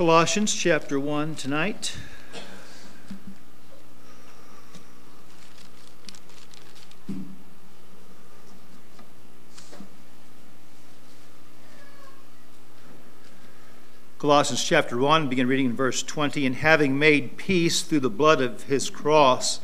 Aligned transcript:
Colossians 0.00 0.54
chapter 0.54 0.98
1 0.98 1.34
tonight. 1.34 1.94
Colossians 14.18 14.64
chapter 14.64 14.96
1, 14.96 15.28
begin 15.28 15.46
reading 15.46 15.66
in 15.66 15.76
verse 15.76 16.02
20. 16.02 16.46
And 16.46 16.56
having 16.56 16.98
made 16.98 17.36
peace 17.36 17.82
through 17.82 18.00
the 18.00 18.08
blood 18.08 18.40
of 18.40 18.62
his 18.62 18.88
cross, 18.88 19.60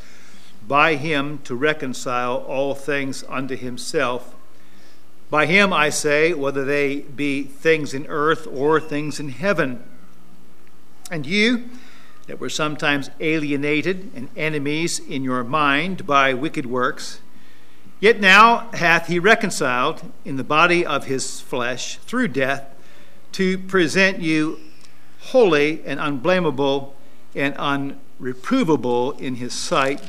by 0.68 0.96
him 0.96 1.38
to 1.44 1.54
reconcile 1.54 2.36
all 2.36 2.74
things 2.74 3.24
unto 3.30 3.56
himself. 3.56 4.34
By 5.30 5.46
him, 5.46 5.72
I 5.72 5.88
say, 5.88 6.34
whether 6.34 6.62
they 6.62 6.96
be 7.00 7.44
things 7.44 7.94
in 7.94 8.06
earth 8.08 8.46
or 8.46 8.78
things 8.82 9.18
in 9.18 9.30
heaven 9.30 9.82
and 11.10 11.27
you, 11.27 11.69
that 12.27 12.41
were 12.41 12.51
sometimes 12.51 13.10
alienated 13.20 14.10
and 14.14 14.28
enemies 14.37 14.98
in 14.98 15.23
your 15.23 15.45
mind 15.45 16.06
by 16.06 16.34
wicked 16.34 16.66
works, 16.66 17.20
yet 18.01 18.20
now 18.20 18.69
hath 18.73 19.06
he 19.06 19.19
reconciled 19.19 20.12
in 20.24 20.37
the 20.37 20.45
body 20.45 20.84
of 20.84 21.05
his 21.05 21.41
flesh 21.41 21.98
through 21.98 22.28
death 22.28 22.64
to 23.33 23.59
present 23.59 24.19
you 24.19 24.59
holy 25.20 25.83
and 25.84 26.00
unblameable 26.00 26.95
and 27.34 27.55
unreprovable 27.56 29.19
in 29.20 29.36
his 29.36 29.52
sight. 29.52 30.02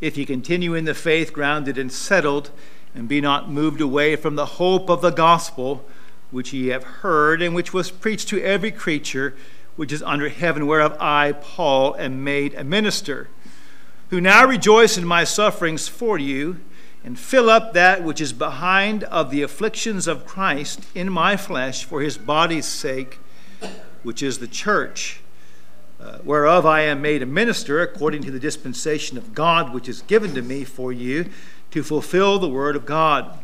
If 0.00 0.16
ye 0.16 0.24
continue 0.26 0.74
in 0.74 0.84
the 0.84 0.94
faith, 0.94 1.32
grounded 1.32 1.78
and 1.78 1.90
settled, 1.90 2.50
and 2.94 3.08
be 3.08 3.20
not 3.20 3.50
moved 3.50 3.80
away 3.80 4.16
from 4.16 4.36
the 4.36 4.46
hope 4.46 4.88
of 4.88 5.00
the 5.00 5.10
gospel 5.10 5.84
which 6.30 6.52
ye 6.52 6.68
have 6.68 6.84
heard, 6.84 7.40
and 7.40 7.54
which 7.54 7.72
was 7.72 7.90
preached 7.90 8.28
to 8.28 8.42
every 8.42 8.70
creature 8.70 9.34
which 9.76 9.92
is 9.92 10.02
under 10.02 10.28
heaven, 10.28 10.66
whereof 10.66 10.96
I, 11.00 11.32
Paul, 11.32 11.96
am 11.96 12.22
made 12.22 12.54
a 12.54 12.64
minister, 12.64 13.28
who 14.10 14.20
now 14.20 14.46
rejoice 14.46 14.96
in 14.96 15.04
my 15.04 15.24
sufferings 15.24 15.88
for 15.88 16.18
you, 16.18 16.60
and 17.02 17.18
fill 17.18 17.50
up 17.50 17.74
that 17.74 18.02
which 18.02 18.20
is 18.20 18.32
behind 18.32 19.04
of 19.04 19.30
the 19.30 19.42
afflictions 19.42 20.06
of 20.06 20.26
Christ 20.26 20.86
in 20.94 21.12
my 21.12 21.36
flesh 21.36 21.84
for 21.84 22.00
his 22.00 22.16
body's 22.16 22.66
sake, 22.66 23.18
which 24.02 24.22
is 24.22 24.38
the 24.38 24.46
church, 24.46 25.20
uh, 26.00 26.18
whereof 26.24 26.64
I 26.64 26.82
am 26.82 27.02
made 27.02 27.22
a 27.22 27.26
minister 27.26 27.82
according 27.82 28.22
to 28.22 28.30
the 28.30 28.40
dispensation 28.40 29.18
of 29.18 29.34
God 29.34 29.74
which 29.74 29.88
is 29.88 30.02
given 30.02 30.34
to 30.34 30.42
me 30.42 30.64
for 30.64 30.92
you 30.92 31.26
to 31.72 31.82
fulfill 31.82 32.38
the 32.38 32.48
word 32.48 32.76
of 32.76 32.86
God 32.86 33.38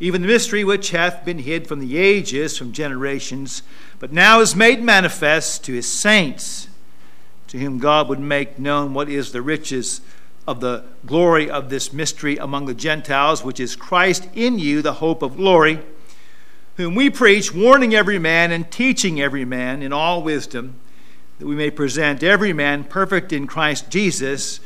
even 0.00 0.22
the 0.22 0.28
mystery 0.28 0.62
which 0.62 0.90
hath 0.90 1.24
been 1.24 1.38
hid 1.38 1.66
from 1.66 1.80
the 1.80 1.96
ages, 1.96 2.56
from 2.56 2.72
generations, 2.72 3.62
but 3.98 4.12
now 4.12 4.40
is 4.40 4.54
made 4.54 4.82
manifest 4.82 5.64
to 5.64 5.72
his 5.72 5.90
saints, 5.90 6.68
to 7.48 7.58
whom 7.58 7.78
God 7.78 8.08
would 8.08 8.20
make 8.20 8.58
known 8.58 8.94
what 8.94 9.08
is 9.08 9.32
the 9.32 9.42
riches 9.42 10.00
of 10.46 10.60
the 10.60 10.84
glory 11.04 11.50
of 11.50 11.68
this 11.68 11.92
mystery 11.92 12.36
among 12.36 12.66
the 12.66 12.74
Gentiles, 12.74 13.42
which 13.42 13.58
is 13.58 13.74
Christ 13.74 14.28
in 14.34 14.58
you, 14.58 14.82
the 14.82 14.94
hope 14.94 15.20
of 15.22 15.36
glory, 15.36 15.80
whom 16.76 16.94
we 16.94 17.10
preach, 17.10 17.52
warning 17.52 17.92
every 17.94 18.20
man 18.20 18.52
and 18.52 18.70
teaching 18.70 19.20
every 19.20 19.44
man 19.44 19.82
in 19.82 19.92
all 19.92 20.22
wisdom, 20.22 20.78
that 21.40 21.46
we 21.46 21.56
may 21.56 21.70
present 21.70 22.22
every 22.22 22.52
man 22.52 22.84
perfect 22.84 23.32
in 23.32 23.48
Christ 23.48 23.90
Jesus, 23.90 24.60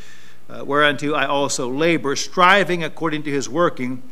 uh, 0.51 0.63
whereunto 0.65 1.15
I 1.15 1.27
also 1.27 1.71
labor, 1.71 2.17
striving 2.17 2.85
according 2.85 3.23
to 3.23 3.31
his 3.31 3.49
working 3.49 4.03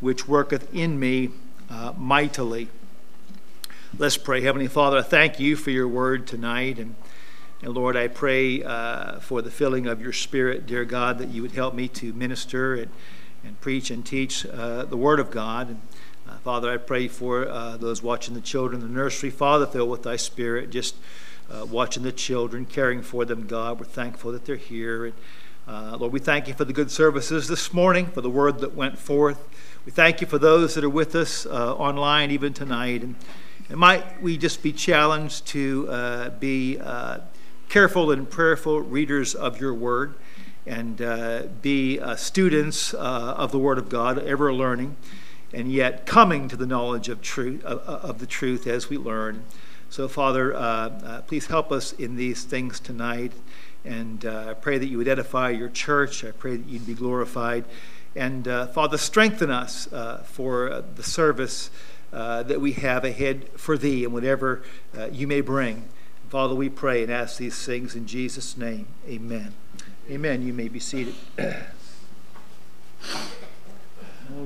which 0.00 0.28
worketh 0.28 0.72
in 0.74 0.98
me 0.98 1.30
uh, 1.70 1.92
mightily. 1.96 2.68
Let's 3.96 4.16
pray. 4.16 4.42
Heavenly 4.42 4.68
Father, 4.68 4.98
I 4.98 5.02
thank 5.02 5.40
you 5.40 5.56
for 5.56 5.70
your 5.70 5.88
word 5.88 6.26
tonight. 6.26 6.78
And, 6.78 6.94
and 7.62 7.74
Lord, 7.74 7.96
I 7.96 8.06
pray 8.06 8.62
uh, 8.62 9.18
for 9.18 9.42
the 9.42 9.50
filling 9.50 9.86
of 9.86 10.00
your 10.00 10.12
spirit, 10.12 10.66
dear 10.66 10.84
God, 10.84 11.18
that 11.18 11.30
you 11.30 11.42
would 11.42 11.52
help 11.52 11.74
me 11.74 11.88
to 11.88 12.12
minister 12.12 12.74
and, 12.74 12.90
and 13.42 13.60
preach 13.60 13.90
and 13.90 14.04
teach 14.06 14.46
uh, 14.46 14.84
the 14.84 14.96
word 14.96 15.18
of 15.18 15.30
God. 15.30 15.70
And 15.70 15.80
uh, 16.28 16.36
Father, 16.38 16.70
I 16.70 16.76
pray 16.76 17.08
for 17.08 17.48
uh, 17.48 17.76
those 17.76 18.02
watching 18.02 18.34
the 18.34 18.40
children 18.40 18.82
in 18.82 18.86
the 18.86 18.94
nursery. 18.94 19.30
Father, 19.30 19.66
fill 19.66 19.88
with 19.88 20.04
thy 20.04 20.16
spirit, 20.16 20.70
just 20.70 20.94
uh, 21.50 21.64
watching 21.64 22.04
the 22.04 22.12
children, 22.12 22.66
caring 22.66 23.02
for 23.02 23.24
them, 23.24 23.46
God. 23.46 23.80
We're 23.80 23.86
thankful 23.86 24.30
that 24.32 24.44
they're 24.44 24.56
here. 24.56 25.06
And, 25.06 25.14
Lord, 26.00 26.12
we 26.12 26.20
thank 26.20 26.46
you 26.46 26.54
for 26.54 26.64
the 26.64 26.72
good 26.72 26.90
services 26.90 27.48
this 27.48 27.72
morning, 27.72 28.06
for 28.06 28.20
the 28.20 28.30
word 28.30 28.60
that 28.60 28.74
went 28.74 28.98
forth. 28.98 29.48
We 29.88 29.92
thank 29.92 30.20
you 30.20 30.26
for 30.26 30.38
those 30.38 30.74
that 30.74 30.84
are 30.84 30.90
with 30.90 31.14
us 31.14 31.46
uh, 31.46 31.74
online 31.74 32.30
even 32.30 32.52
tonight. 32.52 33.00
And, 33.00 33.16
and, 33.70 33.78
might 33.78 34.20
we 34.20 34.36
just 34.36 34.62
be 34.62 34.70
challenged 34.70 35.46
to 35.46 35.88
uh, 35.88 36.28
be 36.28 36.78
uh, 36.78 37.20
careful 37.70 38.10
and 38.10 38.28
prayerful 38.28 38.82
readers 38.82 39.34
of 39.34 39.62
your 39.62 39.72
word 39.72 40.14
and 40.66 41.00
uh, 41.00 41.44
be 41.62 41.98
uh, 41.98 42.16
students 42.16 42.92
uh, 42.92 42.98
of 42.98 43.50
the 43.50 43.58
word 43.58 43.78
of 43.78 43.88
God, 43.88 44.18
ever 44.18 44.52
learning, 44.52 44.94
and 45.54 45.72
yet 45.72 46.04
coming 46.04 46.48
to 46.48 46.56
the 46.56 46.66
knowledge 46.66 47.08
of, 47.08 47.22
truth, 47.22 47.64
of 47.64 48.18
the 48.18 48.26
truth 48.26 48.66
as 48.66 48.90
we 48.90 48.98
learn. 48.98 49.42
So, 49.88 50.06
Father, 50.06 51.22
please 51.26 51.46
help 51.46 51.72
us 51.72 51.94
in 51.94 52.16
these 52.16 52.44
things 52.44 52.78
tonight. 52.78 53.32
And 53.86 54.22
I 54.26 54.52
pray 54.52 54.76
that 54.76 54.88
you 54.88 54.98
would 54.98 55.08
edify 55.08 55.48
your 55.48 55.70
church. 55.70 56.26
I 56.26 56.32
pray 56.32 56.58
that 56.58 56.68
you'd 56.68 56.86
be 56.86 56.92
glorified. 56.92 57.64
And 58.18 58.46
uh, 58.48 58.66
Father, 58.66 58.98
strengthen 58.98 59.48
us 59.48 59.90
uh, 59.92 60.24
for 60.24 60.68
uh, 60.68 60.82
the 60.96 61.04
service 61.04 61.70
that 62.10 62.60
we 62.60 62.72
have 62.72 63.04
ahead 63.04 63.48
for 63.56 63.78
Thee 63.78 64.02
and 64.02 64.12
whatever 64.12 64.64
you 65.12 65.28
may 65.28 65.40
bring. 65.40 65.84
Father, 66.28 66.56
we 66.56 66.68
pray 66.68 67.04
and 67.04 67.12
ask 67.12 67.36
these 67.38 67.64
things 67.64 67.94
in 67.94 68.08
Jesus' 68.08 68.56
name. 68.56 68.88
Amen. 69.06 69.54
Amen. 70.10 70.42
You 70.42 70.52
may 70.52 70.66
be 70.66 70.80
seated. 70.80 71.14
All 71.38 71.54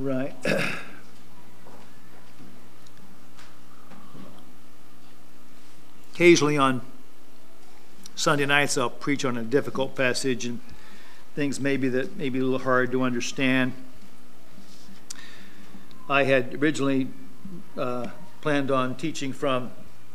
right. 0.00 0.36
Occasionally 6.12 6.58
on 6.58 6.82
Sunday 8.14 8.44
nights, 8.44 8.76
I'll 8.76 8.90
preach 8.90 9.24
on 9.24 9.38
a 9.38 9.42
difficult 9.42 9.96
passage 9.96 10.44
and 10.44 10.60
things 11.34 11.58
maybe 11.58 11.88
that 11.88 12.16
may 12.16 12.28
be 12.28 12.38
a 12.38 12.42
little 12.42 12.58
hard 12.58 12.92
to 12.92 13.02
understand. 13.02 13.72
I 16.08 16.24
had 16.24 16.62
originally 16.62 17.08
uh, 17.76 18.08
planned 18.42 18.70
on 18.70 18.96
teaching 18.96 19.32
from 19.32 19.70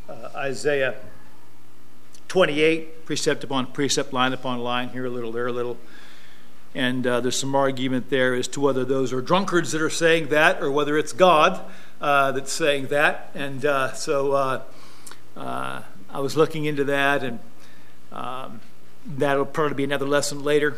uh, 0.07 0.29
Isaiah 0.35 0.95
28, 2.27 3.05
precept 3.05 3.43
upon 3.43 3.67
precept, 3.67 4.13
line 4.13 4.33
upon 4.33 4.59
line, 4.59 4.89
here 4.89 5.05
a 5.05 5.09
little, 5.09 5.31
there 5.31 5.47
a 5.47 5.51
little. 5.51 5.77
And 6.75 7.07
uh, 7.07 7.21
there's 7.21 7.39
some 7.39 7.55
argument 7.55 8.11
there 8.11 8.35
as 8.35 8.47
to 8.49 8.59
whether 8.59 8.85
those 8.85 9.11
are 9.11 9.21
drunkards 9.21 9.71
that 9.71 9.81
are 9.81 9.89
saying 9.89 10.27
that 10.27 10.61
or 10.61 10.71
whether 10.71 10.97
it's 10.97 11.13
God 11.13 11.59
uh, 11.99 12.31
that's 12.33 12.51
saying 12.51 12.87
that. 12.87 13.31
And 13.33 13.65
uh, 13.65 13.93
so 13.93 14.33
uh, 14.33 14.61
I 15.35 16.19
was 16.19 16.37
looking 16.37 16.65
into 16.65 16.83
that, 16.83 17.23
and 17.23 17.39
um, 18.11 18.61
that'll 19.05 19.45
probably 19.45 19.75
be 19.75 19.83
another 19.83 20.07
lesson 20.07 20.43
later. 20.43 20.75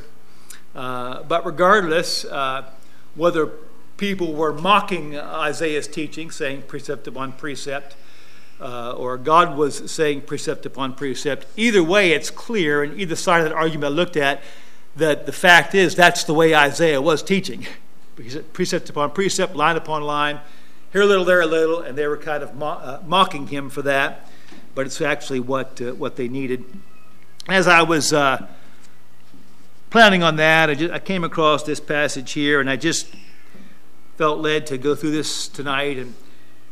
Uh, 0.75 1.23
but 1.23 1.45
regardless, 1.45 2.25
uh, 2.25 2.69
whether 3.15 3.51
people 3.97 4.33
were 4.33 4.53
mocking 4.53 5.17
Isaiah's 5.17 5.87
teaching, 5.87 6.31
saying 6.31 6.63
precept 6.63 7.07
upon 7.07 7.33
precept, 7.33 7.95
uh, 8.61 8.91
or 8.91 9.17
God 9.17 9.57
was 9.57 9.91
saying 9.91 10.21
precept 10.21 10.65
upon 10.65 10.93
precept, 10.93 11.45
either 11.57 11.83
way, 11.83 12.11
it's 12.11 12.29
clear, 12.29 12.83
and 12.83 12.99
either 12.99 13.15
side 13.15 13.39
of 13.39 13.49
that 13.49 13.55
argument 13.55 13.93
I 13.93 13.95
looked 13.95 14.17
at, 14.17 14.41
that 14.95 15.25
the 15.25 15.31
fact 15.31 15.75
is 15.75 15.95
that's 15.95 16.23
the 16.23 16.33
way 16.33 16.55
Isaiah 16.55 17.01
was 17.01 17.23
teaching. 17.23 17.65
precept 18.53 18.89
upon 18.89 19.11
precept, 19.11 19.55
line 19.55 19.75
upon 19.75 20.03
line, 20.03 20.39
here 20.91 21.01
a 21.03 21.05
little, 21.05 21.25
there 21.25 21.41
a 21.41 21.45
little, 21.45 21.81
and 21.81 21.97
they 21.97 22.07
were 22.07 22.17
kind 22.17 22.41
of 22.41 22.55
mo- 22.55 22.67
uh, 22.67 23.01
mocking 23.05 23.47
him 23.47 23.69
for 23.69 23.81
that, 23.83 24.29
but 24.75 24.85
it's 24.85 25.01
actually 25.01 25.39
what, 25.39 25.79
uh, 25.81 25.93
what 25.93 26.15
they 26.15 26.27
needed. 26.27 26.65
As 27.47 27.67
I 27.67 27.83
was 27.83 28.11
planning 29.89 30.21
on 30.21 30.35
that, 30.35 30.69
I, 30.69 30.75
just, 30.75 30.93
I 30.93 30.99
came 30.99 31.23
across 31.23 31.63
this 31.63 31.79
passage 31.79 32.31
here, 32.33 32.59
and 32.59 32.69
I 32.69 32.75
just 32.75 33.07
felt 34.17 34.39
led 34.39 34.67
to 34.67 34.77
go 34.77 34.95
through 34.95 35.11
this 35.11 35.47
tonight 35.47 35.97
and 35.97 36.13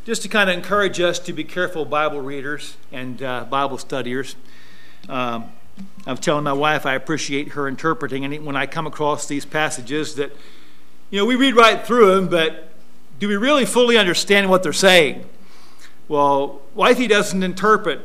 just 0.05 0.21
to 0.21 0.29
kind 0.29 0.49
of 0.49 0.55
encourage 0.55 0.99
us 0.99 1.19
to 1.19 1.33
be 1.33 1.43
careful 1.43 1.83
Bible 1.83 2.21
readers 2.21 2.77
and 2.91 3.21
uh, 3.23 3.45
Bible 3.45 3.77
studiers. 3.77 4.35
Um, 5.09 5.51
I 6.05 6.11
was 6.11 6.19
telling 6.19 6.43
my 6.43 6.53
wife 6.53 6.85
I 6.85 6.93
appreciate 6.93 7.49
her 7.49 7.67
interpreting, 7.67 8.23
and 8.23 8.45
when 8.45 8.55
I 8.55 8.65
come 8.65 8.87
across 8.87 9.27
these 9.27 9.45
passages, 9.45 10.15
that 10.15 10.31
you 11.09 11.19
know 11.19 11.25
we 11.25 11.35
read 11.35 11.55
right 11.55 11.85
through 11.85 12.15
them, 12.15 12.27
but 12.29 12.69
do 13.19 13.27
we 13.27 13.35
really 13.35 13.65
fully 13.65 13.97
understand 13.97 14.49
what 14.49 14.63
they're 14.63 14.73
saying? 14.73 15.27
Well, 16.07 16.61
wifey 16.73 17.07
doesn't 17.07 17.43
interpret 17.43 18.01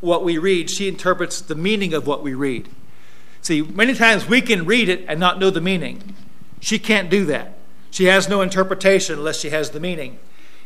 what 0.00 0.24
we 0.24 0.38
read; 0.38 0.70
she 0.70 0.88
interprets 0.88 1.40
the 1.40 1.54
meaning 1.54 1.94
of 1.94 2.06
what 2.06 2.22
we 2.22 2.34
read. 2.34 2.68
See, 3.44 3.60
many 3.60 3.92
times 3.92 4.26
we 4.26 4.40
can 4.40 4.64
read 4.64 4.88
it 4.88 5.04
and 5.06 5.20
not 5.20 5.38
know 5.38 5.50
the 5.50 5.60
meaning. 5.60 6.16
She 6.60 6.78
can't 6.78 7.10
do 7.10 7.26
that. 7.26 7.58
She 7.90 8.06
has 8.06 8.26
no 8.26 8.40
interpretation 8.40 9.18
unless 9.18 9.38
she 9.38 9.50
has 9.50 9.68
the 9.68 9.80
meaning. 9.80 10.18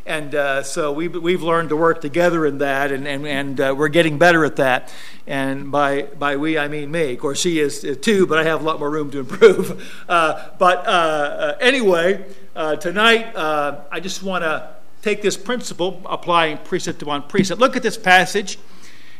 and 0.06 0.32
uh, 0.32 0.62
so 0.62 0.92
we, 0.92 1.08
we've 1.08 1.42
learned 1.42 1.70
to 1.70 1.76
work 1.76 2.00
together 2.00 2.46
in 2.46 2.58
that, 2.58 2.92
and, 2.92 3.08
and, 3.08 3.26
and 3.26 3.60
uh, 3.60 3.74
we're 3.76 3.88
getting 3.88 4.16
better 4.16 4.44
at 4.44 4.54
that. 4.56 4.92
And 5.26 5.72
by, 5.72 6.02
by 6.02 6.36
we, 6.36 6.56
I 6.56 6.68
mean 6.68 6.92
me. 6.92 7.14
Of 7.14 7.18
course, 7.18 7.40
she 7.40 7.58
is 7.58 7.84
too, 8.00 8.28
but 8.28 8.38
I 8.38 8.44
have 8.44 8.60
a 8.60 8.64
lot 8.64 8.78
more 8.78 8.90
room 8.90 9.10
to 9.10 9.18
improve. 9.18 9.84
Uh, 10.08 10.50
but 10.58 10.86
uh, 10.86 10.90
uh, 10.90 11.56
anyway, 11.60 12.24
uh, 12.56 12.76
tonight 12.76 13.32
I 13.36 14.00
just 14.00 14.22
want 14.22 14.44
to 14.44 14.70
take 15.02 15.20
this 15.20 15.36
principle, 15.36 16.00
applying 16.06 16.58
precept 16.58 17.02
upon 17.02 17.24
precept. 17.28 17.60
Look 17.60 17.76
at 17.76 17.82
this 17.82 17.98
passage 17.98 18.56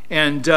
and, 0.09 0.49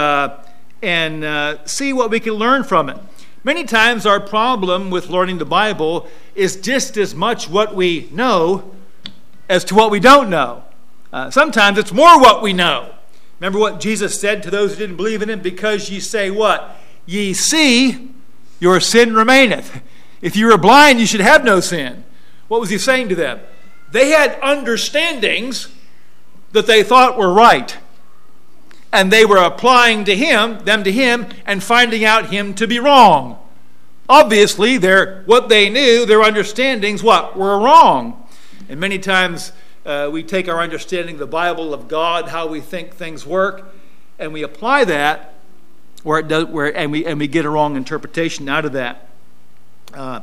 and 0.81 1.59
see 1.69 1.93
what 1.93 2.09
we 2.09 2.19
can 2.19 2.33
learn 2.33 2.63
from 2.63 2.89
it. 2.89 2.97
Many 3.43 3.63
times, 3.63 4.05
our 4.05 4.19
problem 4.19 4.91
with 4.91 5.09
learning 5.09 5.39
the 5.39 5.45
Bible 5.45 6.07
is 6.35 6.57
just 6.57 6.95
as 6.95 7.15
much 7.15 7.49
what 7.49 7.75
we 7.75 8.07
know 8.11 8.75
as 9.49 9.63
to 9.65 9.75
what 9.75 9.89
we 9.89 9.99
don't 9.99 10.29
know. 10.29 10.63
Uh, 11.11 11.29
sometimes 11.31 11.77
it's 11.77 11.91
more 11.91 12.19
what 12.19 12.41
we 12.41 12.53
know. 12.53 12.93
Remember 13.39 13.57
what 13.57 13.79
Jesus 13.79 14.19
said 14.19 14.43
to 14.43 14.51
those 14.51 14.73
who 14.73 14.77
didn't 14.77 14.95
believe 14.95 15.23
in 15.23 15.29
him? 15.29 15.41
Because 15.41 15.89
ye 15.89 15.99
say 15.99 16.29
what? 16.29 16.77
Ye 17.07 17.33
see, 17.33 18.11
your 18.59 18.79
sin 18.79 19.15
remaineth. 19.15 19.81
If 20.21 20.35
you 20.35 20.45
were 20.45 20.57
blind, 20.57 20.99
you 20.99 21.07
should 21.07 21.21
have 21.21 21.43
no 21.43 21.59
sin. 21.59 22.03
What 22.47 22.61
was 22.61 22.69
he 22.69 22.77
saying 22.77 23.09
to 23.09 23.15
them? 23.15 23.39
They 23.91 24.09
had 24.09 24.39
understandings 24.41 25.69
that 26.51 26.67
they 26.67 26.83
thought 26.83 27.17
were 27.17 27.33
right. 27.33 27.75
And 28.93 29.11
they 29.11 29.25
were 29.25 29.37
applying 29.37 30.03
to 30.05 30.15
him, 30.15 30.63
them 30.65 30.83
to 30.83 30.91
him, 30.91 31.27
and 31.45 31.63
finding 31.63 32.03
out 32.03 32.29
him 32.29 32.53
to 32.55 32.67
be 32.67 32.79
wrong. 32.79 33.37
Obviously, 34.09 34.77
their, 34.77 35.23
what 35.25 35.47
they 35.47 35.69
knew, 35.69 36.05
their 36.05 36.21
understandings, 36.21 37.01
what? 37.01 37.37
Were 37.37 37.57
wrong. 37.57 38.27
And 38.67 38.79
many 38.79 38.99
times 38.99 39.53
uh, 39.85 40.09
we 40.11 40.23
take 40.23 40.49
our 40.49 40.59
understanding 40.59 41.15
of 41.15 41.19
the 41.19 41.27
Bible, 41.27 41.73
of 41.73 41.87
God, 41.87 42.29
how 42.29 42.47
we 42.47 42.59
think 42.59 42.93
things 42.93 43.25
work, 43.25 43.73
and 44.19 44.33
we 44.33 44.43
apply 44.43 44.85
that 44.85 45.31
where 46.03 46.19
it 46.19 46.27
does, 46.27 46.45
where, 46.45 46.75
and, 46.75 46.91
we, 46.91 47.05
and 47.05 47.19
we 47.19 47.27
get 47.27 47.45
a 47.45 47.49
wrong 47.49 47.75
interpretation 47.75 48.49
out 48.49 48.65
of 48.65 48.73
that. 48.73 49.07
Uh, 49.93 50.21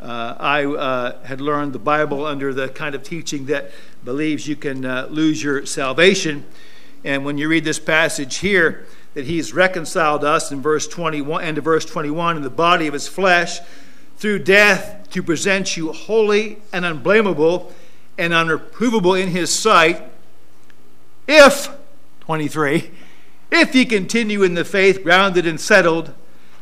uh, 0.00 0.36
I 0.38 0.64
uh, 0.64 1.24
had 1.24 1.40
learned 1.40 1.72
the 1.72 1.80
Bible 1.80 2.24
under 2.24 2.54
the 2.54 2.68
kind 2.68 2.94
of 2.94 3.02
teaching 3.02 3.46
that 3.46 3.72
believes 4.04 4.46
you 4.46 4.54
can 4.54 4.84
uh, 4.84 5.08
lose 5.10 5.42
your 5.42 5.66
salvation. 5.66 6.44
And 7.04 7.24
when 7.24 7.38
you 7.38 7.48
read 7.48 7.64
this 7.64 7.78
passage 7.78 8.36
here, 8.38 8.86
that 9.14 9.26
he's 9.26 9.52
reconciled 9.52 10.24
us 10.24 10.52
in 10.52 10.60
verse 10.60 10.86
21 10.86 11.42
and 11.42 11.56
to 11.56 11.60
verse 11.60 11.84
21 11.84 12.36
in 12.36 12.42
the 12.42 12.50
body 12.50 12.86
of 12.86 12.92
his 12.92 13.08
flesh 13.08 13.58
through 14.16 14.40
death 14.40 15.08
to 15.10 15.22
present 15.22 15.76
you 15.76 15.92
holy 15.92 16.58
and 16.72 16.84
unblameable 16.84 17.72
and 18.18 18.32
unreprovable 18.32 19.20
in 19.20 19.28
his 19.28 19.56
sight, 19.56 20.02
if, 21.26 21.70
23, 22.20 22.90
if 23.50 23.74
ye 23.74 23.84
continue 23.84 24.42
in 24.42 24.54
the 24.54 24.64
faith, 24.64 25.02
grounded 25.02 25.46
and 25.46 25.60
settled, 25.60 26.12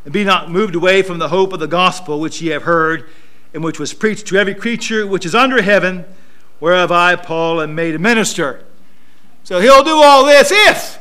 and 0.04 0.12
be 0.12 0.22
not 0.22 0.50
moved 0.50 0.74
away 0.74 1.02
from 1.02 1.18
the 1.18 1.28
hope 1.28 1.52
of 1.52 1.60
the 1.60 1.66
gospel 1.66 2.20
which 2.20 2.42
ye 2.42 2.50
have 2.50 2.64
heard, 2.64 3.08
and 3.54 3.64
which 3.64 3.80
was 3.80 3.94
preached 3.94 4.26
to 4.26 4.36
every 4.36 4.54
creature 4.54 5.06
which 5.06 5.24
is 5.24 5.34
under 5.34 5.62
heaven, 5.62 6.04
whereof 6.60 6.92
I, 6.92 7.16
Paul, 7.16 7.62
am 7.62 7.74
made 7.74 7.94
a 7.94 7.98
minister. 7.98 8.65
So 9.46 9.60
he'll 9.60 9.84
do 9.84 10.02
all 10.02 10.25
this 10.25 10.50
if 10.52 10.98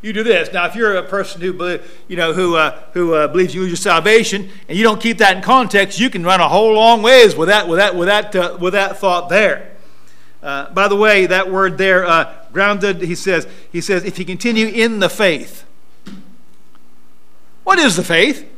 you 0.00 0.12
do 0.12 0.22
this. 0.22 0.52
Now, 0.52 0.66
if 0.66 0.76
you're 0.76 0.94
a 0.98 1.02
person 1.02 1.40
who, 1.40 1.80
you 2.06 2.16
know, 2.16 2.32
who, 2.32 2.54
uh, 2.54 2.80
who 2.92 3.14
uh, 3.14 3.26
believes 3.26 3.56
you 3.56 3.62
lose 3.62 3.70
your 3.70 3.76
salvation 3.76 4.48
and 4.68 4.78
you 4.78 4.84
don't 4.84 5.00
keep 5.00 5.18
that 5.18 5.36
in 5.36 5.42
context, 5.42 5.98
you 5.98 6.08
can 6.08 6.22
run 6.22 6.40
a 6.40 6.48
whole 6.48 6.74
long 6.74 7.02
ways 7.02 7.34
with 7.34 7.48
that, 7.48 7.66
with 7.66 7.80
that, 7.80 7.96
with 7.96 8.06
that, 8.06 8.36
uh, 8.36 8.56
with 8.60 8.74
that 8.74 8.98
thought 8.98 9.30
there. 9.30 9.72
Uh, 10.44 10.70
by 10.70 10.86
the 10.86 10.94
way, 10.94 11.26
that 11.26 11.50
word 11.50 11.76
there, 11.76 12.06
uh, 12.06 12.32
grounded, 12.52 13.02
he 13.02 13.16
says, 13.16 13.48
he 13.72 13.80
says, 13.80 14.04
if 14.04 14.16
you 14.16 14.24
continue 14.24 14.68
in 14.68 15.00
the 15.00 15.08
faith. 15.08 15.64
What 17.64 17.80
is 17.80 17.96
the 17.96 18.04
faith? 18.04 18.48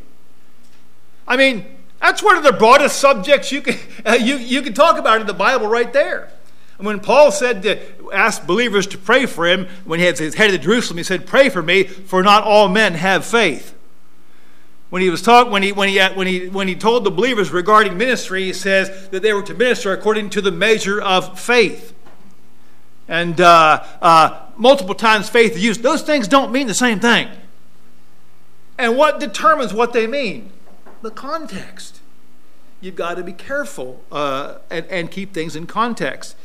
I 1.27 1.39
mean, 1.39 1.65
that's 1.99 2.23
one 2.23 2.37
of 2.37 2.43
the 2.43 2.53
broadest 2.53 2.99
subjects 3.01 3.51
you 3.53 3.63
can, 3.63 3.79
you, 4.21 4.37
you 4.37 4.61
can 4.61 4.75
talk 4.75 4.99
about 4.99 5.23
in 5.23 5.27
the 5.27 5.33
Bible 5.33 5.67
right 5.67 5.95
there. 5.95 6.31
And 6.79 6.87
when 6.87 7.01
Paul 7.01 7.33
said 7.33 7.63
to 7.65 8.13
ask 8.13 8.47
believers 8.47 8.87
to 8.89 8.99
pray 8.99 9.27
for 9.27 9.47
him, 9.47 9.67
when 9.85 9.99
he 9.99 10.07
had 10.07 10.17
his 10.17 10.35
head 10.35 10.53
to 10.53 10.59
Jerusalem, 10.59 10.99
he 10.99 11.05
said, 11.05 11.27
Pray 11.27 11.49
for 11.49 11.63
me, 11.63 11.85
for 11.85 12.23
not 12.23 12.45
all 12.45 12.69
men 12.69 12.95
have 12.95 13.25
faith. 13.25 13.75
When 14.91 15.03
he 15.03 15.11
was 15.11 15.21
talk, 15.21 15.51
when 15.51 15.63
he 15.63 15.73
when 15.73 15.89
he 15.91 15.99
when 16.01 16.27
he 16.27 16.49
when 16.49 16.67
he 16.67 16.75
told 16.75 17.05
the 17.05 17.11
believers 17.11 17.51
regarding 17.51 17.99
ministry, 17.99 18.45
he 18.45 18.53
says 18.55 19.09
that 19.11 19.21
they 19.21 19.35
were 19.35 19.43
to 19.43 19.53
minister 19.53 19.93
according 19.93 20.31
to 20.31 20.41
the 20.41 20.51
measure 20.51 21.01
of 21.01 21.39
faith. 21.39 21.93
And 23.07 23.39
uh, 23.41 23.85
uh, 24.01 24.47
multiple 24.57 24.95
times 24.95 25.29
faith 25.29 25.53
is 25.57 25.65
used. 25.65 25.83
Those 25.83 26.03
things 26.03 26.27
don't 26.27 26.53
mean 26.53 26.69
the 26.69 26.75
same 26.75 27.01
thing. 27.01 27.29
And 28.79 28.97
what 28.97 29.19
determines 29.19 29.75
what 29.75 29.93
they 29.93 30.07
mean? 30.07 30.53
The 31.03 31.11
context. 31.11 32.01
You've 32.81 32.97
got 32.97 33.15
to 33.15 33.25
be 33.25 33.33
careful 33.33 34.05
uh, 34.13 34.59
and, 34.71 34.87
and 34.87 35.11
keep 35.11 35.35
things 35.35 35.57
in 35.57 35.67
context. 35.67 36.37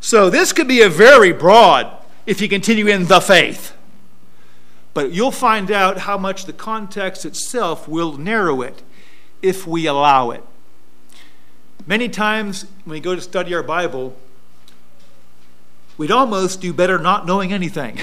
So 0.00 0.30
this 0.30 0.52
could 0.52 0.68
be 0.68 0.82
a 0.82 0.88
very 0.88 1.32
broad 1.32 1.92
if 2.26 2.40
you 2.40 2.48
continue 2.48 2.86
in 2.86 3.06
the 3.06 3.20
faith. 3.20 3.74
But 4.94 5.12
you'll 5.12 5.30
find 5.30 5.70
out 5.70 5.98
how 5.98 6.18
much 6.18 6.44
the 6.44 6.52
context 6.52 7.24
itself 7.24 7.88
will 7.88 8.16
narrow 8.16 8.62
it 8.62 8.82
if 9.42 9.66
we 9.66 9.86
allow 9.86 10.30
it. 10.30 10.42
Many 11.86 12.08
times 12.08 12.66
when 12.84 12.94
we 12.94 13.00
go 13.00 13.14
to 13.14 13.20
study 13.20 13.54
our 13.54 13.62
Bible, 13.62 14.16
we'd 15.96 16.10
almost 16.10 16.60
do 16.60 16.72
better 16.72 16.98
not 16.98 17.26
knowing 17.26 17.52
anything. 17.52 17.98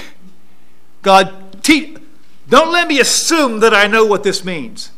God, 1.02 1.62
te- 1.62 1.96
don't 2.48 2.72
let 2.72 2.88
me 2.88 2.98
assume 2.98 3.60
that 3.60 3.74
I 3.74 3.86
know 3.86 4.04
what 4.04 4.22
this 4.22 4.44
means. 4.44 4.90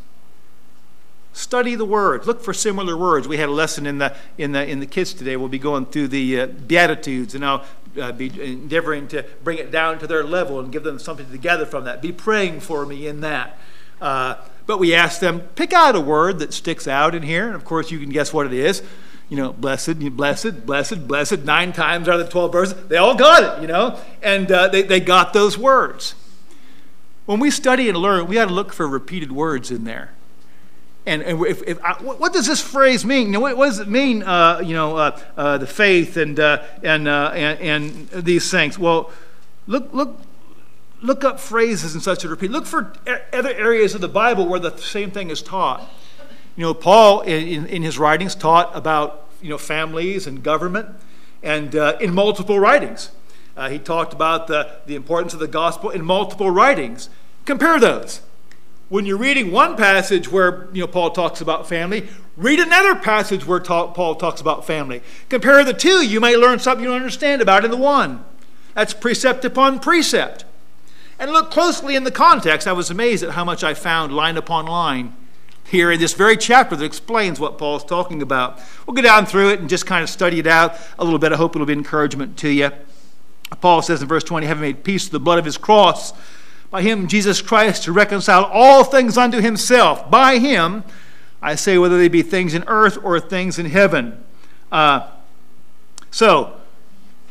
Study 1.38 1.76
the 1.76 1.84
words. 1.84 2.26
Look 2.26 2.42
for 2.42 2.52
similar 2.52 2.96
words. 2.96 3.28
We 3.28 3.36
had 3.36 3.48
a 3.48 3.52
lesson 3.52 3.86
in 3.86 3.98
the 3.98 4.12
in 4.38 4.50
the 4.50 4.66
in 4.66 4.80
the 4.80 4.86
kids 4.86 5.14
today. 5.14 5.36
We'll 5.36 5.48
be 5.48 5.60
going 5.60 5.86
through 5.86 6.08
the 6.08 6.40
uh, 6.40 6.46
beatitudes, 6.48 7.32
and 7.36 7.44
I'll 7.44 7.64
uh, 7.96 8.10
be 8.10 8.26
endeavoring 8.42 9.06
to 9.08 9.24
bring 9.44 9.58
it 9.58 9.70
down 9.70 10.00
to 10.00 10.08
their 10.08 10.24
level 10.24 10.58
and 10.58 10.72
give 10.72 10.82
them 10.82 10.98
something 10.98 11.30
to 11.30 11.38
gather 11.38 11.64
from 11.64 11.84
that. 11.84 12.02
Be 12.02 12.10
praying 12.10 12.58
for 12.58 12.84
me 12.84 13.06
in 13.06 13.20
that. 13.20 13.56
Uh, 14.00 14.34
but 14.66 14.78
we 14.78 14.96
asked 14.96 15.20
them 15.20 15.42
pick 15.54 15.72
out 15.72 15.94
a 15.94 16.00
word 16.00 16.40
that 16.40 16.52
sticks 16.52 16.88
out 16.88 17.14
in 17.14 17.22
here, 17.22 17.46
and 17.46 17.54
of 17.54 17.64
course 17.64 17.92
you 17.92 18.00
can 18.00 18.10
guess 18.10 18.32
what 18.32 18.44
it 18.44 18.52
is. 18.52 18.82
You 19.28 19.36
know, 19.36 19.52
blessed, 19.52 20.00
blessed, 20.16 20.66
blessed, 20.66 21.06
blessed. 21.06 21.44
Nine 21.44 21.72
times 21.72 22.08
out 22.08 22.18
of 22.18 22.26
the 22.26 22.32
twelve 22.32 22.50
verses, 22.50 22.88
they 22.88 22.96
all 22.96 23.14
got 23.14 23.44
it. 23.44 23.62
You 23.62 23.68
know, 23.68 24.00
and 24.24 24.50
uh, 24.50 24.66
they 24.66 24.82
they 24.82 24.98
got 24.98 25.32
those 25.32 25.56
words. 25.56 26.16
When 27.26 27.38
we 27.38 27.52
study 27.52 27.88
and 27.88 27.96
learn, 27.96 28.26
we 28.26 28.34
got 28.34 28.48
to 28.48 28.54
look 28.54 28.72
for 28.72 28.88
repeated 28.88 29.30
words 29.30 29.70
in 29.70 29.84
there 29.84 30.14
and, 31.08 31.22
and 31.22 31.46
if, 31.46 31.62
if 31.66 31.82
I, 31.82 31.94
what 32.02 32.32
does 32.34 32.46
this 32.46 32.60
phrase 32.60 33.04
mean? 33.04 33.28
You 33.28 33.32
know, 33.32 33.40
what, 33.40 33.56
what, 33.56 33.66
does 33.66 33.80
it 33.80 33.88
mean? 33.88 34.22
Uh, 34.22 34.60
you 34.62 34.74
know, 34.74 34.96
uh, 34.96 35.18
uh, 35.36 35.58
the 35.58 35.66
faith 35.66 36.18
and, 36.18 36.38
uh, 36.38 36.62
and, 36.82 37.08
uh, 37.08 37.32
and, 37.34 37.60
and 37.60 38.24
these 38.24 38.50
things. 38.50 38.78
Well, 38.78 39.10
look 39.66 39.92
look 39.92 40.20
look 41.00 41.24
up 41.24 41.40
phrases 41.40 41.94
and 41.94 42.02
such 42.02 42.20
to 42.20 42.28
repeat. 42.28 42.50
Look 42.50 42.66
for 42.66 42.92
other 43.32 43.52
areas 43.54 43.94
of 43.94 44.00
the 44.00 44.08
Bible 44.08 44.46
where 44.46 44.60
the 44.60 44.76
same 44.76 45.10
thing 45.10 45.30
is 45.30 45.40
taught. 45.40 45.88
You 46.56 46.62
know, 46.62 46.74
Paul 46.74 47.22
in, 47.22 47.66
in 47.66 47.82
his 47.82 47.98
writings 47.98 48.34
taught 48.34 48.76
about 48.76 49.28
you 49.40 49.48
know 49.48 49.58
families 49.58 50.26
and 50.26 50.42
government, 50.42 50.88
and 51.42 51.74
uh, 51.74 51.96
in 52.00 52.14
multiple 52.14 52.60
writings. 52.60 53.12
he 53.70 53.78
talked 53.78 54.12
about 54.12 54.46
the, 54.46 54.80
the 54.86 54.94
importance 54.94 55.32
of 55.32 55.40
the 55.40 55.48
gospel 55.48 55.88
in 55.88 56.04
multiple 56.04 56.50
writings. 56.50 57.08
Compare 57.46 57.80
those. 57.80 58.20
When 58.88 59.04
you're 59.04 59.18
reading 59.18 59.52
one 59.52 59.76
passage 59.76 60.30
where 60.30 60.68
you 60.72 60.80
know 60.80 60.86
Paul 60.86 61.10
talks 61.10 61.42
about 61.42 61.68
family, 61.68 62.08
read 62.36 62.58
another 62.58 62.94
passage 62.94 63.46
where 63.46 63.60
Paul 63.60 64.14
talks 64.14 64.40
about 64.40 64.66
family. 64.66 65.02
Compare 65.28 65.62
the 65.64 65.74
two, 65.74 66.06
you 66.06 66.20
may 66.20 66.36
learn 66.36 66.58
something 66.58 66.84
you 66.84 66.90
don't 66.90 66.96
understand 66.96 67.42
about 67.42 67.66
in 67.66 67.70
the 67.70 67.76
one. 67.76 68.24
That's 68.74 68.94
precept 68.94 69.44
upon 69.44 69.80
precept. 69.80 70.46
And 71.18 71.32
look 71.32 71.50
closely 71.50 71.96
in 71.96 72.04
the 72.04 72.10
context. 72.10 72.66
I 72.66 72.72
was 72.72 72.90
amazed 72.90 73.22
at 73.22 73.32
how 73.32 73.44
much 73.44 73.62
I 73.62 73.74
found 73.74 74.14
line 74.14 74.36
upon 74.36 74.66
line 74.66 75.14
here 75.66 75.92
in 75.92 76.00
this 76.00 76.14
very 76.14 76.36
chapter 76.36 76.74
that 76.74 76.84
explains 76.84 77.38
what 77.38 77.58
Paul's 77.58 77.84
talking 77.84 78.22
about. 78.22 78.58
We'll 78.86 78.94
go 78.94 79.02
down 79.02 79.26
through 79.26 79.50
it 79.50 79.60
and 79.60 79.68
just 79.68 79.84
kind 79.84 80.02
of 80.02 80.08
study 80.08 80.38
it 80.38 80.46
out 80.46 80.76
a 80.98 81.04
little 81.04 81.18
bit. 81.18 81.32
I 81.32 81.36
hope 81.36 81.54
it'll 81.54 81.66
be 81.66 81.74
encouragement 81.74 82.38
to 82.38 82.48
you. 82.48 82.70
Paul 83.60 83.82
says 83.82 84.00
in 84.00 84.08
verse 84.08 84.24
20, 84.24 84.46
having 84.46 84.62
made 84.62 84.84
peace 84.84 85.04
with 85.04 85.12
the 85.12 85.20
blood 85.20 85.38
of 85.38 85.44
his 85.44 85.58
cross, 85.58 86.14
by 86.70 86.82
him, 86.82 87.08
Jesus 87.08 87.40
Christ, 87.40 87.84
to 87.84 87.92
reconcile 87.92 88.44
all 88.44 88.84
things 88.84 89.16
unto 89.16 89.40
himself. 89.40 90.10
By 90.10 90.38
him, 90.38 90.84
I 91.40 91.54
say, 91.54 91.78
whether 91.78 91.96
they 91.96 92.08
be 92.08 92.22
things 92.22 92.52
in 92.52 92.64
earth 92.66 92.98
or 93.02 93.18
things 93.20 93.58
in 93.58 93.66
heaven. 93.66 94.22
Uh, 94.70 95.08
so, 96.10 96.54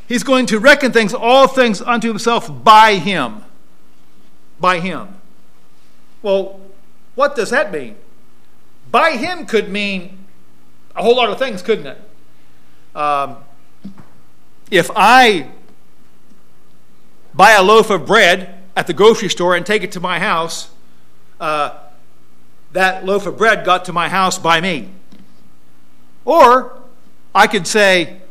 he's 0.08 0.24
going 0.24 0.48
to 0.48 0.60
reckon 0.60 0.92
things, 0.92 1.14
all 1.14 1.48
things 1.48 1.82
unto 1.82 2.08
himself 2.08 2.64
by 2.64 2.96
him. 2.96 3.44
By 4.60 4.80
him. 4.80 5.10
Well, 6.24 6.60
what 7.14 7.36
does 7.36 7.52
that 7.52 7.72
mean? 7.72 7.96
By 8.90 9.12
him 9.18 9.46
could 9.46 9.70
mean 9.70 10.26
a 10.96 11.04
whole 11.04 11.16
lot 11.16 11.30
of 11.30 11.38
things, 11.38 11.62
couldn't 11.62 11.88
it? 11.88 12.02
Um, 12.96 13.38
if 14.72 14.90
I 14.96 15.50
buy 17.36 17.52
a 17.52 17.62
loaf 17.62 17.92
of 17.92 18.08
bread 18.08 18.57
at 18.78 18.86
the 18.86 18.94
grocery 18.94 19.28
store 19.28 19.56
and 19.56 19.66
take 19.66 19.82
it 19.82 19.92
to 19.94 20.00
my 20.00 20.20
house, 20.20 20.70
uh, 21.40 21.76
that 22.74 23.04
loaf 23.04 23.26
of 23.26 23.36
bread 23.36 23.66
got 23.66 23.84
to 23.86 23.92
my 23.92 24.08
house 24.08 24.38
by 24.38 24.62
me. 24.62 24.88
Or 26.26 26.80
I 27.34 27.48
could 27.48 27.66
say, 27.66 28.22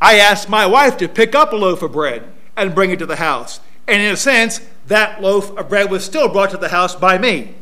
I 0.00 0.18
asked 0.18 0.48
my 0.48 0.64
wife 0.64 0.96
to 0.96 1.08
pick 1.08 1.34
up 1.34 1.52
a 1.52 1.56
loaf 1.56 1.82
of 1.82 1.92
bread 1.92 2.24
and 2.56 2.74
bring 2.74 2.90
it 2.90 2.98
to 3.00 3.06
the 3.06 3.16
house. 3.16 3.60
And 3.86 4.00
in 4.00 4.12
a 4.12 4.16
sense, 4.16 4.62
that 4.86 5.20
loaf 5.20 5.54
of 5.58 5.68
bread 5.68 5.90
was 5.90 6.06
still 6.06 6.30
brought 6.30 6.50
to 6.52 6.56
the 6.56 6.70
house 6.70 6.94
by 6.94 7.18
me. 7.18 7.54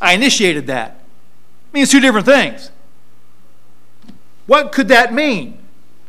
I 0.00 0.14
initiated 0.14 0.68
that. 0.68 1.02
It 1.68 1.74
means 1.74 1.90
two 1.90 2.00
different 2.00 2.24
things. 2.24 2.70
What 4.46 4.72
could 4.72 4.88
that 4.88 5.12
mean? 5.12 5.58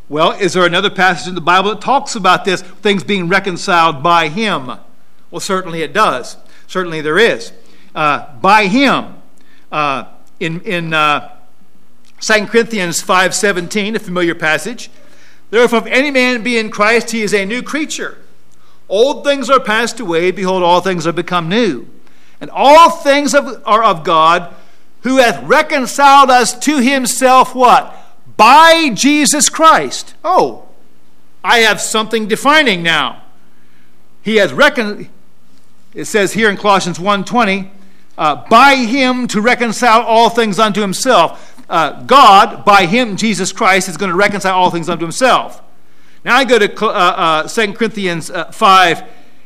Well, 0.07 0.31
is 0.31 0.53
there 0.53 0.65
another 0.65 0.89
passage 0.89 1.27
in 1.27 1.35
the 1.35 1.41
Bible 1.41 1.71
that 1.71 1.81
talks 1.81 2.15
about 2.15 2.45
this, 2.45 2.61
things 2.61 3.03
being 3.03 3.27
reconciled 3.27 4.01
by 4.01 4.29
Him? 4.29 4.71
Well, 5.31 5.39
certainly 5.39 5.81
it 5.81 5.93
does. 5.93 6.37
Certainly 6.67 7.01
there 7.01 7.17
is. 7.17 7.51
Uh, 7.95 8.33
by 8.37 8.67
Him. 8.67 9.15
Uh, 9.71 10.05
in 10.39 10.61
in 10.61 10.93
uh, 10.93 11.35
2 12.19 12.45
Corinthians 12.47 13.01
5.17, 13.01 13.95
a 13.95 13.99
familiar 13.99 14.35
passage, 14.35 14.91
Therefore, 15.51 15.79
if 15.79 15.85
any 15.87 16.11
man 16.11 16.43
be 16.43 16.57
in 16.57 16.71
Christ, 16.71 17.11
he 17.11 17.21
is 17.21 17.33
a 17.33 17.45
new 17.45 17.61
creature. 17.61 18.17
Old 18.87 19.25
things 19.25 19.49
are 19.49 19.59
passed 19.59 19.99
away, 19.99 20.31
behold, 20.31 20.63
all 20.63 20.81
things 20.81 21.05
are 21.05 21.11
become 21.11 21.49
new. 21.49 21.87
And 22.39 22.49
all 22.49 22.89
things 22.89 23.35
are 23.35 23.83
of 23.83 24.03
God, 24.03 24.53
who 25.01 25.17
hath 25.17 25.43
reconciled 25.43 26.29
us 26.29 26.57
to 26.59 26.77
himself, 26.77 27.53
what? 27.53 27.97
by 28.37 28.89
Jesus 28.93 29.49
Christ. 29.49 30.15
Oh, 30.23 30.67
I 31.43 31.59
have 31.59 31.79
something 31.79 32.27
defining 32.27 32.81
now. 32.81 33.23
He 34.23 34.37
has 34.37 34.53
reckoned, 34.53 35.09
it 35.93 36.05
says 36.05 36.33
here 36.33 36.49
in 36.49 36.57
Colossians 36.57 36.97
1.20, 36.97 37.69
uh, 38.17 38.47
by 38.49 38.75
him 38.75 39.27
to 39.27 39.41
reconcile 39.41 40.01
all 40.01 40.29
things 40.29 40.59
unto 40.59 40.81
himself. 40.81 41.55
Uh, 41.69 42.03
God, 42.03 42.65
by 42.65 42.85
him, 42.85 43.15
Jesus 43.15 43.51
Christ, 43.51 43.87
is 43.89 43.97
going 43.97 44.11
to 44.11 44.17
reconcile 44.17 44.55
all 44.55 44.71
things 44.71 44.89
unto 44.89 45.03
himself. 45.03 45.61
Now 46.23 46.35
I 46.35 46.43
go 46.43 46.59
to 46.59 46.85
uh, 46.85 47.43
uh, 47.45 47.47
2 47.47 47.73
Corinthians 47.73 48.29
uh, 48.29 48.51
5 48.51 49.03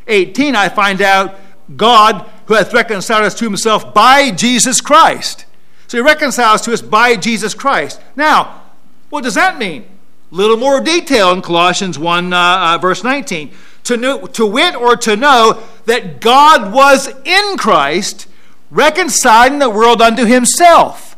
18, 0.08 0.56
I 0.56 0.70
find 0.70 1.02
out 1.02 1.36
God 1.76 2.30
who 2.46 2.54
hath 2.54 2.74
reconciled 2.74 3.26
us 3.26 3.34
to 3.36 3.46
himself 3.46 3.94
by 3.94 4.32
Jesus 4.32 4.82
Christ. 4.82 5.46
So 5.88 5.98
he 5.98 6.04
reconciles 6.04 6.62
to 6.62 6.74
us 6.74 6.82
by 6.82 7.16
Jesus 7.16 7.54
Christ. 7.54 8.02
Now, 8.16 8.62
what 9.10 9.24
does 9.24 9.36
that 9.36 9.58
mean? 9.58 9.86
A 10.32 10.36
little 10.36 10.58
more 10.58 10.82
detail 10.82 11.32
in 11.32 11.42
Colossians 11.42 11.98
1, 11.98 12.34
uh, 12.34 12.38
uh, 12.38 12.78
verse 12.80 13.04
19. 13.04 13.52
To, 13.86 13.98
know, 13.98 14.26
to 14.26 14.46
wit 14.46 14.76
or 14.76 14.96
to 14.98 15.16
know 15.16 15.62
that 15.86 16.20
God 16.20 16.74
was 16.74 17.08
in 17.24 17.58
Christ, 17.58 18.28
reconciling 18.72 19.60
the 19.60 19.70
world 19.70 20.02
unto 20.02 20.26
himself. 20.26 21.16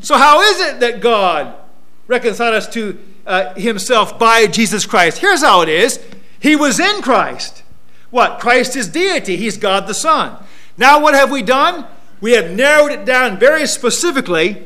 So, 0.00 0.16
how 0.16 0.40
is 0.42 0.60
it 0.60 0.80
that 0.80 1.00
God 1.00 1.54
reconciled 2.06 2.54
us 2.54 2.68
to 2.74 2.98
uh, 3.26 3.54
himself 3.54 4.18
by 4.18 4.46
Jesus 4.46 4.86
Christ? 4.86 5.18
Here's 5.18 5.42
how 5.42 5.62
it 5.62 5.68
is 5.68 6.00
He 6.38 6.54
was 6.56 6.78
in 6.78 7.02
Christ. 7.02 7.62
What? 8.10 8.40
Christ 8.40 8.76
is 8.76 8.88
deity, 8.88 9.36
He's 9.36 9.56
God 9.56 9.86
the 9.86 9.94
Son. 9.94 10.36
Now, 10.76 11.00
what 11.00 11.14
have 11.14 11.30
we 11.30 11.42
done? 11.42 11.86
We 12.20 12.32
have 12.32 12.50
narrowed 12.50 12.92
it 12.92 13.04
down 13.04 13.38
very 13.38 13.66
specifically 13.66 14.62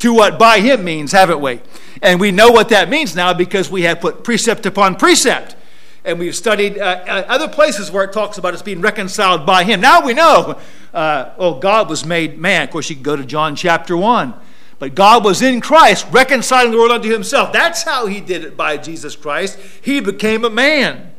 to 0.00 0.12
what 0.12 0.38
by 0.38 0.60
Him 0.60 0.84
means, 0.84 1.12
haven't 1.12 1.40
we? 1.40 1.60
And 2.02 2.20
we 2.20 2.32
know 2.32 2.50
what 2.50 2.68
that 2.70 2.88
means 2.88 3.14
now 3.14 3.32
because 3.32 3.70
we 3.70 3.82
have 3.82 4.00
put 4.00 4.24
precept 4.24 4.66
upon 4.66 4.96
precept. 4.96 5.56
And 6.04 6.18
we've 6.18 6.34
studied 6.34 6.78
uh, 6.78 7.04
uh, 7.06 7.24
other 7.28 7.48
places 7.48 7.90
where 7.90 8.04
it 8.04 8.12
talks 8.12 8.38
about 8.38 8.54
us 8.54 8.62
being 8.62 8.80
reconciled 8.80 9.46
by 9.46 9.64
Him. 9.64 9.80
Now 9.80 10.04
we 10.04 10.14
know, 10.14 10.58
uh, 10.92 11.30
oh, 11.38 11.60
God 11.60 11.88
was 11.88 12.04
made 12.04 12.38
man. 12.38 12.64
Of 12.64 12.70
course, 12.70 12.90
you 12.90 12.96
can 12.96 13.04
go 13.04 13.16
to 13.16 13.24
John 13.24 13.54
chapter 13.54 13.96
1. 13.96 14.34
But 14.80 14.96
God 14.96 15.24
was 15.24 15.42
in 15.42 15.60
Christ, 15.60 16.06
reconciling 16.10 16.72
the 16.72 16.76
world 16.76 16.90
unto 16.90 17.08
Himself. 17.08 17.52
That's 17.52 17.84
how 17.84 18.06
He 18.06 18.20
did 18.20 18.44
it 18.44 18.56
by 18.56 18.78
Jesus 18.78 19.14
Christ. 19.14 19.58
He 19.80 20.00
became 20.00 20.44
a 20.44 20.50
man. 20.50 21.12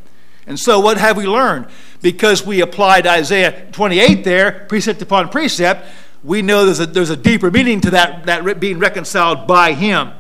And 0.46 0.60
so, 0.60 0.82
what 0.82 0.98
have 0.98 1.16
we 1.16 1.26
learned? 1.26 1.68
Because 2.02 2.46
we 2.46 2.60
applied 2.60 3.08
Isaiah 3.08 3.70
28 3.72 4.26
there, 4.26 4.66
precept 4.68 5.02
upon 5.02 5.30
precept, 5.30 5.88
we 6.24 6.42
know 6.42 6.66
there's 6.66 6.82
a, 6.82 6.86
there's 6.86 7.10
a 7.10 7.18
deeper 7.18 7.52
meaning 7.52 7.82
to 7.82 7.92
that, 7.92 8.26
that 8.26 8.60
being 8.60 8.80
reconciled 8.80 9.48
by 9.48 9.74
Him. 9.74 10.12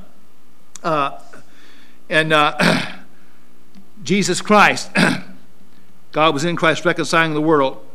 Uh, 0.81 1.19
and 2.09 2.31
uh, 2.31 2.95
Jesus 4.03 4.41
Christ, 4.41 4.91
God 6.11 6.33
was 6.33 6.43
in 6.43 6.55
Christ 6.57 6.83
reconciling 6.83 7.33
the 7.33 7.41
world. 7.41 7.85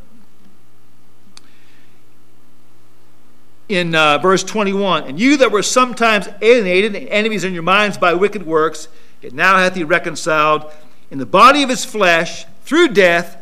In 3.68 3.94
uh, 3.94 4.16
verse 4.16 4.42
21, 4.42 5.04
and 5.04 5.20
you 5.20 5.36
that 5.36 5.52
were 5.52 5.62
sometimes 5.62 6.26
alienated 6.40 6.94
and 6.94 7.06
enemies 7.08 7.44
in 7.44 7.52
your 7.52 7.62
minds 7.62 7.98
by 7.98 8.14
wicked 8.14 8.46
works, 8.46 8.88
it 9.20 9.34
now 9.34 9.58
hath 9.58 9.74
he 9.74 9.84
reconciled 9.84 10.72
in 11.10 11.18
the 11.18 11.26
body 11.26 11.62
of 11.62 11.68
his 11.68 11.84
flesh 11.84 12.46
through 12.62 12.88
death 12.88 13.36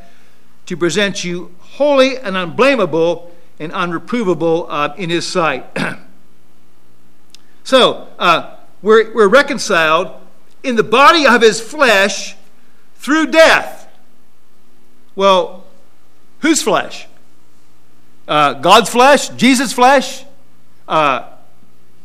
to 0.66 0.76
present 0.76 1.22
you 1.22 1.54
holy 1.60 2.18
and 2.18 2.36
unblameable 2.36 3.30
and 3.60 3.70
unreprovable 3.72 4.66
uh, 4.68 4.92
in 4.96 5.10
his 5.10 5.24
sight. 5.24 5.64
so, 7.62 8.08
uh, 8.18 8.56
we're, 8.82 9.14
we're 9.14 9.28
reconciled 9.28 10.12
in 10.64 10.74
the 10.74 10.82
body 10.82 11.24
of 11.24 11.42
his 11.42 11.60
flesh 11.60 12.36
through 12.98 13.26
death. 13.26 13.88
Well, 15.14 15.64
whose 16.40 16.62
flesh? 16.62 17.06
Uh, 18.28 18.54
God's 18.54 18.90
flesh? 18.90 19.28
Jesus' 19.30 19.72
flesh? 19.72 20.24
Uh, 20.86 21.28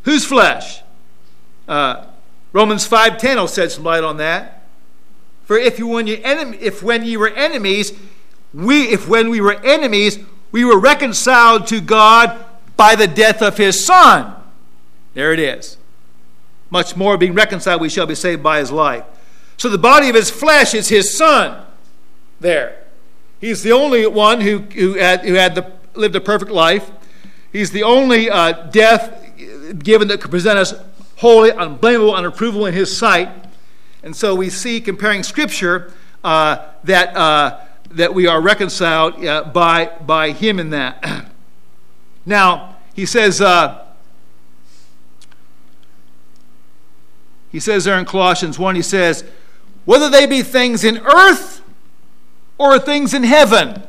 whose 0.04 0.26
flesh? 0.26 0.82
Uh, 1.68 2.06
Romans 2.54 2.88
5.10 2.88 3.36
will 3.36 3.48
shed 3.48 3.72
some 3.72 3.84
light 3.84 4.04
on 4.04 4.18
that. 4.18 4.64
For 5.46 5.58
if 5.58 5.80
you 5.80 5.88
when 5.88 6.08
you 6.08 6.20
enemy, 6.24 6.58
if 6.62 6.82
when 6.82 7.04
you 7.04 7.20
were 7.20 7.30
enemies, 7.30 7.92
we 8.54 8.84
if 8.84 9.08
when 9.08 9.30
we 9.30 9.42
were 9.42 9.60
enemies, 9.66 10.20
we 10.52 10.64
were 10.64 10.80
reconciled 10.80 11.68
to 11.68 11.82
God 11.82 12.46
by 12.78 12.96
the 12.96 13.08
death 13.08 13.42
of 13.42 13.58
his 13.58 13.84
son. 13.84 14.36
There 15.14 15.34
it 15.34 15.40
is 15.40 15.78
much 16.72 16.96
more 16.96 17.18
being 17.18 17.34
reconciled, 17.34 17.82
we 17.82 17.90
shall 17.90 18.08
be 18.08 18.16
saved 18.16 18.42
by 18.42 18.58
his 18.58 18.72
life. 18.72 19.04
So 19.58 19.70
the 19.70 19.78
body 19.78 20.10
of 20.10 20.16
his 20.16 20.30
flesh 20.30 20.74
is 20.74 20.90
his 20.90 21.16
son 21.16 21.66
there. 22.40 22.84
He's 23.40 23.64
the 23.64 23.72
only 23.72 24.06
one 24.08 24.42
who, 24.42 24.60
who 24.60 24.94
had, 24.94 25.22
who 25.22 25.34
had 25.34 25.56
the, 25.56 25.72
lived 25.94 26.16
a 26.16 26.22
perfect 26.22 26.52
life. 26.52 26.92
He's 27.52 27.72
the 27.72 27.84
only 27.84 28.30
uh, 28.30 28.52
death 28.70 29.18
given 29.80 30.08
that 30.10 30.22
could 30.22 30.32
present 30.32 30.60
us 30.60 30.74
holy, 31.18 31.52
unblameable, 31.52 32.14
unreprovable 32.14 32.68
in 32.68 32.74
his 32.74 32.96
sight. 32.96 33.30
And 34.04 34.16
so 34.16 34.36
we 34.36 34.50
see, 34.50 34.82
comparing 34.82 35.24
Scripture, 35.24 35.94
uh, 36.24 36.70
that, 36.84 37.16
uh, 37.16 37.60
that 37.92 38.14
we 38.14 38.28
are 38.28 38.42
reconciled 38.42 39.24
uh, 39.26 39.44
by, 39.44 39.92
by 40.02 40.32
him 40.32 40.60
in 40.60 40.72
that. 40.72 41.26
now, 42.26 42.78
he 42.94 43.06
says, 43.06 43.42
uh, 43.42 43.86
He 47.52 47.60
says 47.60 47.84
there 47.84 48.00
in 48.00 48.06
Colossians 48.06 48.58
1, 48.58 48.76
he 48.76 48.82
says, 48.82 49.24
whether 49.86 50.10
they 50.10 50.26
be 50.26 50.42
things 50.42 50.84
in 50.84 51.00
earth 51.00 51.62
or 52.58 52.78
things 52.80 53.14
in 53.14 53.24
heaven. 53.24 53.82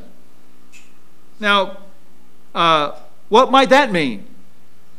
Now, 1.39 1.77
uh, 2.55 2.97
what 3.29 3.51
might 3.51 3.69
that 3.69 3.91
mean? 3.91 4.25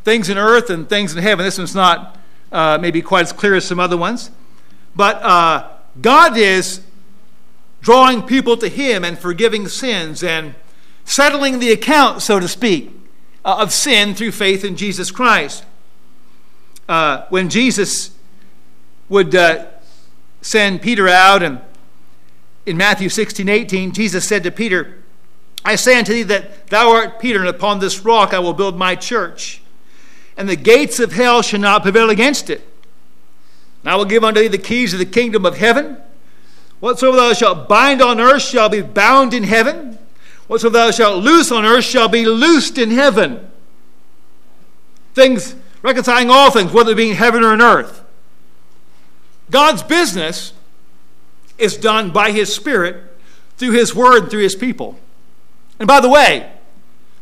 Things 0.04 0.28
in 0.28 0.38
earth 0.38 0.70
and 0.70 0.88
things 0.88 1.14
in 1.14 1.22
heaven. 1.22 1.44
This 1.44 1.58
one's 1.58 1.74
not 1.74 2.18
uh, 2.52 2.78
maybe 2.80 3.02
quite 3.02 3.22
as 3.22 3.32
clear 3.32 3.54
as 3.54 3.64
some 3.64 3.80
other 3.80 3.96
ones. 3.96 4.30
But 4.94 5.22
uh, 5.22 5.68
God 6.00 6.36
is 6.36 6.80
drawing 7.80 8.22
people 8.22 8.56
to 8.58 8.68
Him 8.68 9.04
and 9.04 9.18
forgiving 9.18 9.66
sins 9.68 10.22
and 10.22 10.54
settling 11.04 11.58
the 11.58 11.72
account, 11.72 12.22
so 12.22 12.38
to 12.38 12.48
speak, 12.48 12.90
uh, 13.44 13.56
of 13.58 13.72
sin 13.72 14.14
through 14.14 14.32
faith 14.32 14.64
in 14.64 14.76
Jesus 14.76 15.10
Christ. 15.10 15.64
Uh, 16.88 17.24
when 17.28 17.48
Jesus 17.48 18.13
would 19.08 19.34
uh, 19.34 19.66
send 20.40 20.82
Peter 20.82 21.08
out. 21.08 21.42
And 21.42 21.60
in 22.66 22.76
Matthew 22.76 23.08
16, 23.08 23.48
18, 23.48 23.92
Jesus 23.92 24.26
said 24.26 24.42
to 24.44 24.50
Peter, 24.50 25.02
I 25.64 25.76
say 25.76 25.98
unto 25.98 26.12
thee 26.12 26.22
that 26.24 26.66
thou 26.68 26.90
art 26.90 27.18
Peter, 27.18 27.40
and 27.40 27.48
upon 27.48 27.78
this 27.78 28.00
rock 28.00 28.34
I 28.34 28.38
will 28.38 28.52
build 28.52 28.76
my 28.76 28.94
church, 28.94 29.62
and 30.36 30.48
the 30.48 30.56
gates 30.56 31.00
of 31.00 31.12
hell 31.12 31.40
shall 31.40 31.60
not 31.60 31.82
prevail 31.82 32.10
against 32.10 32.50
it. 32.50 32.68
And 33.82 33.90
I 33.90 33.96
will 33.96 34.04
give 34.04 34.24
unto 34.24 34.40
thee 34.40 34.48
the 34.48 34.58
keys 34.58 34.92
of 34.92 34.98
the 34.98 35.06
kingdom 35.06 35.46
of 35.46 35.56
heaven. 35.56 35.96
Whatsoever 36.80 37.16
thou 37.16 37.32
shalt 37.32 37.68
bind 37.68 38.02
on 38.02 38.20
earth 38.20 38.42
shall 38.42 38.68
be 38.68 38.82
bound 38.82 39.32
in 39.32 39.44
heaven. 39.44 39.98
Whatsoever 40.48 40.74
thou 40.74 40.90
shalt 40.90 41.24
loose 41.24 41.50
on 41.50 41.64
earth 41.64 41.84
shall 41.84 42.08
be 42.08 42.26
loosed 42.26 42.76
in 42.76 42.90
heaven. 42.90 43.50
Things 45.14 45.56
reconciling 45.80 46.28
all 46.28 46.50
things, 46.50 46.72
whether 46.72 46.92
it 46.92 46.96
be 46.96 47.10
in 47.10 47.16
heaven 47.16 47.42
or 47.42 47.54
in 47.54 47.62
earth. 47.62 48.03
God's 49.50 49.82
business 49.82 50.52
is 51.58 51.76
done 51.76 52.10
by 52.10 52.32
His 52.32 52.54
Spirit 52.54 53.16
through 53.56 53.72
His 53.72 53.94
Word 53.94 54.30
through 54.30 54.42
His 54.42 54.54
people. 54.54 54.98
And 55.78 55.86
by 55.86 56.00
the 56.00 56.08
way, 56.08 56.50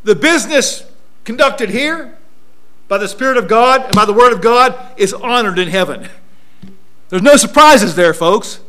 the 0.03 0.15
business 0.15 0.85
conducted 1.23 1.69
here 1.69 2.17
by 2.87 2.97
the 2.97 3.07
Spirit 3.07 3.37
of 3.37 3.47
God 3.47 3.85
and 3.85 3.95
by 3.95 4.05
the 4.05 4.13
Word 4.13 4.33
of 4.33 4.41
God 4.41 4.77
is 4.97 5.13
honored 5.13 5.57
in 5.57 5.69
heaven. 5.69 6.09
There's 7.09 7.21
no 7.21 7.35
surprises 7.35 7.95
there, 7.95 8.13
folks. 8.13 8.59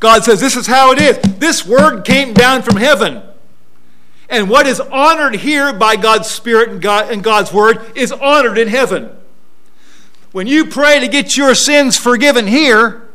God 0.00 0.24
says 0.24 0.40
this 0.40 0.56
is 0.56 0.66
how 0.66 0.92
it 0.92 1.00
is. 1.00 1.18
This 1.38 1.66
Word 1.66 2.04
came 2.04 2.32
down 2.32 2.62
from 2.62 2.76
heaven. 2.76 3.22
And 4.28 4.50
what 4.50 4.66
is 4.66 4.80
honored 4.80 5.36
here 5.36 5.72
by 5.72 5.96
God's 5.96 6.28
Spirit 6.28 6.68
and, 6.68 6.82
God, 6.82 7.10
and 7.10 7.24
God's 7.24 7.52
Word 7.52 7.96
is 7.96 8.12
honored 8.12 8.58
in 8.58 8.68
heaven. 8.68 9.10
When 10.32 10.46
you 10.46 10.66
pray 10.66 11.00
to 11.00 11.08
get 11.08 11.36
your 11.36 11.54
sins 11.54 11.96
forgiven 11.96 12.46
here, 12.46 13.08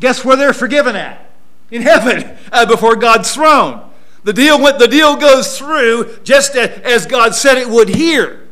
guess 0.00 0.24
where 0.24 0.36
they're 0.36 0.52
forgiven 0.52 0.96
at? 0.96 1.30
In 1.70 1.82
heaven, 1.82 2.36
uh, 2.52 2.66
before 2.66 2.96
God's 2.96 3.32
throne. 3.34 3.88
The 4.24 4.32
deal, 4.32 4.58
the 4.58 4.86
deal 4.86 5.16
goes 5.16 5.58
through 5.58 6.18
just 6.22 6.54
as 6.54 7.06
God 7.06 7.34
said 7.34 7.58
it 7.58 7.68
would 7.68 7.88
here. 7.88 8.46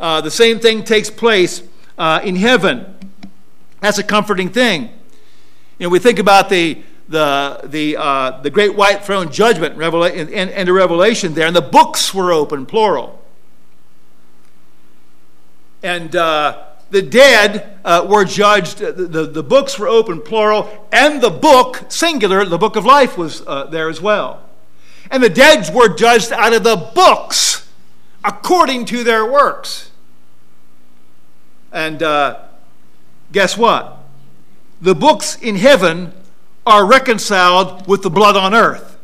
Uh, 0.00 0.20
the 0.20 0.30
same 0.30 0.58
thing 0.58 0.82
takes 0.82 1.08
place 1.08 1.62
uh, 1.96 2.20
in 2.24 2.34
heaven. 2.34 2.94
That's 3.80 3.98
a 3.98 4.02
comforting 4.02 4.48
thing. 4.48 4.90
You 5.78 5.86
know, 5.86 5.88
we 5.88 5.98
think 5.98 6.18
about 6.18 6.48
the 6.48 6.82
the 7.08 7.60
the 7.64 7.96
uh, 7.96 8.40
the 8.40 8.50
great 8.50 8.74
white 8.74 9.04
throne 9.04 9.30
judgment 9.30 9.76
Revela- 9.76 10.16
and, 10.16 10.50
and 10.50 10.68
the 10.68 10.72
revelation 10.72 11.34
there, 11.34 11.46
and 11.46 11.54
the 11.54 11.60
books 11.60 12.12
were 12.14 12.32
open, 12.32 12.66
plural. 12.66 13.22
And 15.82 16.16
uh, 16.16 16.64
the 16.90 17.02
dead 17.02 17.78
uh, 17.84 18.06
were 18.08 18.24
judged. 18.24 18.78
The, 18.78 18.92
the, 18.92 19.26
the, 19.26 19.42
books 19.42 19.78
were 19.78 19.88
open, 19.88 20.20
plural, 20.20 20.88
and 20.92 21.20
the 21.20 21.30
book, 21.30 21.84
singular, 21.88 22.44
the 22.44 22.58
book 22.58 22.76
of 22.76 22.84
life 22.84 23.18
was 23.18 23.42
uh, 23.46 23.64
there 23.64 23.88
as 23.88 24.00
well. 24.00 24.42
And 25.10 25.22
the 25.22 25.28
dead 25.28 25.72
were 25.74 25.88
judged 25.88 26.32
out 26.32 26.52
of 26.52 26.64
the 26.64 26.76
books 26.76 27.68
according 28.24 28.86
to 28.86 29.04
their 29.04 29.30
works. 29.30 29.90
And 31.72 32.02
uh, 32.02 32.40
guess 33.32 33.56
what? 33.56 33.98
The 34.80 34.94
books 34.94 35.36
in 35.36 35.56
heaven 35.56 36.12
are 36.66 36.86
reconciled 36.86 37.86
with 37.86 38.02
the 38.02 38.10
blood 38.10 38.36
on 38.36 38.54
earth. 38.54 38.96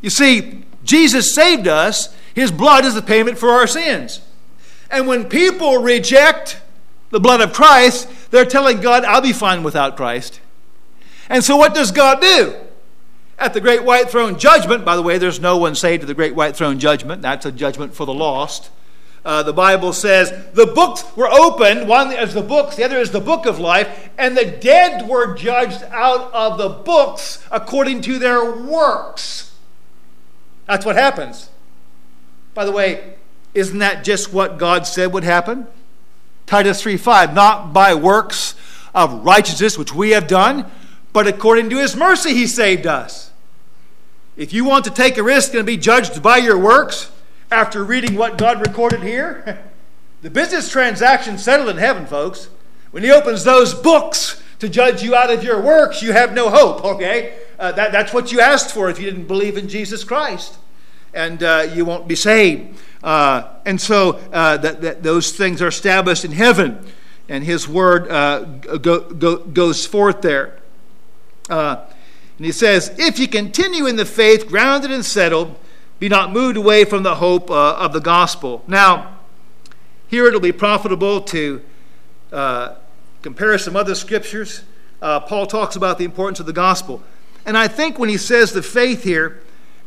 You 0.00 0.10
see, 0.10 0.64
Jesus 0.84 1.34
saved 1.34 1.66
us, 1.66 2.14
His 2.34 2.50
blood 2.50 2.84
is 2.84 2.94
the 2.94 3.02
payment 3.02 3.38
for 3.38 3.50
our 3.50 3.66
sins. 3.66 4.20
And 4.90 5.06
when 5.06 5.28
people 5.28 5.78
reject 5.78 6.60
the 7.14 7.20
blood 7.20 7.40
of 7.40 7.52
Christ, 7.52 8.08
they're 8.32 8.44
telling 8.44 8.80
God, 8.80 9.04
I'll 9.04 9.20
be 9.20 9.32
fine 9.32 9.62
without 9.62 9.96
Christ. 9.96 10.40
And 11.28 11.44
so, 11.44 11.56
what 11.56 11.72
does 11.72 11.92
God 11.92 12.20
do? 12.20 12.56
At 13.38 13.54
the 13.54 13.60
great 13.60 13.84
white 13.84 14.10
throne 14.10 14.36
judgment, 14.36 14.84
by 14.84 14.96
the 14.96 15.02
way, 15.02 15.16
there's 15.16 15.38
no 15.38 15.56
one 15.56 15.76
saved 15.76 16.00
to 16.00 16.08
the 16.08 16.14
great 16.14 16.34
white 16.34 16.56
throne 16.56 16.80
judgment. 16.80 17.22
That's 17.22 17.46
a 17.46 17.52
judgment 17.52 17.94
for 17.94 18.04
the 18.04 18.12
lost. 18.12 18.68
Uh, 19.24 19.44
the 19.44 19.52
Bible 19.52 19.92
says 19.92 20.32
the 20.54 20.66
books 20.66 21.04
were 21.16 21.28
opened. 21.28 21.86
One 21.86 22.10
is 22.10 22.34
the 22.34 22.42
books, 22.42 22.74
the 22.74 22.84
other 22.84 22.98
is 22.98 23.12
the 23.12 23.20
book 23.20 23.46
of 23.46 23.60
life, 23.60 24.10
and 24.18 24.36
the 24.36 24.46
dead 24.46 25.08
were 25.08 25.36
judged 25.36 25.84
out 25.92 26.34
of 26.34 26.58
the 26.58 26.68
books 26.68 27.46
according 27.52 28.00
to 28.02 28.18
their 28.18 28.56
works. 28.56 29.56
That's 30.66 30.84
what 30.84 30.96
happens. 30.96 31.48
By 32.54 32.64
the 32.64 32.72
way, 32.72 33.14
isn't 33.54 33.78
that 33.78 34.02
just 34.02 34.32
what 34.32 34.58
God 34.58 34.84
said 34.84 35.12
would 35.12 35.22
happen? 35.22 35.68
Titus 36.46 36.82
3 36.82 36.96
5, 36.96 37.34
not 37.34 37.72
by 37.72 37.94
works 37.94 38.54
of 38.94 39.24
righteousness 39.24 39.76
which 39.78 39.94
we 39.94 40.10
have 40.10 40.26
done, 40.26 40.70
but 41.12 41.26
according 41.26 41.70
to 41.70 41.78
his 41.78 41.96
mercy 41.96 42.34
he 42.34 42.46
saved 42.46 42.86
us. 42.86 43.30
If 44.36 44.52
you 44.52 44.64
want 44.64 44.84
to 44.84 44.90
take 44.90 45.16
a 45.16 45.22
risk 45.22 45.54
and 45.54 45.64
be 45.64 45.76
judged 45.76 46.22
by 46.22 46.38
your 46.38 46.58
works, 46.58 47.10
after 47.50 47.84
reading 47.84 48.16
what 48.16 48.36
God 48.36 48.66
recorded 48.66 49.02
here, 49.02 49.62
the 50.22 50.30
business 50.30 50.68
transaction 50.68 51.38
settled 51.38 51.68
in 51.68 51.76
heaven, 51.76 52.06
folks. 52.06 52.48
When 52.90 53.02
he 53.02 53.10
opens 53.10 53.44
those 53.44 53.74
books 53.74 54.42
to 54.58 54.68
judge 54.68 55.02
you 55.02 55.14
out 55.14 55.32
of 55.32 55.44
your 55.44 55.60
works, 55.60 56.02
you 56.02 56.12
have 56.12 56.32
no 56.32 56.50
hope, 56.50 56.84
okay? 56.96 57.38
Uh, 57.58 57.72
that, 57.72 57.92
that's 57.92 58.12
what 58.12 58.32
you 58.32 58.40
asked 58.40 58.72
for 58.72 58.90
if 58.90 58.98
you 58.98 59.04
didn't 59.04 59.26
believe 59.26 59.56
in 59.56 59.68
Jesus 59.68 60.04
Christ. 60.04 60.58
And 61.12 61.42
uh, 61.42 61.68
you 61.72 61.84
won't 61.84 62.08
be 62.08 62.16
saved. 62.16 62.76
Uh, 63.04 63.46
and 63.66 63.78
so 63.78 64.18
uh, 64.32 64.56
that, 64.56 64.80
that 64.80 65.02
those 65.02 65.30
things 65.30 65.60
are 65.60 65.68
established 65.68 66.24
in 66.24 66.32
heaven, 66.32 66.82
and 67.28 67.44
his 67.44 67.68
word 67.68 68.10
uh, 68.10 68.40
go, 68.78 69.00
go, 69.00 69.36
goes 69.36 69.84
forth 69.84 70.22
there. 70.22 70.58
Uh, 71.50 71.84
and 72.38 72.46
he 72.46 72.50
says, 72.50 72.94
If 72.98 73.18
you 73.18 73.28
continue 73.28 73.86
in 73.86 73.96
the 73.96 74.06
faith, 74.06 74.48
grounded 74.48 74.90
and 74.90 75.04
settled, 75.04 75.54
be 75.98 76.08
not 76.08 76.32
moved 76.32 76.56
away 76.56 76.86
from 76.86 77.02
the 77.02 77.16
hope 77.16 77.50
of 77.50 77.92
the 77.92 78.00
gospel. 78.00 78.64
Now, 78.66 79.18
here 80.08 80.26
it'll 80.26 80.40
be 80.40 80.52
profitable 80.52 81.20
to 81.20 81.60
compare 83.20 83.58
some 83.58 83.76
other 83.76 83.94
scriptures. 83.94 84.62
Uh, 85.02 85.20
Paul 85.20 85.46
talks 85.46 85.76
about 85.76 85.98
the 85.98 86.04
importance 86.04 86.40
of 86.40 86.46
the 86.46 86.52
gospel. 86.54 87.02
And 87.44 87.58
I 87.58 87.68
think 87.68 87.98
when 87.98 88.08
he 88.08 88.16
says 88.16 88.52
the 88.52 88.62
faith 88.62 89.04
here, 89.04 89.42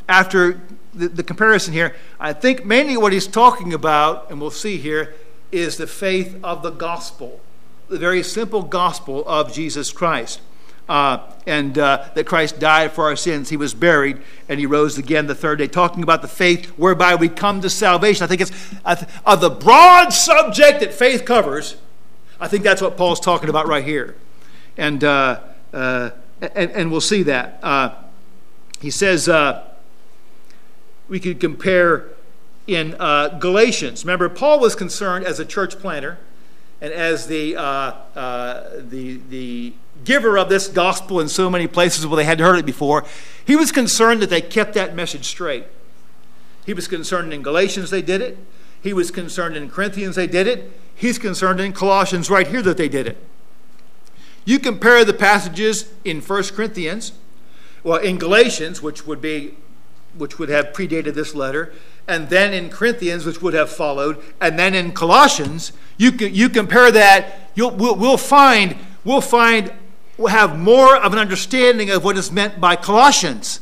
after 0.07 0.61
the, 0.93 1.07
the 1.07 1.23
comparison 1.23 1.73
here, 1.73 1.95
I 2.19 2.33
think 2.33 2.65
mainly 2.65 2.97
what 2.97 3.13
he's 3.13 3.27
talking 3.27 3.73
about, 3.73 4.29
and 4.29 4.39
we'll 4.41 4.51
see 4.51 4.77
here, 4.77 5.15
is 5.51 5.77
the 5.77 5.87
faith 5.87 6.37
of 6.43 6.63
the 6.63 6.71
gospel, 6.71 7.39
the 7.87 7.97
very 7.97 8.23
simple 8.23 8.63
gospel 8.63 9.23
of 9.27 9.53
Jesus 9.53 9.91
Christ 9.91 10.41
uh, 10.89 11.19
and 11.45 11.77
uh, 11.77 12.09
that 12.13 12.25
Christ 12.25 12.59
died 12.59 12.91
for 12.91 13.05
our 13.05 13.15
sins. 13.15 13.49
He 13.49 13.57
was 13.57 13.73
buried 13.73 14.21
and 14.47 14.59
he 14.59 14.65
rose 14.65 14.97
again 14.97 15.27
the 15.27 15.35
third 15.35 15.59
day, 15.59 15.67
talking 15.67 16.03
about 16.03 16.21
the 16.21 16.27
faith 16.27 16.67
whereby 16.77 17.15
we 17.15 17.29
come 17.29 17.61
to 17.61 17.69
salvation. 17.69 18.23
I 18.23 18.27
think 18.27 18.41
it's 18.41 18.73
uh, 18.85 19.03
of 19.25 19.41
the 19.41 19.49
broad 19.49 20.09
subject 20.09 20.79
that 20.79 20.93
faith 20.93 21.25
covers. 21.25 21.77
I 22.39 22.47
think 22.47 22.63
that's 22.63 22.81
what 22.81 22.97
Paul's 22.97 23.19
talking 23.19 23.49
about 23.49 23.67
right 23.67 23.83
here, 23.83 24.15
and 24.77 25.03
uh, 25.03 25.41
uh, 25.73 26.11
and, 26.39 26.71
and, 26.71 26.91
we'll 26.91 27.01
see 27.01 27.23
that. 27.23 27.59
Uh, 27.63 27.95
he 28.79 28.91
says 28.91 29.25
we 31.07 31.19
could 31.19 31.39
compare 31.39 32.09
in 32.65 32.95
uh, 32.99 33.29
Galatians. 33.39 34.03
Remember, 34.03 34.27
Paul 34.29 34.59
was 34.59 34.75
concerned 34.75 35.25
as 35.25 35.39
a 35.39 35.45
church 35.45 35.79
planter 35.79 36.17
and 36.81 36.93
as 36.93 37.27
the 37.27 37.55
uh, 37.55 37.61
uh, 38.15 38.69
the 38.77 39.19
the 39.29 39.73
giver 40.03 40.37
of 40.37 40.47
this 40.49 40.67
gospel 40.67 41.19
in 41.19 41.27
so 41.27 41.49
many 41.49 41.67
places 41.67 42.05
where 42.05 42.17
they 42.17 42.23
hadn't 42.23 42.45
heard 42.45 42.59
it 42.59 42.65
before, 42.65 43.03
he 43.45 43.55
was 43.55 43.71
concerned 43.71 44.21
that 44.21 44.29
they 44.29 44.41
kept 44.41 44.73
that 44.73 44.95
message 44.95 45.25
straight. 45.25 45.65
He 46.65 46.73
was 46.73 46.87
concerned 46.87 47.33
in 47.33 47.41
Galatians 47.41 47.89
they 47.89 48.01
did 48.01 48.21
it. 48.21 48.37
He 48.81 48.93
was 48.93 49.09
concerned 49.09 49.57
in 49.57 49.69
Corinthians 49.69 50.15
they 50.15 50.27
did 50.27 50.47
it. 50.47 50.71
He's 50.93 51.17
concerned 51.17 51.59
in 51.59 51.73
Colossians 51.73 52.29
right 52.29 52.47
here 52.47 52.61
that 52.61 52.77
they 52.77 52.89
did 52.89 53.07
it. 53.07 53.17
You 54.45 54.59
compare 54.59 55.03
the 55.03 55.13
passages 55.13 55.91
in 56.05 56.21
1 56.21 56.43
Corinthians, 56.55 57.11
well, 57.83 57.97
in 57.97 58.17
Galatians, 58.17 58.81
which 58.81 59.05
would 59.05 59.21
be 59.21 59.55
which 60.17 60.39
would 60.39 60.49
have 60.49 60.67
predated 60.67 61.13
this 61.13 61.35
letter, 61.35 61.73
and 62.07 62.29
then 62.29 62.53
in 62.53 62.69
Corinthians, 62.69 63.25
which 63.25 63.41
would 63.41 63.53
have 63.53 63.69
followed, 63.69 64.21
and 64.39 64.57
then 64.57 64.73
in 64.73 64.91
Colossians, 64.91 65.73
you, 65.97 66.11
you 66.11 66.49
compare 66.49 66.91
that, 66.91 67.51
you'll, 67.55 67.71
we'll, 67.71 67.95
we'll, 67.95 68.17
find, 68.17 68.75
we'll 69.03 69.21
find 69.21 69.71
will 70.17 70.27
have 70.27 70.57
more 70.57 70.95
of 70.95 71.13
an 71.13 71.19
understanding 71.19 71.89
of 71.89 72.03
what 72.03 72.17
is 72.17 72.31
meant 72.31 72.59
by 72.59 72.75
Colossians 72.75 73.61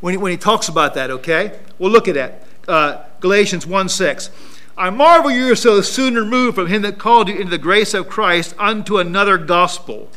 when 0.00 0.12
he, 0.12 0.18
when 0.18 0.32
he 0.32 0.38
talks 0.38 0.68
about 0.68 0.94
that, 0.94 1.10
okay? 1.10 1.58
We'll 1.78 1.92
look 1.92 2.08
at 2.08 2.14
that. 2.14 2.46
Uh, 2.66 3.04
Galatians 3.20 3.66
1 3.66 3.88
6. 3.88 4.30
I 4.76 4.90
marvel 4.90 5.30
you 5.30 5.52
are 5.52 5.56
so 5.56 5.80
soon 5.82 6.14
removed 6.14 6.56
from 6.56 6.66
him 6.66 6.82
that 6.82 6.98
called 6.98 7.28
you 7.28 7.36
into 7.36 7.50
the 7.50 7.58
grace 7.58 7.94
of 7.94 8.08
Christ 8.08 8.54
unto 8.58 8.98
another 8.98 9.38
gospel, 9.38 10.10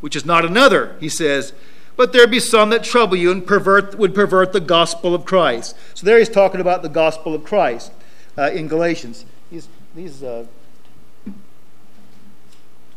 which 0.00 0.16
is 0.16 0.24
not 0.24 0.44
another, 0.44 0.96
he 1.00 1.08
says, 1.08 1.52
but 1.96 2.12
there 2.12 2.26
be 2.26 2.40
some 2.40 2.70
that 2.70 2.84
trouble 2.84 3.16
you 3.16 3.32
and 3.32 3.46
pervert, 3.46 3.98
would 3.98 4.14
pervert 4.14 4.52
the 4.52 4.60
gospel 4.60 5.14
of 5.14 5.24
Christ. 5.24 5.76
So 5.94 6.04
there 6.04 6.18
he's 6.18 6.28
talking 6.28 6.60
about 6.60 6.82
the 6.82 6.88
gospel 6.88 7.34
of 7.34 7.44
Christ 7.44 7.92
uh, 8.36 8.50
in 8.50 8.68
Galatians. 8.68 9.24
These, 9.50 9.68
these 9.94 10.22
uh, 10.22 10.46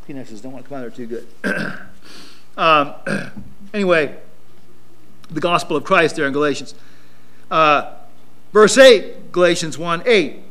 Kleenexes 0.07 0.41
don't 0.41 0.51
want 0.51 0.65
to 0.65 0.69
come 0.69 0.79
out 0.79 0.81
there 0.81 0.89
too 0.89 1.05
good. 1.05 1.27
um, 2.57 2.93
anyway, 3.73 4.17
the 5.29 5.39
gospel 5.39 5.77
of 5.77 5.83
Christ 5.83 6.15
there 6.15 6.25
in 6.25 6.33
Galatians. 6.33 6.73
Uh, 7.51 7.93
verse 8.51 8.77
8, 8.77 9.31
Galatians 9.31 9.77
1 9.77 10.03
8. 10.05 10.43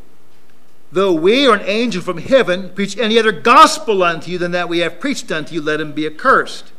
Though 0.91 1.13
we 1.13 1.47
or 1.47 1.55
an 1.55 1.63
angel 1.67 2.01
from 2.01 2.19
heaven 2.19 2.71
preach 2.71 2.97
any 2.97 3.19
other 3.19 3.33
gospel 3.33 4.03
unto 4.03 4.31
you 4.31 4.39
than 4.39 4.53
that 4.53 4.71
we 4.71 4.79
have 4.79 5.01
preached 5.01 5.31
unto 5.31 5.55
you, 5.55 5.61
let 5.61 5.81
him 5.81 5.93
be 5.93 6.07
accursed. 6.07 6.73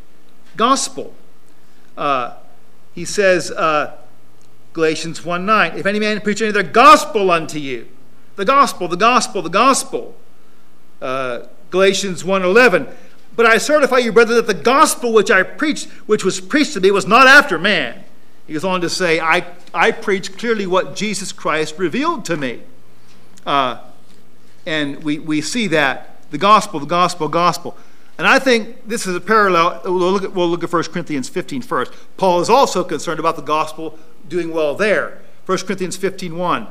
Gospel. 0.55 1.13
Uh, 1.99 2.33
he 2.95 3.05
says, 3.05 3.51
uh, 3.51 3.95
Galatians 4.73 5.23
1 5.23 5.45
9, 5.45 5.77
if 5.77 5.85
any 5.85 5.99
man 5.99 6.21
preach 6.21 6.41
any 6.41 6.49
other 6.49 6.63
gospel 6.63 7.29
unto 7.29 7.59
you, 7.59 7.87
the 8.35 8.45
gospel, 8.45 8.87
the 8.87 8.97
gospel, 8.97 9.41
the 9.41 9.49
gospel. 9.49 10.15
Uh, 11.01 11.41
Galatians 11.71 12.23
1:11. 12.23 12.87
But 13.35 13.45
I 13.45 13.57
certify 13.57 13.97
you, 13.97 14.11
brethren, 14.11 14.35
that 14.37 14.47
the 14.47 14.53
gospel 14.53 15.13
which 15.13 15.31
I 15.31 15.43
preached, 15.43 15.87
which 16.07 16.25
was 16.25 16.41
preached 16.41 16.73
to 16.73 16.81
me, 16.81 16.91
was 16.91 17.07
not 17.07 17.27
after 17.27 17.57
man. 17.57 18.03
He 18.47 18.53
goes 18.53 18.65
on 18.65 18.81
to 18.81 18.89
say, 18.89 19.19
I, 19.19 19.45
I 19.73 19.91
preach 19.91 20.37
clearly 20.37 20.65
what 20.65 20.95
Jesus 20.95 21.31
Christ 21.31 21.77
revealed 21.77 22.25
to 22.25 22.35
me. 22.35 22.61
Uh, 23.45 23.79
and 24.65 25.03
we, 25.03 25.19
we 25.19 25.41
see 25.41 25.67
that 25.67 26.17
the 26.31 26.37
gospel, 26.37 26.79
the 26.79 26.85
gospel, 26.85 27.27
gospel. 27.27 27.77
And 28.19 28.27
I 28.27 28.37
think 28.37 28.85
this 28.85 29.07
is 29.07 29.15
a 29.15 29.21
parallel. 29.21 29.79
We'll 29.85 30.11
look 30.11 30.23
at, 30.23 30.33
we'll 30.33 30.49
look 30.49 30.61
at 30.61 30.73
1 30.73 30.83
Corinthians 30.83 31.29
15 31.29 31.61
first. 31.61 31.93
Paul 32.17 32.41
is 32.41 32.49
also 32.49 32.83
concerned 32.83 33.17
about 33.17 33.37
the 33.37 33.41
gospel 33.41 33.97
doing 34.27 34.53
well 34.53 34.75
there. 34.75 35.21
1 35.45 35.57
Corinthians 35.59 35.95
15 35.95 36.37
1. 36.37 36.67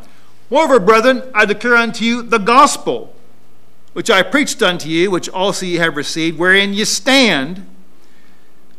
Moreover, 0.51 0.79
brethren, 0.79 1.23
I 1.35 1.47
declare 1.47 1.77
unto 1.77 2.05
you 2.05 2.21
the 2.21 2.37
gospel 2.37 3.15
which 3.95 4.11
I 4.11 4.23
preached 4.23 4.63
unto 4.63 4.91
you, 4.91 5.11
which 5.11 5.31
also 5.31 5.65
ye 5.65 5.77
have 5.77 5.97
received, 5.97 6.39
wherein 6.39 6.75
ye 6.75 6.85
stand, 6.85 7.67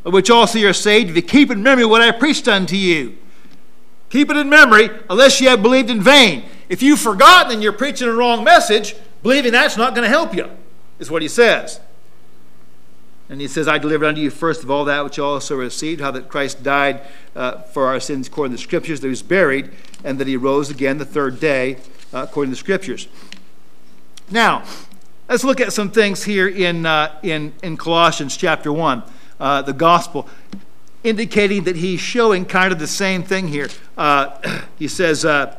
of 0.06 0.14
which 0.14 0.30
also 0.30 0.60
ye 0.60 0.66
are 0.66 0.72
saved, 0.72 1.10
if 1.10 1.16
you 1.16 1.24
keep 1.24 1.50
in 1.50 1.64
memory 1.64 1.86
what 1.86 2.04
I 2.04 2.12
preached 2.12 2.48
unto 2.48 2.76
you. 2.76 3.18
Keep 4.12 4.30
it 4.30 4.38
in 4.38 4.48
memory, 4.48 4.92
unless 5.10 5.42
ye 5.42 5.48
have 5.48 5.64
believed 5.64 5.90
in 5.90 6.04
vain. 6.04 6.46
If 6.70 6.84
you've 6.84 7.00
forgotten 7.00 7.52
and 7.52 7.64
you're 7.64 7.74
preaching 7.74 8.08
a 8.08 8.14
wrong 8.14 8.44
message, 8.44 8.96
believing 9.24 9.54
that's 9.54 9.76
not 9.76 9.96
going 9.96 10.04
to 10.04 10.10
help 10.10 10.36
you, 10.36 10.52
is 11.00 11.10
what 11.10 11.24
he 11.24 11.28
says. 11.28 11.80
And 13.30 13.40
he 13.40 13.48
says, 13.48 13.68
I 13.68 13.78
delivered 13.78 14.08
unto 14.08 14.22
you 14.22 14.32
first 14.32 14.64
of 14.64 14.72
all 14.72 14.86
that 14.86 15.04
which 15.04 15.18
you 15.18 15.24
also 15.24 15.56
received, 15.56 16.02
how 16.02 16.10
that 16.12 16.28
Christ 16.28 16.64
died 16.64 17.02
uh, 17.36 17.62
for 17.62 17.86
our 17.86 18.00
sins 18.00 18.28
according 18.28 18.54
to 18.54 18.58
the 18.58 18.64
Scriptures, 18.64 19.02
that 19.02 19.08
he 19.08 19.12
was 19.12 19.22
buried, 19.22 19.70
and 20.04 20.18
that 20.18 20.26
he 20.28 20.36
rose 20.36 20.72
again 20.72 20.98
the 20.98 21.06
third 21.06 21.40
day 21.40 21.78
uh, 22.12 22.26
according 22.28 22.50
to 22.52 22.56
the 22.56 22.60
Scriptures. 22.60 23.08
Now, 24.32 24.64
let's 25.28 25.44
look 25.44 25.62
at 25.62 25.72
some 25.74 25.92
things 25.92 26.24
here 26.24 26.48
in, 26.48 26.88
uh, 26.88 27.20
in, 27.22 27.54
in 27.62 27.78
Colossians 27.78 28.36
chapter 28.36 28.74
1, 28.74 29.04
uh, 29.40 29.62
the 29.62 29.74
gospel, 29.74 30.28
indicating 31.04 31.66
that 31.66 31.76
he's 31.76 32.00
showing 32.00 32.46
kind 32.46 32.74
of 32.74 32.80
the 32.80 32.88
same 32.88 33.22
thing 33.22 33.48
here. 33.48 33.70
Uh, 33.96 34.62
he 34.80 34.88
says, 34.88 35.24
uh, 35.24 35.56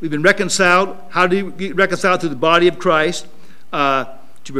We've 0.00 0.12
been 0.12 0.22
reconciled. 0.22 0.96
How 1.08 1.26
do 1.26 1.36
you 1.36 1.50
get 1.50 1.74
reconciled 1.74 2.20
to 2.20 2.28
the 2.28 2.36
body 2.36 2.68
of 2.68 2.78
Christ? 2.78 3.26
to 3.72 4.52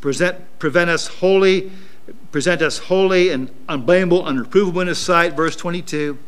present, 0.00 0.36
prevent 0.58 0.90
us 0.90 1.06
holy, 1.06 1.70
present 2.32 2.62
us 2.62 2.78
holy 2.78 3.30
and 3.30 3.50
unblameable, 3.68 4.22
unreprovable 4.24 4.82
in 4.82 4.88
His 4.88 4.98
sight. 4.98 5.34
Verse 5.34 5.56
22. 5.56 6.18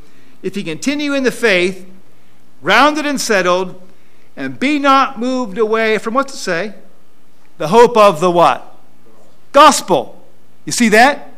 If 0.43 0.57
you 0.57 0.65
continue 0.65 1.15
in 1.15 1.23
the 1.23 1.33
faith, 1.33 1.89
rounded 2.61 3.07
and 3.07 3.21
settled, 3.21 3.81
and 4.37 4.59
be 4.59 4.79
not 4.79 5.19
moved 5.19 5.59
away 5.59 5.99
from 5.99 6.15
what 6.15 6.29
to 6.29 6.37
say? 6.37 6.75
The 7.59 7.69
hope 7.69 7.97
of 7.97 8.21
the 8.21 8.31
what? 8.31 8.77
Gospel. 9.53 10.25
You 10.65 10.73
see 10.73 10.89
that? 10.89 11.33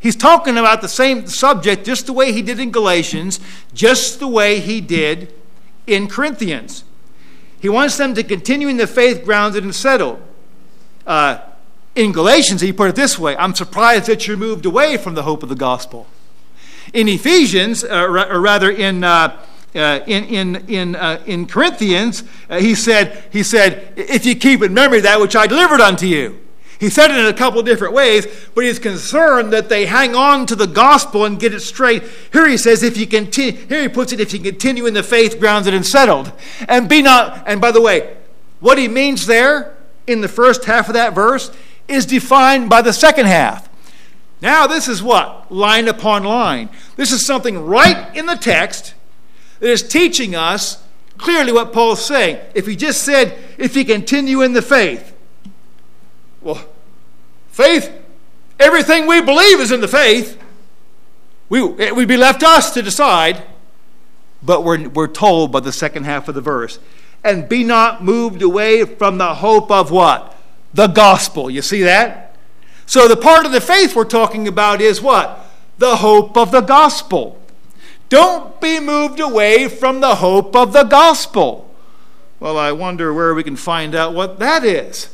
He's 0.00 0.16
talking 0.16 0.56
about 0.56 0.80
the 0.80 0.88
same 0.88 1.26
subject 1.28 1.84
just 1.84 2.06
the 2.06 2.12
way 2.12 2.32
he 2.32 2.42
did 2.42 2.58
in 2.58 2.72
Galatians, 2.72 3.38
just 3.72 4.18
the 4.18 4.26
way 4.26 4.58
he 4.58 4.80
did 4.80 5.32
in 5.86 6.08
Corinthians. 6.08 6.84
He 7.60 7.68
wants 7.68 7.96
them 7.96 8.14
to 8.14 8.24
continue 8.24 8.66
in 8.66 8.78
the 8.78 8.88
faith 8.88 9.24
grounded 9.24 9.62
and 9.62 9.74
settled. 9.74 10.20
Uh, 11.06 11.38
in 11.94 12.12
Galatians, 12.12 12.60
he 12.60 12.72
put 12.72 12.88
it 12.88 12.96
this 12.96 13.18
way 13.18 13.36
I'm 13.36 13.54
surprised 13.54 14.06
that 14.06 14.26
you're 14.26 14.36
moved 14.36 14.64
away 14.64 14.96
from 14.96 15.14
the 15.14 15.22
hope 15.22 15.42
of 15.42 15.48
the 15.48 15.54
gospel. 15.54 16.06
In 16.92 17.08
Ephesians, 17.08 17.84
uh, 17.84 18.06
or 18.06 18.40
rather 18.40 18.70
in, 18.70 19.04
uh, 19.04 19.40
uh, 19.74 20.00
in, 20.06 20.24
in, 20.24 20.56
in, 20.68 20.96
uh, 20.96 21.22
in 21.26 21.46
Corinthians, 21.46 22.24
uh, 22.50 22.58
he, 22.58 22.74
said, 22.74 23.24
he 23.32 23.42
said, 23.42 23.92
If 23.96 24.26
you 24.26 24.34
keep 24.34 24.62
in 24.62 24.74
memory 24.74 25.00
that 25.00 25.20
which 25.20 25.36
I 25.36 25.46
delivered 25.46 25.80
unto 25.80 26.06
you. 26.06 26.38
He 26.78 26.90
said 26.90 27.12
it 27.12 27.16
in 27.16 27.26
a 27.26 27.32
couple 27.32 27.60
of 27.60 27.66
different 27.66 27.94
ways, 27.94 28.26
but 28.56 28.64
he's 28.64 28.80
concerned 28.80 29.52
that 29.52 29.68
they 29.68 29.86
hang 29.86 30.16
on 30.16 30.46
to 30.46 30.56
the 30.56 30.66
gospel 30.66 31.24
and 31.24 31.38
get 31.38 31.54
it 31.54 31.60
straight. 31.60 32.02
Here 32.32 32.48
he 32.48 32.56
says, 32.56 32.82
if 32.82 32.96
you 32.96 33.06
continue, 33.06 33.52
here 33.52 33.82
he 33.82 33.88
puts 33.88 34.12
it, 34.12 34.18
if 34.18 34.32
you 34.32 34.40
continue 34.40 34.86
in 34.86 34.94
the 34.94 35.04
faith 35.04 35.38
grounded 35.38 35.74
and 35.74 35.86
settled. 35.86 36.32
And 36.68 36.88
be 36.88 37.00
not, 37.00 37.44
and 37.46 37.60
by 37.60 37.70
the 37.70 37.80
way, 37.80 38.16
what 38.58 38.78
he 38.78 38.88
means 38.88 39.26
there 39.26 39.76
in 40.06 40.20
the 40.20 40.28
first 40.28 40.64
half 40.64 40.88
of 40.88 40.94
that 40.94 41.14
verse 41.14 41.50
is 41.88 42.06
defined 42.06 42.70
by 42.70 42.82
the 42.82 42.92
second 42.92 43.26
half. 43.26 43.68
Now, 44.40 44.66
this 44.66 44.88
is 44.88 45.02
what? 45.02 45.52
Line 45.52 45.88
upon 45.88 46.24
line. 46.24 46.68
This 46.96 47.12
is 47.12 47.24
something 47.24 47.64
right 47.64 48.14
in 48.16 48.26
the 48.26 48.34
text 48.34 48.94
that 49.60 49.70
is 49.70 49.86
teaching 49.86 50.34
us 50.34 50.82
clearly 51.16 51.52
what 51.52 51.72
Paul's 51.72 52.04
saying. 52.04 52.40
If 52.54 52.66
he 52.66 52.74
just 52.74 53.02
said, 53.02 53.38
if 53.56 53.76
you 53.76 53.84
continue 53.84 54.42
in 54.42 54.52
the 54.52 54.62
faith, 54.62 55.14
well, 56.40 56.64
faith, 57.48 57.92
everything 58.58 59.06
we 59.06 59.20
believe 59.20 59.60
is 59.60 59.70
in 59.70 59.80
the 59.80 59.88
faith. 59.88 60.38
We, 61.48 61.60
it 61.78 61.94
would 61.94 62.08
be 62.08 62.16
left 62.16 62.42
us 62.42 62.72
to 62.74 62.82
decide, 62.82 63.44
but 64.42 64.64
we're, 64.64 64.88
we're 64.88 65.06
told 65.06 65.52
by 65.52 65.60
the 65.60 65.72
second 65.72 66.04
half 66.04 66.26
of 66.26 66.34
the 66.34 66.40
verse 66.40 66.80
and 67.24 67.48
be 67.48 67.64
not 67.64 68.02
moved 68.02 68.42
away 68.42 68.84
from 68.84 69.18
the 69.18 69.34
hope 69.36 69.70
of 69.70 69.90
what? 69.90 70.36
The 70.74 70.88
gospel. 70.88 71.50
You 71.50 71.62
see 71.62 71.82
that? 71.82 72.36
So 72.86 73.06
the 73.08 73.16
part 73.16 73.46
of 73.46 73.52
the 73.52 73.60
faith 73.60 73.94
we're 73.94 74.04
talking 74.04 74.48
about 74.48 74.80
is 74.80 75.00
what? 75.00 75.46
The 75.78 75.96
hope 75.96 76.36
of 76.36 76.50
the 76.50 76.60
gospel. 76.60 77.40
Don't 78.08 78.60
be 78.60 78.80
moved 78.80 79.20
away 79.20 79.68
from 79.68 80.00
the 80.00 80.16
hope 80.16 80.54
of 80.54 80.72
the 80.72 80.84
gospel. 80.84 81.74
Well, 82.40 82.58
I 82.58 82.72
wonder 82.72 83.14
where 83.14 83.34
we 83.34 83.44
can 83.44 83.56
find 83.56 83.94
out 83.94 84.14
what 84.14 84.38
that 84.40 84.64
is. 84.64 85.08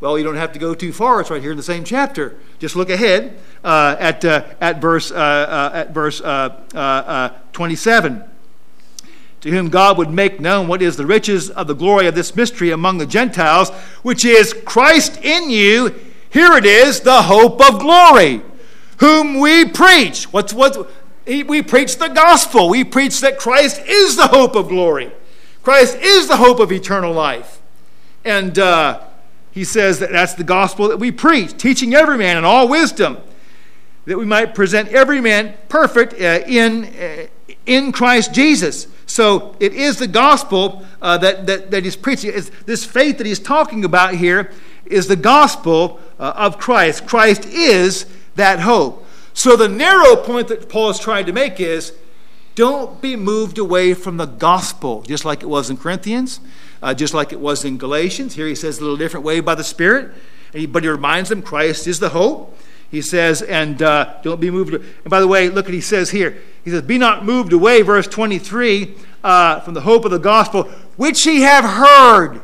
Well, 0.00 0.18
you 0.18 0.24
don't 0.24 0.36
have 0.36 0.52
to 0.52 0.58
go 0.58 0.74
too 0.74 0.92
far. 0.92 1.20
It's 1.20 1.30
right 1.30 1.40
here 1.40 1.52
in 1.52 1.56
the 1.56 1.62
same 1.62 1.84
chapter. 1.84 2.36
Just 2.58 2.76
look 2.76 2.90
ahead 2.90 3.38
uh, 3.62 3.96
at, 3.98 4.24
uh, 4.24 4.44
at 4.60 4.80
verse, 4.80 5.10
uh, 5.10 5.14
uh 5.14 5.70
at 5.72 5.94
verse 5.94 6.20
uh, 6.20 6.60
uh, 6.74 7.28
27 7.52 8.24
to 9.44 9.50
whom 9.50 9.68
God 9.68 9.98
would 9.98 10.08
make 10.08 10.40
known 10.40 10.68
what 10.68 10.80
is 10.80 10.96
the 10.96 11.04
riches 11.04 11.50
of 11.50 11.66
the 11.66 11.74
glory 11.74 12.06
of 12.06 12.14
this 12.14 12.34
mystery 12.34 12.70
among 12.70 12.96
the 12.96 13.04
Gentiles, 13.04 13.68
which 14.02 14.24
is 14.24 14.54
Christ 14.64 15.22
in 15.22 15.50
you. 15.50 15.94
Here 16.30 16.54
it 16.54 16.64
is, 16.64 17.00
the 17.00 17.20
hope 17.20 17.60
of 17.60 17.78
glory, 17.78 18.40
whom 19.00 19.38
we 19.40 19.66
preach. 19.66 20.32
What's 20.32 20.54
what? 20.54 20.90
We 21.26 21.60
preach 21.60 21.98
the 21.98 22.08
gospel. 22.08 22.70
We 22.70 22.84
preach 22.84 23.20
that 23.20 23.38
Christ 23.38 23.82
is 23.84 24.16
the 24.16 24.28
hope 24.28 24.56
of 24.56 24.68
glory. 24.68 25.12
Christ 25.62 25.98
is 26.00 26.26
the 26.26 26.38
hope 26.38 26.58
of 26.58 26.72
eternal 26.72 27.12
life. 27.12 27.60
And 28.24 28.58
uh, 28.58 29.02
he 29.50 29.64
says 29.64 29.98
that 29.98 30.10
that's 30.10 30.32
the 30.32 30.44
gospel 30.44 30.88
that 30.88 30.98
we 30.98 31.12
preach, 31.12 31.58
teaching 31.58 31.92
every 31.92 32.16
man 32.16 32.38
in 32.38 32.44
all 32.46 32.66
wisdom, 32.66 33.18
that 34.06 34.16
we 34.16 34.24
might 34.24 34.54
present 34.54 34.88
every 34.88 35.20
man 35.20 35.52
perfect 35.68 36.14
uh, 36.14 36.46
in, 36.46 36.84
uh, 36.86 37.26
in 37.66 37.92
Christ 37.92 38.32
Jesus. 38.32 38.86
So 39.14 39.54
it 39.60 39.74
is 39.74 39.98
the 39.98 40.08
gospel 40.08 40.84
uh, 41.00 41.18
that, 41.18 41.46
that, 41.46 41.70
that 41.70 41.84
he's 41.84 41.94
preaching. 41.94 42.32
It's 42.34 42.50
this 42.66 42.84
faith 42.84 43.18
that 43.18 43.26
he's 43.28 43.38
talking 43.38 43.84
about 43.84 44.16
here 44.16 44.50
is 44.86 45.06
the 45.06 45.14
gospel 45.14 46.00
uh, 46.18 46.32
of 46.34 46.58
Christ. 46.58 47.06
Christ 47.06 47.46
is 47.46 48.06
that 48.34 48.58
hope. 48.58 49.06
So 49.32 49.54
the 49.54 49.68
narrow 49.68 50.16
point 50.16 50.48
that 50.48 50.68
Paul 50.68 50.90
is 50.90 50.98
trying 50.98 51.26
to 51.26 51.32
make 51.32 51.60
is 51.60 51.92
don't 52.56 53.00
be 53.00 53.14
moved 53.14 53.56
away 53.56 53.94
from 53.94 54.16
the 54.16 54.26
gospel, 54.26 55.02
just 55.02 55.24
like 55.24 55.44
it 55.44 55.48
was 55.48 55.70
in 55.70 55.76
Corinthians, 55.76 56.40
uh, 56.82 56.92
just 56.92 57.14
like 57.14 57.32
it 57.32 57.38
was 57.38 57.64
in 57.64 57.78
Galatians. 57.78 58.34
Here 58.34 58.48
he 58.48 58.56
says 58.56 58.78
a 58.78 58.80
little 58.80 58.96
different 58.96 59.24
way 59.24 59.38
by 59.38 59.54
the 59.54 59.62
Spirit, 59.62 60.12
but 60.70 60.82
he 60.82 60.88
reminds 60.88 61.28
them 61.28 61.40
Christ 61.40 61.86
is 61.86 62.00
the 62.00 62.08
hope. 62.08 62.58
He 62.90 63.02
says, 63.02 63.42
and 63.42 63.82
uh, 63.82 64.14
don't 64.22 64.40
be 64.40 64.50
moved. 64.50 64.74
And 64.74 65.10
by 65.10 65.20
the 65.20 65.28
way, 65.28 65.48
look 65.48 65.66
what 65.66 65.74
he 65.74 65.80
says 65.80 66.10
here. 66.10 66.38
He 66.64 66.70
says, 66.70 66.82
Be 66.82 66.98
not 66.98 67.24
moved 67.24 67.52
away, 67.52 67.82
verse 67.82 68.06
23, 68.06 68.94
uh, 69.22 69.60
from 69.60 69.74
the 69.74 69.82
hope 69.82 70.04
of 70.04 70.10
the 70.10 70.18
gospel, 70.18 70.64
which 70.96 71.26
ye 71.26 71.40
have 71.40 71.64
heard. 71.64 72.40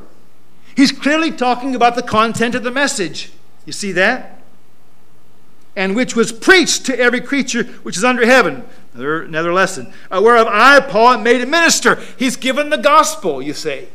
He's 0.76 0.92
clearly 0.92 1.31
talking 1.31 1.74
about 1.74 1.94
the 1.94 2.03
content 2.03 2.55
of 2.55 2.62
the 2.62 2.70
message. 2.70 3.33
You 3.66 3.72
see 3.72 3.92
that? 3.92 4.42
And 5.76 5.94
which 5.94 6.16
was 6.16 6.33
preached 6.33 6.87
to 6.87 6.98
every 6.98 7.20
creature 7.20 7.64
which 7.83 7.96
is 7.96 8.05
under 8.05 8.26
heaven. 8.26 8.64
Another, 8.92 9.22
another 9.22 9.53
lesson. 9.53 9.92
Uh, 10.11 10.20
whereof 10.22 10.48
I, 10.50 10.81
Paul, 10.81 11.18
made 11.18 11.40
a 11.40 11.46
minister. 11.46 11.96
He's 12.18 12.37
given 12.37 12.70
the 12.70 12.79
gospel, 12.79 13.40
you 13.40 13.55
say. 13.55 13.88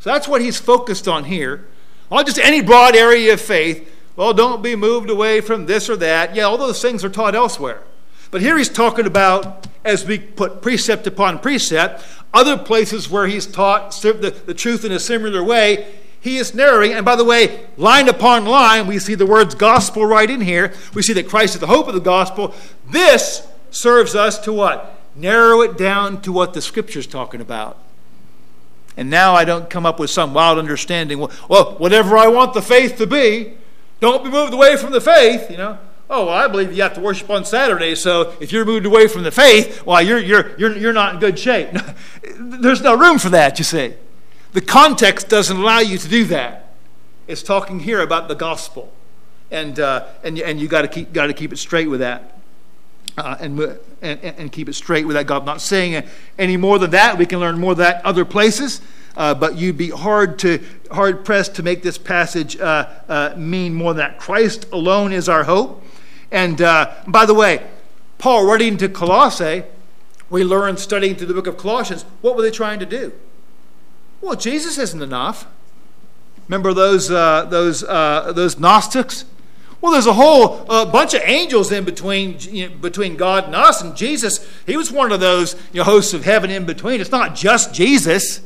So 0.00 0.10
that's 0.10 0.28
what 0.28 0.40
he's 0.40 0.58
focused 0.58 1.08
on 1.08 1.24
here. 1.24 1.66
Not 2.10 2.26
just 2.26 2.38
any 2.38 2.62
broad 2.62 2.94
area 2.94 3.32
of 3.32 3.40
faith, 3.40 3.90
well, 4.18 4.34
don't 4.34 4.64
be 4.64 4.74
moved 4.74 5.10
away 5.10 5.40
from 5.40 5.66
this 5.66 5.88
or 5.88 5.94
that. 5.94 6.34
Yeah, 6.34 6.42
all 6.42 6.58
those 6.58 6.82
things 6.82 7.04
are 7.04 7.08
taught 7.08 7.36
elsewhere. 7.36 7.84
But 8.32 8.40
here 8.40 8.58
he's 8.58 8.68
talking 8.68 9.06
about, 9.06 9.68
as 9.84 10.04
we 10.04 10.18
put 10.18 10.60
precept 10.60 11.06
upon 11.06 11.38
precept, 11.38 12.04
other 12.34 12.58
places 12.58 13.08
where 13.08 13.28
he's 13.28 13.46
taught 13.46 13.92
the, 13.92 14.34
the 14.44 14.54
truth 14.54 14.84
in 14.84 14.90
a 14.90 14.98
similar 14.98 15.44
way. 15.44 15.94
He 16.20 16.36
is 16.36 16.52
narrowing, 16.52 16.94
and 16.94 17.04
by 17.04 17.14
the 17.14 17.24
way, 17.24 17.68
line 17.76 18.08
upon 18.08 18.44
line, 18.44 18.88
we 18.88 18.98
see 18.98 19.14
the 19.14 19.24
words 19.24 19.54
gospel 19.54 20.04
right 20.04 20.28
in 20.28 20.40
here. 20.40 20.72
We 20.94 21.02
see 21.02 21.12
that 21.12 21.28
Christ 21.28 21.54
is 21.54 21.60
the 21.60 21.68
hope 21.68 21.86
of 21.86 21.94
the 21.94 22.00
gospel. 22.00 22.56
This 22.90 23.46
serves 23.70 24.16
us 24.16 24.36
to 24.40 24.52
what? 24.52 25.00
Narrow 25.14 25.60
it 25.60 25.78
down 25.78 26.22
to 26.22 26.32
what 26.32 26.54
the 26.54 26.60
scripture's 26.60 27.06
talking 27.06 27.40
about. 27.40 27.78
And 28.96 29.10
now 29.10 29.34
I 29.34 29.44
don't 29.44 29.70
come 29.70 29.86
up 29.86 30.00
with 30.00 30.10
some 30.10 30.34
wild 30.34 30.58
understanding. 30.58 31.20
Well, 31.20 31.76
whatever 31.78 32.18
I 32.18 32.26
want 32.26 32.52
the 32.52 32.62
faith 32.62 32.96
to 32.96 33.06
be, 33.06 33.54
don't 34.00 34.24
be 34.24 34.30
moved 34.30 34.52
away 34.52 34.76
from 34.76 34.92
the 34.92 35.00
faith, 35.00 35.50
you 35.50 35.56
know. 35.56 35.78
Oh, 36.10 36.26
well, 36.26 36.34
I 36.34 36.48
believe 36.48 36.72
you 36.72 36.82
have 36.82 36.94
to 36.94 37.00
worship 37.00 37.28
on 37.28 37.44
Saturday, 37.44 37.94
so 37.94 38.34
if 38.40 38.50
you're 38.50 38.64
moved 38.64 38.86
away 38.86 39.08
from 39.08 39.24
the 39.24 39.30
faith, 39.30 39.84
well, 39.84 40.00
you're, 40.00 40.18
you're, 40.18 40.56
you're, 40.58 40.76
you're 40.76 40.92
not 40.92 41.14
in 41.14 41.20
good 41.20 41.38
shape. 41.38 41.68
There's 42.38 42.80
no 42.80 42.96
room 42.96 43.18
for 43.18 43.28
that, 43.28 43.58
you 43.58 43.64
see. 43.64 43.94
The 44.52 44.62
context 44.62 45.28
doesn't 45.28 45.56
allow 45.56 45.80
you 45.80 45.98
to 45.98 46.08
do 46.08 46.24
that. 46.26 46.72
It's 47.26 47.42
talking 47.42 47.80
here 47.80 48.00
about 48.00 48.28
the 48.28 48.34
gospel. 48.34 48.90
And, 49.50 49.78
uh, 49.78 50.06
and, 50.24 50.38
and 50.38 50.58
you 50.58 50.68
got 50.68 50.82
to 50.82 50.88
keep, 50.88 51.12
got 51.12 51.26
to 51.26 51.34
keep 51.34 51.52
it 51.52 51.58
straight 51.58 51.88
with 51.88 52.00
that 52.00 52.38
uh, 53.18 53.36
and, 53.40 53.60
and, 54.00 54.20
and 54.22 54.52
keep 54.52 54.68
it 54.68 54.74
straight 54.74 55.06
with 55.06 55.14
that 55.14 55.26
God. 55.26 55.40
I'm 55.40 55.46
not 55.46 55.60
saying 55.60 56.04
any 56.38 56.56
more 56.56 56.78
than 56.78 56.90
that. 56.92 57.18
We 57.18 57.26
can 57.26 57.40
learn 57.40 57.58
more 57.58 57.72
of 57.72 57.78
that 57.78 58.04
other 58.04 58.24
places. 58.24 58.80
Uh, 59.18 59.34
but 59.34 59.58
you'd 59.58 59.76
be 59.76 59.90
hard 59.90 60.38
to 60.38 60.64
hard 60.92 61.24
pressed 61.24 61.56
to 61.56 61.62
make 61.64 61.82
this 61.82 61.98
passage 61.98 62.56
uh, 62.56 62.88
uh, 63.08 63.34
mean 63.36 63.74
more 63.74 63.92
than 63.92 63.98
that. 63.98 64.20
Christ 64.20 64.66
alone 64.72 65.12
is 65.12 65.28
our 65.28 65.42
hope. 65.42 65.82
And 66.30 66.62
uh, 66.62 66.94
by 67.08 67.26
the 67.26 67.34
way, 67.34 67.66
Paul 68.18 68.46
writing 68.46 68.76
to 68.76 68.88
Colossae, 68.88 69.64
we 70.30 70.44
learned 70.44 70.78
studying 70.78 71.16
through 71.16 71.26
the 71.26 71.34
book 71.34 71.48
of 71.48 71.56
Colossians, 71.56 72.04
what 72.20 72.36
were 72.36 72.42
they 72.42 72.52
trying 72.52 72.78
to 72.78 72.86
do? 72.86 73.12
Well, 74.20 74.36
Jesus 74.36 74.78
isn't 74.78 75.02
enough. 75.02 75.46
Remember 76.46 76.72
those 76.72 77.10
uh, 77.10 77.44
those 77.46 77.80
those 77.80 78.56
Gnostics? 78.60 79.24
Well, 79.80 79.92
there's 79.92 80.06
a 80.06 80.12
whole 80.12 80.64
uh, 80.70 80.84
bunch 80.86 81.14
of 81.14 81.22
angels 81.24 81.72
in 81.72 81.84
between 81.84 82.36
you 82.40 82.68
know, 82.68 82.76
between 82.76 83.16
God 83.16 83.46
and 83.46 83.54
us, 83.56 83.82
and 83.82 83.96
Jesus. 83.96 84.46
He 84.64 84.76
was 84.76 84.92
one 84.92 85.10
of 85.10 85.18
those 85.18 85.54
you 85.72 85.78
know, 85.78 85.84
hosts 85.84 86.14
of 86.14 86.24
heaven 86.24 86.50
in 86.50 86.66
between. 86.66 87.00
It's 87.00 87.10
not 87.10 87.34
just 87.34 87.74
Jesus. 87.74 88.42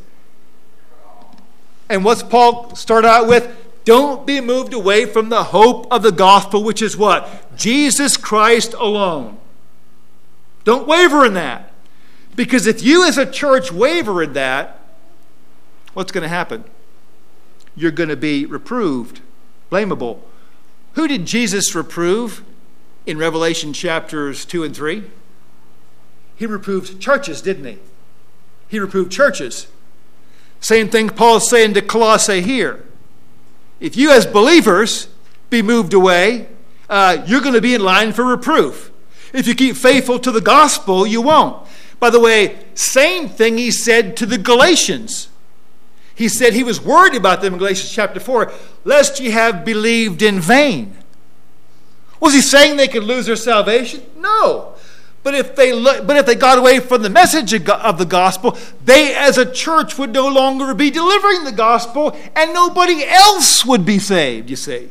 And 1.93 2.05
what's 2.05 2.23
Paul 2.23 2.75
start 2.75 3.05
out 3.05 3.29
with? 3.29 3.55
Don't 3.85 4.27
be 4.27 4.41
moved 4.41 4.73
away 4.73 5.07
from 5.07 5.29
the 5.29 5.45
hope 5.45 5.87
of 5.93 6.03
the 6.03 6.13
gospel, 6.13 6.63
which 6.63 6.83
is 6.83 6.97
what? 6.97 7.57
Jesus 7.57 8.17
Christ 8.17 8.75
alone. 8.75 9.39
Don't 10.65 10.87
waver 10.87 11.25
in 11.25 11.35
that. 11.35 11.73
Because 12.35 12.67
if 12.67 12.83
you 12.83 13.07
as 13.07 13.19
a 13.19 13.31
church 13.31 13.71
waver 13.71 14.23
in 14.23 14.33
that, 14.33 14.81
what's 15.93 16.13
going 16.13 16.23
to 16.23 16.29
happen? 16.29 16.65
You're 17.77 17.91
going 17.91 18.09
to 18.09 18.17
be 18.17 18.47
reproved, 18.47 19.21
blamable 19.71 20.21
who 20.95 21.09
did 21.09 21.27
Jesus 21.27 21.75
reprove 21.75 22.45
in 23.07 23.19
Revelation 23.19 23.73
chapters 23.73 24.45
2 24.45 24.65
and 24.65 24.77
3? 24.77 25.05
He 26.37 26.47
reproved 26.47 27.01
churches, 27.01 27.41
didn't 27.41 27.65
he? 27.65 27.79
He 28.69 28.79
reproved 28.79 29.11
churches. 29.11 29.69
Same 30.63 30.89
thing 30.89 31.09
Paul 31.11 31.37
is 31.37 31.51
saying 31.51 31.75
to 31.75 31.83
Colossae 31.83 32.41
here. 32.41 32.85
If 33.81 33.97
you, 33.97 34.13
as 34.13 34.25
believers, 34.25 35.09
be 35.51 35.61
moved 35.61 35.93
away, 35.93 36.47
uh, 36.89 37.25
you're 37.27 37.41
going 37.41 37.55
to 37.55 37.61
be 37.61 37.75
in 37.75 37.83
line 37.83 38.13
for 38.13 38.25
reproof. 38.25 38.93
If 39.33 39.49
you 39.49 39.57
keep 39.57 39.77
faithful 39.77 40.21
to 40.21 40.31
the 40.31 40.41
gospel, 40.41 41.05
you 41.05 41.21
won't. 41.21 41.67
By 41.99 42.11
the 42.11 42.21
way, 42.21 42.65
same 42.75 43.29
thing 43.29 43.59
he 43.59 43.73
said 43.73 44.17
to 44.19 44.27
the 44.27 44.39
Galatians. 44.39 45.29
He 46.15 46.29
said 46.29 46.53
he 46.53 46.63
was 46.63 46.81
worried 46.81 47.17
about 47.17 47.41
them 47.41 47.55
in 47.55 47.59
Galatians 47.59 47.91
chapter 47.91 48.21
4, 48.21 48.53
lest 48.85 49.19
ye 49.19 49.31
have 49.31 49.65
believed 49.65 50.23
in 50.23 50.39
vain. 50.39 50.97
Was 52.21 52.35
he 52.35 52.41
saying 52.41 52.77
they 52.77 52.87
could 52.87 53.03
lose 53.03 53.27
their 53.27 53.35
salvation? 53.35 54.03
No. 54.17 54.75
But 55.23 55.35
if 55.35 55.55
they 55.55 55.71
but 55.81 56.17
if 56.17 56.27
they 56.27 56.35
got 56.35 56.59
away 56.59 56.81
from 56.81 57.03
the 57.03 57.11
message 57.11 57.55
of 57.55 57.99
the 57.99 58.05
gospel, 58.05 58.59
they 58.85 59.15
as 59.15 59.39
a 59.39 59.51
church 59.51 59.97
would 59.97 60.13
no 60.13 60.27
longer 60.29 60.75
be 60.75 60.91
delivering 60.91 61.45
the 61.45 61.53
gospel 61.53 62.17
and 62.35 62.53
nobody 62.53 63.05
else 63.05 63.65
would 63.65 63.85
be 63.85 64.01
saved, 64.01 64.51
you 64.51 64.57
see. 64.57 64.79
And 64.79 64.91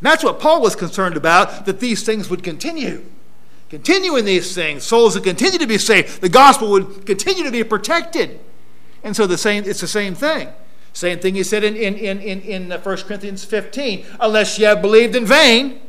that's 0.00 0.24
what 0.24 0.40
Paul 0.40 0.62
was 0.62 0.74
concerned 0.74 1.16
about 1.16 1.66
that 1.66 1.78
these 1.78 2.02
things 2.04 2.30
would 2.30 2.42
continue. 2.42 3.04
Continue 3.68 4.16
in 4.16 4.24
these 4.24 4.54
things, 4.54 4.82
souls 4.82 5.14
would 5.14 5.24
continue 5.24 5.58
to 5.58 5.66
be 5.66 5.78
saved. 5.78 6.22
The 6.22 6.28
gospel 6.30 6.70
would 6.70 7.04
continue 7.04 7.44
to 7.44 7.52
be 7.52 7.62
protected. 7.62 8.40
And 9.04 9.14
so 9.14 9.26
the 9.26 9.38
same, 9.38 9.64
it's 9.64 9.80
the 9.80 9.86
same 9.86 10.14
thing. 10.14 10.48
Same 10.92 11.18
thing 11.18 11.34
he 11.36 11.44
said 11.44 11.62
in, 11.62 11.76
in, 11.76 11.94
in, 11.94 12.20
in, 12.20 12.40
in 12.40 12.72
uh, 12.72 12.80
1 12.80 12.96
Corinthians 12.98 13.44
15. 13.44 14.06
Unless 14.18 14.58
you 14.58 14.66
have 14.66 14.82
believed 14.82 15.14
in 15.14 15.24
vain. 15.24 15.80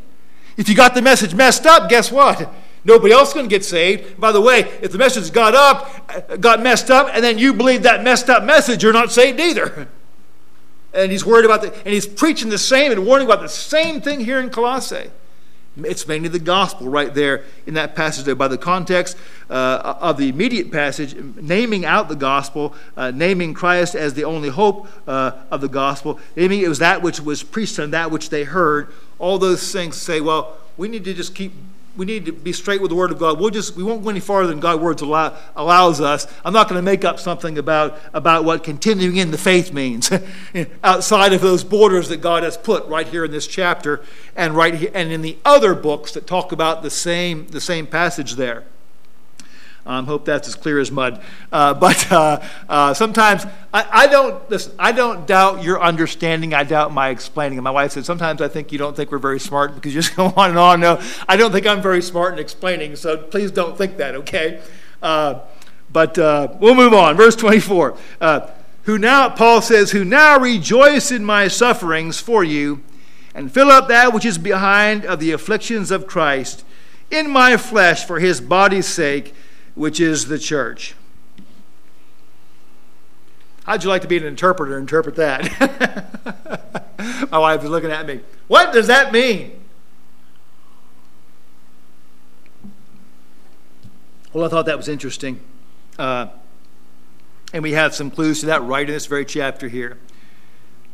If 0.58 0.70
you 0.70 0.76
got 0.76 0.94
the 0.94 1.02
message 1.02 1.34
messed 1.34 1.66
up, 1.66 1.90
guess 1.90 2.12
what? 2.12 2.54
Nobody 2.84 3.14
else 3.14 3.34
to 3.34 3.48
get 3.48 3.64
saved. 3.64 4.20
By 4.20 4.32
the 4.32 4.42
way, 4.42 4.62
if 4.82 4.92
the 4.92 4.98
message 4.98 5.32
got 5.32 5.54
up, 5.54 6.42
got 6.42 6.62
messed 6.62 6.90
up, 6.90 7.10
and 7.14 7.24
then 7.24 7.38
you 7.38 7.54
believe 7.54 7.84
that 7.84 8.04
messed 8.04 8.30
up 8.30 8.44
message, 8.44 8.82
you're 8.84 8.94
not 8.94 9.12
saved 9.12 9.40
either. 9.40 9.88
And 10.94 11.10
he's 11.10 11.26
worried 11.26 11.46
about 11.46 11.62
the, 11.62 11.74
and 11.74 11.88
he's 11.94 12.06
preaching 12.06 12.50
the 12.50 12.58
same 12.58 12.92
and 12.92 13.06
warning 13.06 13.26
about 13.26 13.40
the 13.40 13.48
same 13.48 14.02
thing 14.02 14.20
here 14.20 14.42
in 14.42 14.50
Colossae. 14.50 15.10
It's 15.78 16.06
mainly 16.06 16.28
the 16.28 16.40
gospel 16.40 16.90
right 16.90 17.14
there 17.14 17.46
in 17.66 17.76
that 17.76 17.96
passage 17.96 18.26
there 18.26 18.36
by 18.36 18.50
the 18.50 18.58
context 18.58 19.16
uh, 19.50 19.96
of 20.02 20.18
the 20.18 20.28
immediate 20.28 20.70
passage, 20.70 21.16
naming 21.16 21.86
out 21.86 22.10
the 22.10 22.16
gospel, 22.18 22.76
uh, 22.98 23.12
naming 23.12 23.54
Christ 23.54 23.96
as 23.96 24.14
the 24.14 24.26
only 24.26 24.50
hope 24.50 24.90
uh, 25.08 25.32
of 25.50 25.62
the 25.62 25.70
gospel, 25.70 26.20
naming 26.36 26.60
it 26.60 26.68
was 26.68 26.80
that 26.80 27.02
which 27.02 27.22
was 27.22 27.42
preached 27.42 27.80
and 27.80 27.94
that 27.94 28.12
which 28.12 28.30
they 28.30 28.44
heard. 28.44 28.90
All 29.18 29.38
those 29.38 29.72
things 29.72 29.96
say, 29.96 30.20
well, 30.20 30.58
we 30.76 30.90
need 30.90 31.06
to 31.06 31.14
just 31.14 31.36
keep 31.36 31.54
we 31.98 32.06
need 32.06 32.26
to 32.26 32.32
be 32.32 32.54
straight 32.54 32.82
with 32.82 32.90
the 32.90 32.96
Word 32.96 33.12
of 33.12 33.20
God. 33.20 33.40
We'll 33.40 33.50
just 33.50 33.76
we 33.76 33.84
won't 33.84 34.04
go 34.04 34.10
any 34.10 34.20
farther 34.20 34.48
than 34.48 34.60
God's 34.60 34.82
words 34.82 35.02
allow, 35.02 35.38
allows 35.56 36.00
us. 36.00 36.26
I'm 36.46 36.54
not 36.54 36.70
going 36.70 36.80
to 36.80 36.84
make 36.84 37.04
up 37.04 37.20
something 37.20 37.58
about 37.58 38.00
about 38.14 38.46
what 38.46 38.64
continuing 38.64 39.18
in 39.18 39.32
the 39.32 39.38
faith 39.38 39.74
means 39.74 40.12
outside 40.84 41.34
of 41.34 41.42
those 41.42 41.64
borders 41.64 42.10
that 42.10 42.18
God 42.18 42.44
has 42.44 42.58
put 42.58 42.86
right 42.88 43.08
here 43.08 43.26
in 43.26 43.32
this 43.32 43.48
chapter 43.48 44.04
and 44.36 44.56
right 44.56 44.74
here 44.74 44.92
and 44.94 45.12
in 45.12 45.22
the 45.22 45.38
other 45.44 45.76
books 45.76 46.14
that 46.14 46.28
talk 46.28 46.52
about 46.52 46.82
the 46.82 46.90
same 46.90 47.48
the 47.48 47.62
same 47.62 47.88
passage 47.88 48.34
there. 48.36 48.64
I 49.86 49.98
um, 49.98 50.06
hope 50.06 50.26
that's 50.26 50.48
as 50.48 50.54
clear 50.54 50.80
as 50.80 50.92
mud. 50.92 51.24
Uh, 51.52 51.74
but 51.74 52.12
uh, 52.12 52.42
uh, 52.70 52.94
sometimes 52.94 53.46
I, 53.74 53.88
I, 53.92 54.08
don't 54.08 54.48
listen, 54.50 54.74
I 54.78 54.92
don't 54.92 55.26
doubt 55.26 55.64
your 55.64 55.82
understanding. 55.82 56.54
I 56.54 56.64
doubt 56.64 56.94
my 56.94 57.10
explaining. 57.10 57.58
And 57.58 57.64
my 57.64 57.72
wife 57.72 57.94
said 57.94 58.06
sometimes 58.06 58.42
I 58.42 58.48
think 58.48 58.72
you 58.72 58.78
don't 58.78 58.96
think 58.96 59.12
we're 59.12 59.18
very 59.18 59.40
smart 59.40 59.74
because 59.74 59.96
you 59.96 60.02
just 60.02 60.16
go 60.18 60.28
on 60.38 60.52
and 60.52 60.60
on. 60.60 60.80
No, 60.82 61.02
I 61.28 61.36
don't 61.36 61.52
think 61.52 61.66
I'm 61.66 61.82
very 61.82 62.02
smart 62.02 62.34
in 62.34 62.40
explaining. 62.40 62.96
So 62.96 63.18
please 63.18 63.50
don't 63.52 63.76
think 63.76 63.98
that. 63.98 64.16
Okay. 64.16 64.62
Uh, 65.02 65.40
but 65.92 66.18
uh, 66.18 66.50
we'll 66.60 66.76
move 66.76 66.94
on. 66.94 67.18
Verse 67.18 67.36
24. 67.36 67.98
Uh, 68.20 68.48
who 68.84 68.98
now 68.98 69.30
Paul 69.30 69.62
says, 69.62 69.92
who 69.92 70.04
now 70.04 70.40
rejoice 70.40 71.12
in 71.12 71.24
my 71.24 71.48
sufferings 71.48 72.20
for 72.20 72.44
you, 72.44 72.84
and 73.34 73.52
fill 73.52 73.70
up 73.70 73.88
that 73.88 74.14
which 74.14 74.26
is 74.26 74.38
behind 74.38 75.06
of 75.06 75.20
the 75.20 75.32
afflictions 75.32 75.92
of 75.92 76.08
Christ 76.08 76.66
in 77.10 77.30
my 77.30 77.58
flesh 77.58 78.06
for 78.06 78.20
his 78.20 78.42
body's 78.42 78.88
sake 78.88 79.34
which 79.76 80.00
is 80.00 80.28
the 80.28 80.40
church. 80.40 80.96
How'd 83.66 83.84
you 83.84 83.90
like 83.90 84.02
to 84.02 84.08
be 84.08 84.18
an 84.18 84.26
interpreter 84.26 84.78
and 84.78 84.82
interpret 84.82 85.16
that? 85.16 86.92
My 87.32 87.38
wife 87.38 87.64
is 87.64 87.70
looking 87.70 87.92
at 87.92 88.06
me. 88.06 88.22
What 88.48 88.74
does 88.74 88.88
that 88.88 89.14
mean? 89.14 89.64
Well, 94.34 94.46
I 94.46 94.50
thought 94.50 94.66
that 94.66 94.78
was 94.78 94.88
interesting. 94.88 95.40
Uh, 96.00 96.28
and 97.54 97.64
we 97.64 97.74
have 97.74 97.94
some 97.94 98.10
clues 98.10 98.40
to 98.42 98.46
that 98.48 98.64
right 98.64 98.88
in 98.88 98.94
this 98.94 99.06
very 99.06 99.26
chapter 99.26 99.68
here. 99.68 99.98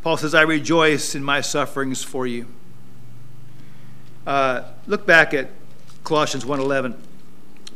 Paul 0.02 0.18
says, 0.18 0.34
I 0.34 0.42
rejoice 0.42 1.16
in 1.16 1.24
my 1.24 1.42
sufferings 1.42 2.04
for 2.04 2.26
you. 2.26 2.48
Uh, 4.26 4.64
look 4.88 5.06
back 5.06 5.34
at 5.34 5.50
Colossians 6.04 6.46
1.11. 6.46 6.96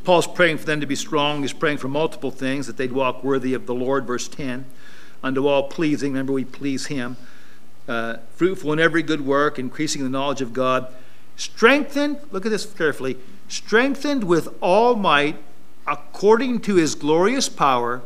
Paul's 0.03 0.27
praying 0.27 0.57
for 0.57 0.65
them 0.65 0.79
to 0.79 0.85
be 0.85 0.95
strong. 0.95 1.41
He's 1.41 1.53
praying 1.53 1.77
for 1.77 1.87
multiple 1.87 2.31
things 2.31 2.67
that 2.67 2.77
they'd 2.77 2.91
walk 2.91 3.23
worthy 3.23 3.53
of 3.53 3.65
the 3.65 3.73
Lord, 3.73 4.05
verse 4.05 4.27
10. 4.27 4.65
Unto 5.23 5.47
all 5.47 5.63
pleasing, 5.63 6.13
remember, 6.13 6.33
we 6.33 6.45
please 6.45 6.87
Him. 6.87 7.17
Uh, 7.87 8.17
fruitful 8.35 8.73
in 8.73 8.79
every 8.79 9.03
good 9.03 9.21
work, 9.21 9.59
increasing 9.59 10.03
the 10.03 10.09
knowledge 10.09 10.41
of 10.41 10.53
God. 10.53 10.87
Strengthened, 11.35 12.19
look 12.31 12.45
at 12.45 12.49
this 12.49 12.65
carefully, 12.65 13.17
strengthened 13.47 14.23
with 14.23 14.49
all 14.61 14.95
might 14.95 15.37
according 15.87 16.61
to 16.61 16.75
His 16.75 16.95
glorious 16.95 17.49
power, 17.49 18.01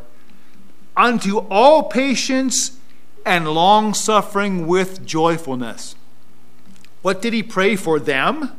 unto 0.96 1.38
all 1.50 1.84
patience 1.84 2.78
and 3.26 3.48
long 3.48 3.92
suffering 3.92 4.66
with 4.66 5.04
joyfulness. 5.04 5.96
What 7.02 7.20
did 7.20 7.32
he 7.32 7.42
pray 7.42 7.76
for 7.76 7.98
them? 7.98 8.52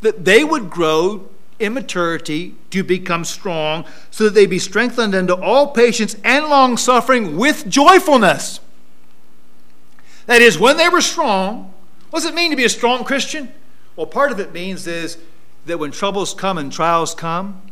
That 0.00 0.24
they 0.24 0.42
would 0.42 0.70
grow 0.70 1.28
immaturity 1.60 2.54
to 2.70 2.82
become 2.82 3.24
strong, 3.24 3.84
so 4.10 4.24
that 4.24 4.34
they 4.34 4.46
be 4.46 4.58
strengthened 4.58 5.14
unto 5.14 5.34
all 5.34 5.68
patience 5.68 6.16
and 6.24 6.46
long 6.46 6.76
suffering 6.76 7.36
with 7.36 7.68
joyfulness. 7.68 8.60
That 10.26 10.42
is, 10.42 10.58
when 10.58 10.76
they 10.76 10.88
were 10.88 11.00
strong, 11.00 11.72
what 12.10 12.20
does 12.20 12.30
it 12.30 12.34
mean 12.34 12.50
to 12.50 12.56
be 12.56 12.64
a 12.64 12.68
strong 12.68 13.04
Christian? 13.04 13.52
Well, 13.96 14.06
part 14.06 14.32
of 14.32 14.40
it 14.40 14.52
means 14.52 14.86
is 14.86 15.18
that 15.66 15.78
when 15.78 15.90
troubles 15.90 16.34
come 16.34 16.58
and 16.58 16.72
trials 16.72 17.14
come, 17.14 17.62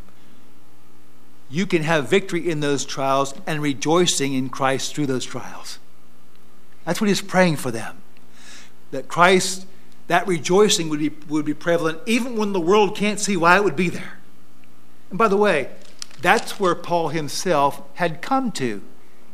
you 1.50 1.66
can 1.66 1.82
have 1.82 2.10
victory 2.10 2.48
in 2.48 2.60
those 2.60 2.84
trials 2.84 3.34
and 3.46 3.62
rejoicing 3.62 4.34
in 4.34 4.50
Christ 4.50 4.94
through 4.94 5.06
those 5.06 5.24
trials. 5.24 5.78
That's 6.84 7.00
what 7.00 7.08
he's 7.08 7.22
praying 7.22 7.56
for 7.56 7.70
them. 7.70 7.98
That 8.90 9.08
Christ, 9.08 9.66
that 10.08 10.26
rejoicing 10.26 10.88
would 10.88 10.98
be, 10.98 11.10
would 11.28 11.44
be 11.44 11.54
prevalent 11.54 12.00
even 12.06 12.36
when 12.36 12.52
the 12.52 12.60
world 12.60 12.96
can't 12.96 13.20
see 13.20 13.36
why 13.36 13.56
it 13.56 13.64
would 13.64 13.76
be 13.76 13.88
there. 13.88 14.18
And 15.10 15.18
by 15.18 15.28
the 15.28 15.36
way, 15.36 15.70
that's 16.20 16.58
where 16.58 16.74
Paul 16.74 17.08
himself 17.08 17.82
had 17.94 18.20
come 18.20 18.50
to 18.52 18.82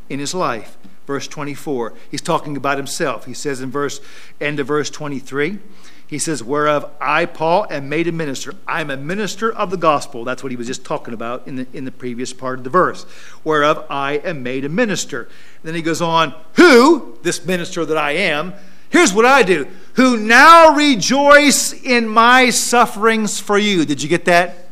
in 0.09 0.19
his 0.19 0.33
life. 0.33 0.77
Verse 1.07 1.27
24. 1.27 1.93
He's 2.09 2.21
talking 2.21 2.57
about 2.57 2.77
himself. 2.77 3.25
He 3.25 3.33
says 3.33 3.61
in 3.61 3.71
verse 3.71 4.01
end 4.39 4.59
of 4.59 4.67
verse 4.67 4.89
23, 4.89 5.59
he 6.07 6.19
says, 6.19 6.43
Whereof 6.43 6.91
I, 6.99 7.25
Paul, 7.25 7.67
am 7.69 7.89
made 7.89 8.07
a 8.07 8.11
minister. 8.11 8.53
I'm 8.67 8.89
a 8.89 8.97
minister 8.97 9.51
of 9.51 9.71
the 9.71 9.77
gospel. 9.77 10.23
That's 10.23 10.43
what 10.43 10.51
he 10.51 10.55
was 10.55 10.67
just 10.67 10.85
talking 10.85 11.13
about 11.13 11.47
in 11.47 11.55
the, 11.55 11.67
in 11.73 11.85
the 11.85 11.91
previous 11.91 12.33
part 12.33 12.59
of 12.59 12.63
the 12.63 12.69
verse. 12.69 13.03
Whereof 13.43 13.85
I 13.89 14.13
am 14.13 14.43
made 14.43 14.65
a 14.65 14.69
minister. 14.69 15.23
And 15.23 15.63
then 15.63 15.75
he 15.75 15.81
goes 15.81 16.01
on, 16.01 16.35
Who, 16.53 17.17
this 17.23 17.45
minister 17.45 17.85
that 17.85 17.97
I 17.97 18.11
am, 18.11 18.53
here's 18.89 19.13
what 19.13 19.25
I 19.25 19.43
do, 19.43 19.67
who 19.93 20.17
now 20.17 20.75
rejoice 20.75 21.73
in 21.73 22.07
my 22.07 22.49
sufferings 22.49 23.39
for 23.39 23.57
you. 23.57 23.85
Did 23.85 24.03
you 24.03 24.09
get 24.09 24.25
that? 24.25 24.69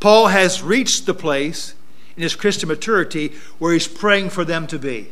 Paul 0.00 0.28
has 0.28 0.62
reached 0.62 1.06
the 1.06 1.14
place 1.14 1.74
in 2.16 2.22
his 2.22 2.34
Christian 2.34 2.68
maturity 2.68 3.32
where 3.58 3.72
he's 3.72 3.88
praying 3.88 4.30
for 4.30 4.44
them 4.44 4.66
to 4.68 4.78
be. 4.78 5.10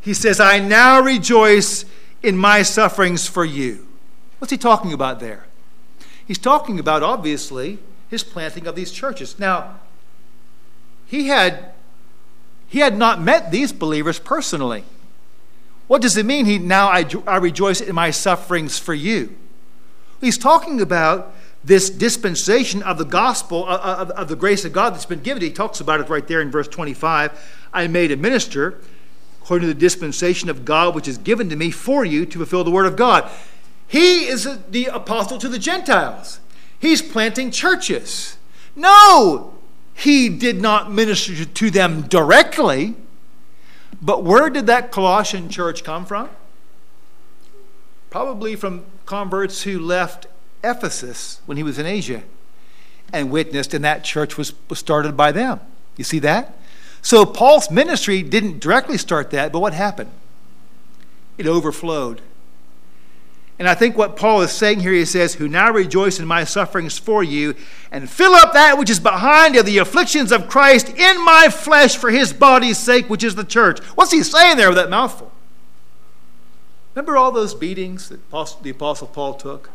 He 0.00 0.14
says, 0.14 0.40
I 0.40 0.58
now 0.58 1.00
rejoice 1.00 1.84
in 2.22 2.36
my 2.36 2.62
sufferings 2.62 3.28
for 3.28 3.44
you. 3.44 3.86
What's 4.38 4.50
he 4.50 4.58
talking 4.58 4.92
about 4.92 5.20
there? 5.20 5.46
He's 6.26 6.38
talking 6.38 6.80
about, 6.80 7.02
obviously, 7.02 7.78
his 8.08 8.24
planting 8.24 8.66
of 8.66 8.74
these 8.74 8.90
churches. 8.90 9.38
Now, 9.38 9.78
he 11.06 11.28
had, 11.28 11.72
he 12.68 12.80
had 12.80 12.96
not 12.96 13.20
met 13.20 13.50
these 13.50 13.72
believers 13.72 14.18
personally. 14.18 14.84
What 15.86 16.02
does 16.02 16.16
it 16.16 16.26
mean? 16.26 16.46
He 16.46 16.58
now 16.58 16.88
I, 16.88 17.04
I 17.26 17.36
rejoice 17.36 17.80
in 17.80 17.94
my 17.94 18.10
sufferings 18.10 18.78
for 18.78 18.94
you. 18.94 19.36
He's 20.20 20.38
talking 20.38 20.80
about 20.80 21.34
this 21.64 21.90
dispensation 21.90 22.82
of 22.82 22.98
the 22.98 23.04
gospel 23.04 23.66
of, 23.66 23.80
of, 23.80 24.10
of, 24.10 24.28
the 24.28 24.36
grace 24.36 24.64
of 24.64 24.72
God 24.72 24.94
that's 24.94 25.06
been 25.06 25.22
given. 25.22 25.42
He 25.42 25.50
talks 25.50 25.80
about 25.80 26.00
it 26.00 26.08
right 26.08 26.26
there 26.26 26.40
in 26.40 26.50
verse 26.50 26.68
25. 26.68 27.68
I 27.72 27.86
made 27.86 28.10
a 28.10 28.16
minister 28.16 28.80
according 29.42 29.68
to 29.68 29.74
the 29.74 29.78
dispensation 29.78 30.48
of 30.48 30.64
God 30.64 30.94
which 30.94 31.08
is 31.08 31.18
given 31.18 31.48
to 31.50 31.56
me 31.56 31.70
for 31.70 32.04
you 32.04 32.24
to 32.26 32.38
fulfill 32.38 32.64
the 32.64 32.70
word 32.70 32.86
of 32.86 32.96
God. 32.96 33.30
He 33.86 34.26
is 34.26 34.48
the 34.70 34.86
apostle 34.86 35.38
to 35.38 35.48
the 35.48 35.58
Gentiles. 35.58 36.40
He's 36.78 37.02
planting 37.02 37.50
churches. 37.50 38.38
No, 38.74 39.54
he 39.94 40.28
did 40.28 40.60
not 40.60 40.90
minister 40.90 41.44
to 41.44 41.70
them 41.70 42.02
directly. 42.02 42.94
But 44.02 44.24
where 44.24 44.50
did 44.50 44.66
that 44.66 44.90
Colossian 44.90 45.48
church 45.48 45.84
come 45.84 46.04
from? 46.04 46.28
Probably 48.10 48.56
from 48.56 48.84
converts 49.06 49.62
who 49.62 49.78
left 49.78 50.26
Ephesus 50.64 51.40
when 51.46 51.56
he 51.56 51.62
was 51.62 51.78
in 51.78 51.86
Asia 51.86 52.24
and 53.12 53.30
witnessed, 53.30 53.72
and 53.72 53.84
that 53.84 54.02
church 54.02 54.36
was, 54.36 54.52
started 54.74 55.16
by 55.16 55.30
them. 55.30 55.60
You 55.96 56.04
see 56.04 56.18
that? 56.18 56.56
So 57.00 57.24
Paul's 57.24 57.70
ministry 57.70 58.22
didn't 58.22 58.58
directly 58.58 58.98
start 58.98 59.30
that, 59.30 59.52
but 59.52 59.60
what 59.60 59.74
happened? 59.74 60.10
It 61.38 61.46
overflowed. 61.46 62.20
And 63.58 63.68
I 63.68 63.74
think 63.74 63.96
what 63.96 64.16
Paul 64.16 64.42
is 64.42 64.50
saying 64.50 64.80
here, 64.80 64.92
he 64.92 65.04
says, 65.04 65.34
Who 65.34 65.46
now 65.46 65.70
rejoice 65.72 66.18
in 66.18 66.26
my 66.26 66.44
sufferings 66.44 66.98
for 66.98 67.22
you, 67.22 67.54
and 67.90 68.08
fill 68.08 68.34
up 68.34 68.54
that 68.54 68.78
which 68.78 68.90
is 68.90 68.98
behind 68.98 69.56
of 69.56 69.66
the 69.66 69.78
afflictions 69.78 70.32
of 70.32 70.48
Christ 70.48 70.88
in 70.88 71.24
my 71.24 71.48
flesh 71.48 71.96
for 71.96 72.10
his 72.10 72.32
body's 72.32 72.78
sake, 72.78 73.08
which 73.08 73.22
is 73.22 73.34
the 73.34 73.44
church. 73.44 73.78
What's 73.94 74.12
he 74.12 74.22
saying 74.22 74.56
there 74.56 74.68
with 74.68 74.78
that 74.78 74.90
mouthful? 74.90 75.30
Remember 76.94 77.16
all 77.16 77.32
those 77.32 77.54
beatings 77.54 78.08
that 78.08 78.30
the 78.62 78.70
Apostle 78.70 79.06
Paul 79.06 79.34
took? 79.34 79.70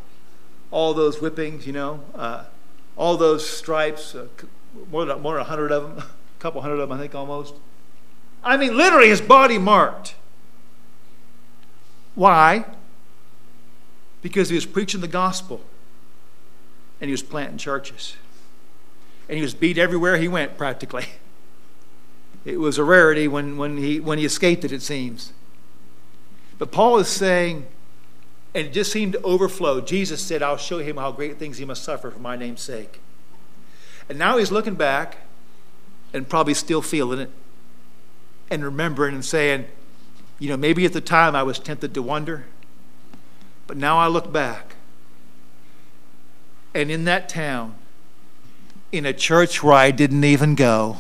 All 0.69 0.93
those 0.93 1.17
whippings, 1.17 1.65
you 1.65 1.73
know, 1.73 2.01
uh, 2.13 2.45
all 2.97 3.15
those 3.15 3.47
stripes, 3.47 4.13
uh, 4.13 4.27
more 4.91 5.05
than, 5.05 5.21
more 5.21 5.35
than 5.35 5.41
a 5.41 5.45
hundred 5.45 5.71
of 5.71 5.83
them, 5.83 5.97
a 6.39 6.41
couple 6.41 6.61
hundred 6.61 6.79
of 6.79 6.89
them, 6.89 6.97
I 6.97 7.01
think 7.01 7.15
almost. 7.15 7.55
I 8.43 8.57
mean, 8.57 8.75
literally 8.75 9.09
his 9.09 9.21
body 9.21 9.57
marked. 9.57 10.15
Why? 12.15 12.65
Because 14.21 14.49
he 14.49 14.56
was 14.56 14.65
preaching 14.65 15.01
the 15.01 15.08
gospel 15.08 15.62
and 16.99 17.08
he 17.08 17.12
was 17.12 17.23
planting 17.23 17.58
churches. 17.58 18.15
And 19.30 19.36
he 19.38 19.41
was 19.41 19.53
beat 19.53 19.77
everywhere 19.77 20.17
he 20.17 20.27
went, 20.27 20.58
practically. 20.58 21.06
It 22.45 22.62
was 22.62 22.77
a 22.77 22.84
rarity 22.86 23.27
when, 23.27 23.58
when, 23.58 23.75
he, 23.75 23.99
when 23.99 24.19
he 24.19 24.23
escaped 24.23 24.63
it, 24.63 24.71
it 24.71 24.82
seems. 24.82 25.34
But 26.58 26.71
Paul 26.71 26.97
is 26.97 27.10
saying, 27.10 27.67
and 28.56 28.67
it 28.67 28.73
just 28.73 28.89
seemed 28.89 29.13
to 29.13 29.21
overflow. 29.21 29.82
Jesus 29.82 30.23
said, 30.23 30.41
I'll 30.41 30.56
show 30.56 30.77
him 30.77 30.95
how 30.95 31.12
great 31.12 31.38
things 31.38 31.58
he 31.58 31.65
must 31.65 31.84
suffer 31.84 32.10
for 32.10 32.19
my 32.19 32.38
name's 32.38 32.62
sake. 32.62 33.01
And 34.08 34.17
now 34.17 34.38
he's 34.38 34.49
looking 34.49 34.75
back 34.75 35.17
and 36.13 36.30
probably 36.30 36.53
still 36.53 36.82
feeling 36.82 37.19
it 37.19 37.32
and 38.49 38.63
remembering 38.63 39.13
and 39.13 39.25
saying, 39.25 39.65
you 40.39 40.47
know, 40.47 40.58
maybe 40.58 40.86
at 40.86 40.93
the 40.93 41.01
time 41.01 41.36
I 41.36 41.43
was 41.43 41.60
tempted 41.60 41.93
to 41.95 42.01
wonder. 42.01 42.45
But 43.67 43.75
now 43.75 43.97
I 43.97 44.08
look 44.08 44.32
back, 44.32 44.75
and 46.73 46.89
in 46.89 47.03
that 47.03 47.27
town, 47.27 47.75
in 48.93 49.06
a 49.06 49.12
church 49.12 49.62
where 49.62 49.73
I 49.73 49.91
didn't 49.91 50.23
even 50.23 50.56
go, 50.56 50.97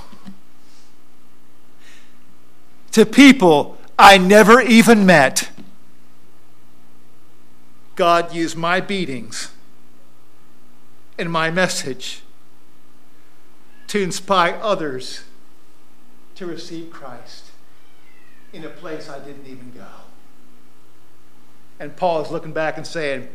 to 2.91 3.05
people 3.05 3.77
I 3.97 4.17
never 4.17 4.59
even 4.59 5.05
met, 5.05 5.49
God 7.95 8.33
used 8.33 8.57
my 8.57 8.81
beatings 8.81 9.51
and 11.17 11.31
my 11.31 11.49
message 11.49 12.21
to 13.87 14.01
inspire 14.01 14.59
others 14.61 15.23
to 16.35 16.45
receive 16.45 16.91
Christ 16.91 17.51
in 18.51 18.65
a 18.65 18.69
place 18.69 19.09
I 19.09 19.19
didn't 19.19 19.47
even 19.47 19.71
go. 19.71 20.06
And 21.79 21.95
Paul 21.95 22.21
is 22.21 22.31
looking 22.31 22.53
back 22.53 22.77
and 22.77 22.87
saying, 22.87 23.27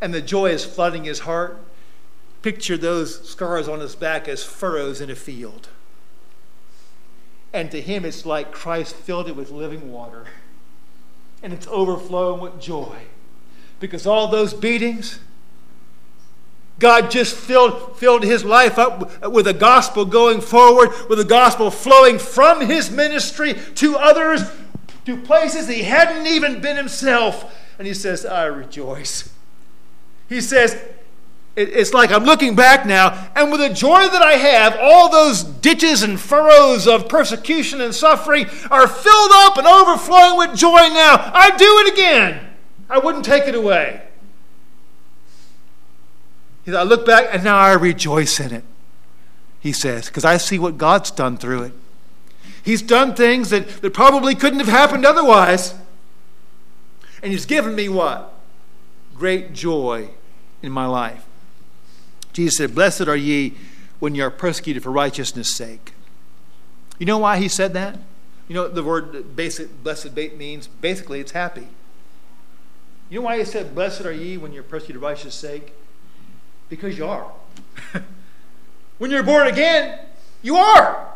and 0.00 0.14
the 0.14 0.22
joy 0.22 0.50
is 0.50 0.64
flooding 0.64 1.04
his 1.04 1.20
heart. 1.20 1.58
Picture 2.42 2.76
those 2.76 3.28
scars 3.28 3.68
on 3.68 3.80
his 3.80 3.96
back 3.96 4.28
as 4.28 4.44
furrows 4.44 5.00
in 5.00 5.10
a 5.10 5.16
field. 5.16 5.68
And 7.52 7.70
to 7.72 7.80
him, 7.80 8.04
it's 8.04 8.24
like 8.24 8.52
Christ 8.52 8.94
filled 8.94 9.28
it 9.28 9.34
with 9.34 9.50
living 9.50 9.90
water. 9.90 10.26
And 11.42 11.52
it's 11.52 11.66
overflowing 11.66 12.40
with 12.40 12.60
joy. 12.60 12.96
Because 13.80 14.06
all 14.06 14.28
those 14.28 14.54
beatings, 14.54 15.18
God 16.78 17.10
just 17.10 17.34
filled, 17.34 17.98
filled 17.98 18.22
his 18.22 18.44
life 18.44 18.78
up 18.78 19.26
with 19.28 19.46
the 19.46 19.54
gospel 19.54 20.04
going 20.04 20.40
forward, 20.40 20.90
with 21.08 21.18
the 21.18 21.24
gospel 21.24 21.70
flowing 21.70 22.18
from 22.18 22.60
his 22.66 22.90
ministry 22.90 23.54
to 23.76 23.96
others 23.96 24.42
to 25.08 25.16
places 25.16 25.68
he 25.68 25.84
hadn't 25.84 26.26
even 26.26 26.60
been 26.60 26.76
himself. 26.76 27.56
And 27.78 27.86
he 27.86 27.94
says, 27.94 28.26
I 28.26 28.44
rejoice. 28.44 29.32
He 30.28 30.42
says, 30.42 30.78
it's 31.56 31.94
like 31.94 32.12
I'm 32.12 32.24
looking 32.24 32.54
back 32.54 32.86
now, 32.86 33.30
and 33.34 33.50
with 33.50 33.60
the 33.60 33.70
joy 33.70 34.06
that 34.06 34.22
I 34.22 34.34
have, 34.34 34.76
all 34.80 35.10
those 35.10 35.42
ditches 35.42 36.02
and 36.02 36.20
furrows 36.20 36.86
of 36.86 37.08
persecution 37.08 37.80
and 37.80 37.92
suffering 37.92 38.46
are 38.70 38.86
filled 38.86 39.30
up 39.32 39.56
and 39.56 39.66
overflowing 39.66 40.38
with 40.38 40.56
joy 40.56 40.88
now. 40.92 41.32
I 41.34 41.50
do 41.56 41.78
it 41.80 41.92
again. 41.94 42.54
I 42.88 42.98
wouldn't 42.98 43.24
take 43.24 43.48
it 43.48 43.56
away. 43.56 44.02
He 46.64 46.70
said, 46.70 46.78
I 46.78 46.84
look 46.84 47.04
back, 47.04 47.26
and 47.32 47.42
now 47.42 47.56
I 47.56 47.72
rejoice 47.72 48.38
in 48.38 48.52
it, 48.52 48.64
he 49.58 49.72
says, 49.72 50.06
because 50.06 50.24
I 50.24 50.36
see 50.36 50.58
what 50.60 50.78
God's 50.78 51.10
done 51.10 51.38
through 51.38 51.62
it. 51.62 51.72
He's 52.62 52.82
done 52.82 53.14
things 53.14 53.50
that, 53.50 53.68
that 53.82 53.94
probably 53.94 54.34
couldn't 54.34 54.58
have 54.58 54.68
happened 54.68 55.04
otherwise. 55.04 55.74
And 57.22 57.32
He's 57.32 57.46
given 57.46 57.74
me 57.74 57.88
what? 57.88 58.34
Great 59.14 59.52
joy 59.52 60.10
in 60.62 60.72
my 60.72 60.86
life. 60.86 61.24
Jesus 62.32 62.56
said, 62.58 62.74
Blessed 62.74 63.08
are 63.08 63.16
ye 63.16 63.54
when 63.98 64.14
you 64.14 64.24
are 64.24 64.30
persecuted 64.30 64.82
for 64.82 64.90
righteousness' 64.90 65.54
sake. 65.54 65.92
You 66.98 67.06
know 67.06 67.18
why 67.18 67.38
He 67.38 67.48
said 67.48 67.72
that? 67.74 67.98
You 68.48 68.54
know 68.54 68.68
the 68.68 68.82
word 68.82 69.36
basic, 69.36 69.82
blessed 69.82 70.14
means? 70.14 70.68
Basically, 70.68 71.20
it's 71.20 71.32
happy. 71.32 71.68
You 73.10 73.20
know 73.20 73.24
why 73.26 73.38
He 73.38 73.44
said, 73.44 73.74
Blessed 73.74 74.02
are 74.02 74.12
ye 74.12 74.36
when 74.36 74.52
you're 74.52 74.62
persecuted 74.62 75.00
for 75.00 75.08
righteousness' 75.08 75.34
sake? 75.34 75.72
Because 76.68 76.96
you 76.98 77.06
are. 77.06 77.32
when 78.98 79.10
you're 79.10 79.22
born 79.22 79.46
again, 79.46 79.98
you 80.42 80.56
are. 80.56 81.07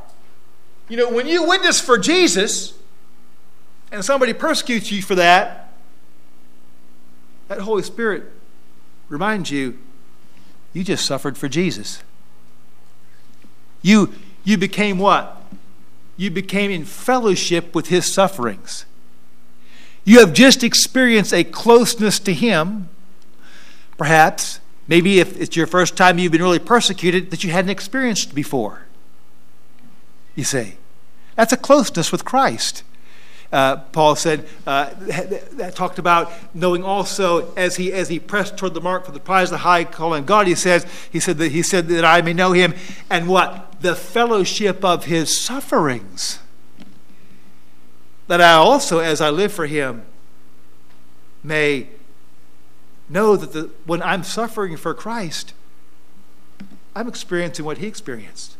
You 0.93 0.99
know, 0.99 1.09
when 1.09 1.27
you 1.27 1.49
witness 1.49 1.81
for 1.81 1.97
Jesus 1.97 2.75
and 3.91 4.05
somebody 4.05 4.35
persecutes 4.35 4.93
you 4.93 5.01
for 5.01 5.15
that, 5.15 5.73
that 7.49 7.61
Holy 7.61 7.83
Spirit 7.83 8.25
reminds 9.09 9.51
you 9.51 9.79
you 10.75 10.85
just 10.85 11.07
suffered 11.07 11.39
for 11.39 11.49
Jesus. 11.49 12.03
You, 13.81 14.13
you 14.45 14.59
became 14.59 14.99
what? 14.99 15.43
You 16.19 16.31
became 16.31 16.71
in 16.71 16.85
fellowship 16.85 17.75
with 17.75 17.87
his 17.87 18.13
sufferings. 18.13 18.85
You 20.05 20.19
have 20.19 20.35
just 20.35 20.63
experienced 20.63 21.33
a 21.33 21.43
closeness 21.43 22.19
to 22.19 22.35
him, 22.35 22.91
perhaps, 23.97 24.61
maybe 24.87 25.21
if 25.21 25.41
it's 25.41 25.57
your 25.57 25.67
first 25.67 25.97
time 25.97 26.19
you've 26.19 26.33
been 26.33 26.43
really 26.43 26.59
persecuted 26.59 27.31
that 27.31 27.43
you 27.43 27.51
hadn't 27.51 27.71
experienced 27.71 28.35
before. 28.35 28.83
You 30.37 30.45
see, 30.45 30.77
that's 31.37 31.53
a 31.53 31.57
closeness 31.57 32.13
with 32.13 32.25
Christ. 32.25 32.85
Uh, 33.53 33.77
Paul 33.77 34.17
said 34.17 34.49
uh, 34.67 34.91
that, 34.97 35.75
talked 35.75 35.99
about 35.99 36.33
knowing 36.55 36.83
also 36.83 37.53
as 37.55 37.77
he 37.77 37.93
as 37.93 38.09
he 38.09 38.19
pressed 38.19 38.57
toward 38.57 38.73
the 38.73 38.81
mark 38.81 39.05
for 39.05 39.13
the 39.13 39.21
prize 39.21 39.49
of 39.49 39.53
the 39.53 39.59
high 39.59 39.85
calling 39.85 40.25
God. 40.25 40.47
He 40.47 40.55
says 40.55 40.87
he 41.11 41.21
said 41.21 41.37
that 41.37 41.53
he 41.53 41.63
said 41.63 41.89
that 41.89 42.05
I 42.05 42.23
may 42.23 42.33
know 42.33 42.53
him 42.53 42.73
and 43.11 43.29
what 43.29 43.83
the 43.83 43.95
fellowship 43.95 44.83
of 44.83 45.05
his 45.05 45.39
sufferings. 45.39 46.39
That 48.29 48.41
I 48.41 48.53
also, 48.53 49.01
as 49.01 49.21
I 49.21 49.29
live 49.29 49.53
for 49.53 49.67
him, 49.67 50.07
may 51.45 51.89
know 53.11 53.37
that 53.37 53.53
the, 53.53 53.71
when 53.85 54.01
I'm 54.01 54.23
suffering 54.23 54.79
for 54.79 54.95
Christ, 54.95 55.53
I'm 56.97 57.07
experiencing 57.07 57.67
what 57.67 57.79
he 57.79 57.87
experienced. 57.87 58.57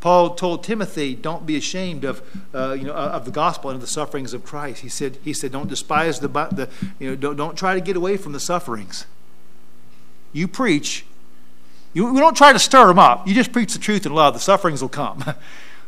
Paul 0.00 0.34
told 0.34 0.64
Timothy, 0.64 1.14
"Don't 1.14 1.46
be 1.46 1.56
ashamed 1.56 2.04
of, 2.04 2.22
uh, 2.54 2.72
you 2.72 2.84
know, 2.84 2.94
of 2.94 3.24
the 3.24 3.30
gospel 3.30 3.70
and 3.70 3.76
of 3.76 3.80
the 3.80 3.86
sufferings 3.86 4.32
of 4.32 4.44
Christ." 4.44 4.80
He 4.80 4.88
said, 4.88 5.18
"He 5.22 5.32
said, 5.32 5.52
don't 5.52 5.68
despise 5.68 6.20
the, 6.20 6.28
the 6.28 6.68
you 6.98 7.10
know, 7.10 7.16
don't, 7.16 7.36
don't 7.36 7.56
try 7.56 7.74
to 7.74 7.80
get 7.80 7.96
away 7.96 8.16
from 8.16 8.32
the 8.32 8.40
sufferings. 8.40 9.06
You 10.32 10.48
preach. 10.48 11.04
You, 11.92 12.12
we 12.12 12.20
don't 12.20 12.36
try 12.36 12.52
to 12.52 12.58
stir 12.58 12.86
them 12.86 12.98
up. 12.98 13.26
You 13.26 13.34
just 13.34 13.52
preach 13.52 13.72
the 13.72 13.78
truth 13.78 14.06
in 14.06 14.14
love. 14.14 14.34
The 14.34 14.40
sufferings 14.40 14.82
will 14.82 14.88
come." 14.88 15.24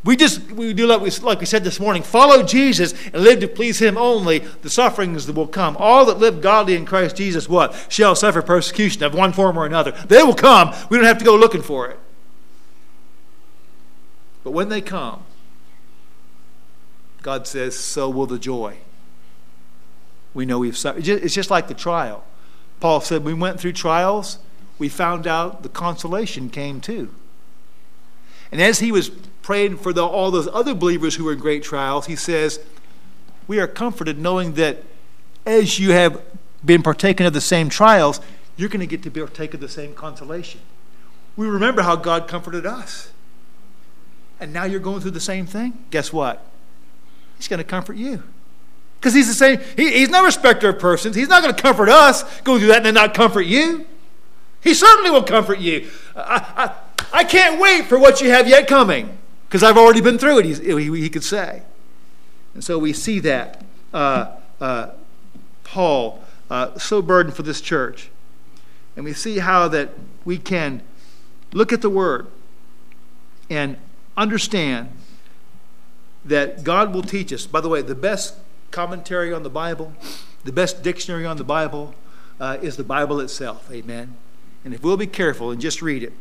We 0.05 0.17
just 0.17 0.51
we 0.51 0.73
do 0.73 0.87
like 0.87 1.01
we, 1.01 1.11
like 1.23 1.39
we 1.39 1.47
said 1.47 1.63
this 1.63 1.79
morning, 1.79 2.03
follow 2.03 2.43
Jesus 2.43 2.93
and 3.13 3.23
live 3.23 3.39
to 3.41 3.47
please 3.47 3.81
him 3.81 3.97
only, 3.97 4.41
the 4.41 4.71
sufferings 4.71 5.27
that 5.27 5.37
will 5.37 5.47
come. 5.47 5.77
All 5.79 6.05
that 6.07 6.19
live 6.19 6.41
godly 6.41 6.75
in 6.75 6.85
Christ 6.85 7.17
Jesus 7.17 7.49
what? 7.49 7.87
Shall 7.89 8.17
suffer 8.17 8.43
persecution 8.43 9.05
of 9.05 9.15
one 9.15 9.33
form 9.33 9.57
or 9.57 9.65
another. 9.65 9.93
They 9.93 10.23
will 10.23 10.35
come. 10.35 10.75
We 10.91 10.97
don't 10.97 11.07
have 11.07 11.19
to 11.19 11.25
go 11.25 11.37
looking 11.37 11.63
for 11.63 11.89
it. 11.89 12.01
But 14.45 14.53
when 14.53 14.68
they 14.68 14.80
come, 14.80 15.22
God 17.22 17.47
says, 17.47 17.78
so 17.78 18.11
will 18.11 18.26
the 18.26 18.38
joy. 18.38 18.78
We 20.34 20.45
know 20.45 20.59
we've 20.59 20.76
suffered. 20.76 21.07
It's 21.07 21.34
just 21.34 21.51
like 21.51 21.68
the 21.68 21.74
trial. 21.74 22.24
Paul 22.80 23.01
said, 23.01 23.24
we 23.24 23.34
went 23.34 23.61
through 23.61 23.74
trials, 23.74 24.38
we 24.78 24.88
found 24.88 25.26
out 25.26 25.62
the 25.62 25.68
consolation 25.68 26.51
came 26.51 26.80
too. 26.80 27.14
And 28.51 28.61
as 28.61 28.80
he 28.80 28.90
was 28.90 29.11
praying 29.43 29.76
for 29.76 29.93
the, 29.93 30.05
all 30.05 30.30
those 30.30 30.49
other 30.49 30.74
believers 30.74 31.14
who 31.14 31.24
were 31.24 31.32
in 31.32 31.38
great 31.38 31.62
trials, 31.62 32.07
he 32.07 32.16
says, 32.16 32.61
We 33.47 33.61
are 33.61 33.68
comforted 33.68 34.18
knowing 34.18 34.55
that 34.55 34.82
as 35.47 35.78
you 35.78 35.93
have 35.93 36.20
been 36.64 36.82
partaking 36.82 37.24
of 37.24 37.32
the 37.32 37.40
same 37.40 37.68
trials, 37.68 38.20
you're 38.57 38.68
going 38.68 38.80
to 38.80 38.86
get 38.86 39.03
to 39.05 39.11
partake 39.11 39.55
of 39.55 39.61
the 39.61 39.68
same 39.68 39.95
consolation. 39.95 40.61
We 41.36 41.47
remember 41.47 41.82
how 41.82 41.97
God 41.97 42.28
comforted 42.28 42.66
us 42.66 43.12
and 44.43 44.53
now 44.53 44.64
you're 44.64 44.80
going 44.80 45.01
through 45.01 45.12
the 45.12 45.20
same 45.20 45.47
thing, 45.47 45.84
guess 45.90 46.12
what? 46.12 46.45
He's 47.36 47.47
going 47.47 47.59
to 47.59 47.64
comfort 47.64 47.97
you. 47.97 48.24
Because 48.99 49.14
he's 49.14 49.28
the 49.28 49.34
same, 49.34 49.61
he, 49.76 49.99
he's 49.99 50.09
no 50.09 50.24
respecter 50.24 50.68
of 50.70 50.80
persons. 50.80 51.14
He's 51.14 51.28
not 51.28 51.43
going 51.43 51.55
to 51.55 51.62
comfort 51.62 51.88
us, 51.88 52.24
go 52.40 52.59
through 52.59 52.68
that, 52.68 52.78
and 52.78 52.86
then 52.86 52.95
not 52.95 53.14
comfort 53.14 53.43
you. 53.43 53.86
He 54.61 54.74
certainly 54.74 55.11
will 55.11 55.22
comfort 55.22 55.61
you. 55.61 55.88
I, 56.16 56.74
I, 57.12 57.20
I 57.20 57.24
can't 57.24 57.61
wait 57.61 57.86
for 57.86 57.99
what 57.99 58.20
you 58.20 58.30
have 58.30 58.49
yet 58.49 58.66
coming, 58.66 59.16
because 59.47 59.62
I've 59.62 59.78
already 59.78 60.01
been 60.01 60.18
through 60.18 60.40
it, 60.40 60.45
he, 60.45 61.01
he, 61.01 61.09
could 61.09 61.24
say. 61.24 61.62
And 62.55 62.64
so 62.64 62.80
we 62.80 62.93
see 62.93 63.20
that. 63.20 63.64
Uh, 63.95 64.36
uh, 64.61 64.90
Paul, 65.62 66.22
uh, 66.51 66.76
so 66.78 67.01
burdened 67.01 67.36
for 67.36 67.45
this 67.45 67.61
church. 67.61 68.11
And 68.97 69.05
we 69.05 69.12
see 69.12 69.38
how 69.38 69.68
that 69.68 69.90
we 70.24 70.36
can 70.36 70.82
look 71.53 71.72
at 71.72 71.80
the 71.80 71.90
Word 71.90 72.26
and 73.49 73.76
understand 74.17 74.91
that 76.25 76.65
God 76.65 76.95
will 76.95 77.03
teach 77.03 77.33
us. 77.33 77.47
By 77.47 77.61
the 77.61 77.69
way, 77.69 77.83
the 77.83 77.95
best 77.95 78.37
commentary 78.71 79.33
on 79.33 79.43
the 79.43 79.51
Bible, 79.51 79.93
the 80.45 80.53
best 80.53 80.83
dictionary 80.83 81.27
on 81.27 81.37
the 81.37 81.45
Bible 81.45 81.95
uh, 82.41 82.59
is 82.63 82.77
the 82.77 82.85
Bible 82.85 83.21
itself. 83.21 83.71
Amen. 83.71 84.17
And 84.65 84.73
if 84.73 84.83
we'll 84.83 84.97
be 84.97 85.07
careful 85.07 85.51
and 85.51 85.61
just 85.61 85.83
read 85.83 86.03
it, 86.03 86.13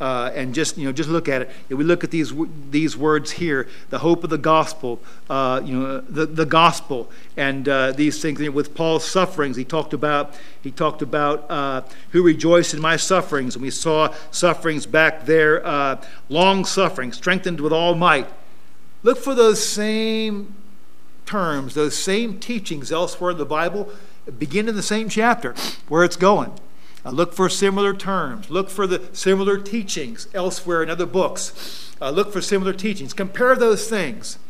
uh, 0.00 0.30
and 0.34 0.54
just 0.54 0.76
you 0.76 0.84
know 0.84 0.92
just 0.92 1.08
look 1.08 1.28
at 1.28 1.42
it. 1.42 1.50
If 1.68 1.78
we 1.78 1.84
look 1.84 2.04
at 2.04 2.10
these 2.10 2.32
these 2.70 2.96
words 2.96 3.32
here, 3.32 3.68
the 3.90 3.98
hope 3.98 4.24
of 4.24 4.30
the 4.30 4.38
gospel, 4.38 5.00
uh, 5.30 5.60
you 5.64 5.78
know 5.78 6.00
the, 6.00 6.26
the 6.26 6.46
gospel, 6.46 7.10
and 7.36 7.68
uh, 7.68 7.92
these 7.92 8.20
things. 8.20 8.40
with 8.50 8.74
Paul's 8.74 9.04
sufferings, 9.04 9.56
he 9.56 9.64
talked 9.64 9.94
about 9.94 10.34
he 10.62 10.70
talked 10.70 11.02
about 11.02 11.50
uh, 11.50 11.82
who 12.10 12.22
rejoiced 12.22 12.74
in 12.74 12.80
my 12.80 12.96
sufferings, 12.96 13.54
and 13.54 13.62
we 13.62 13.70
saw 13.70 14.12
sufferings 14.30 14.86
back 14.86 15.26
there, 15.26 15.64
uh, 15.66 16.02
long 16.28 16.64
suffering, 16.64 17.12
strengthened 17.12 17.60
with 17.60 17.72
all 17.72 17.94
might. 17.94 18.28
Look 19.02 19.18
for 19.18 19.34
those 19.34 19.66
same 19.66 20.54
terms, 21.24 21.74
those 21.74 21.96
same 21.96 22.38
teachings 22.38 22.90
elsewhere 22.90 23.32
in 23.32 23.38
the 23.38 23.46
Bible. 23.46 23.90
Begin 24.38 24.68
in 24.68 24.74
the 24.74 24.82
same 24.82 25.08
chapter 25.08 25.54
where 25.88 26.02
it's 26.02 26.16
going. 26.16 26.52
Uh, 27.06 27.10
look 27.10 27.32
for 27.32 27.48
similar 27.48 27.94
terms. 27.94 28.50
Look 28.50 28.68
for 28.68 28.84
the 28.84 29.00
similar 29.12 29.58
teachings 29.58 30.26
elsewhere 30.34 30.82
in 30.82 30.90
other 30.90 31.06
books. 31.06 31.94
Uh, 32.00 32.10
look 32.10 32.32
for 32.32 32.42
similar 32.42 32.72
teachings. 32.72 33.12
Compare 33.12 33.54
those 33.54 33.88
things. 33.88 34.40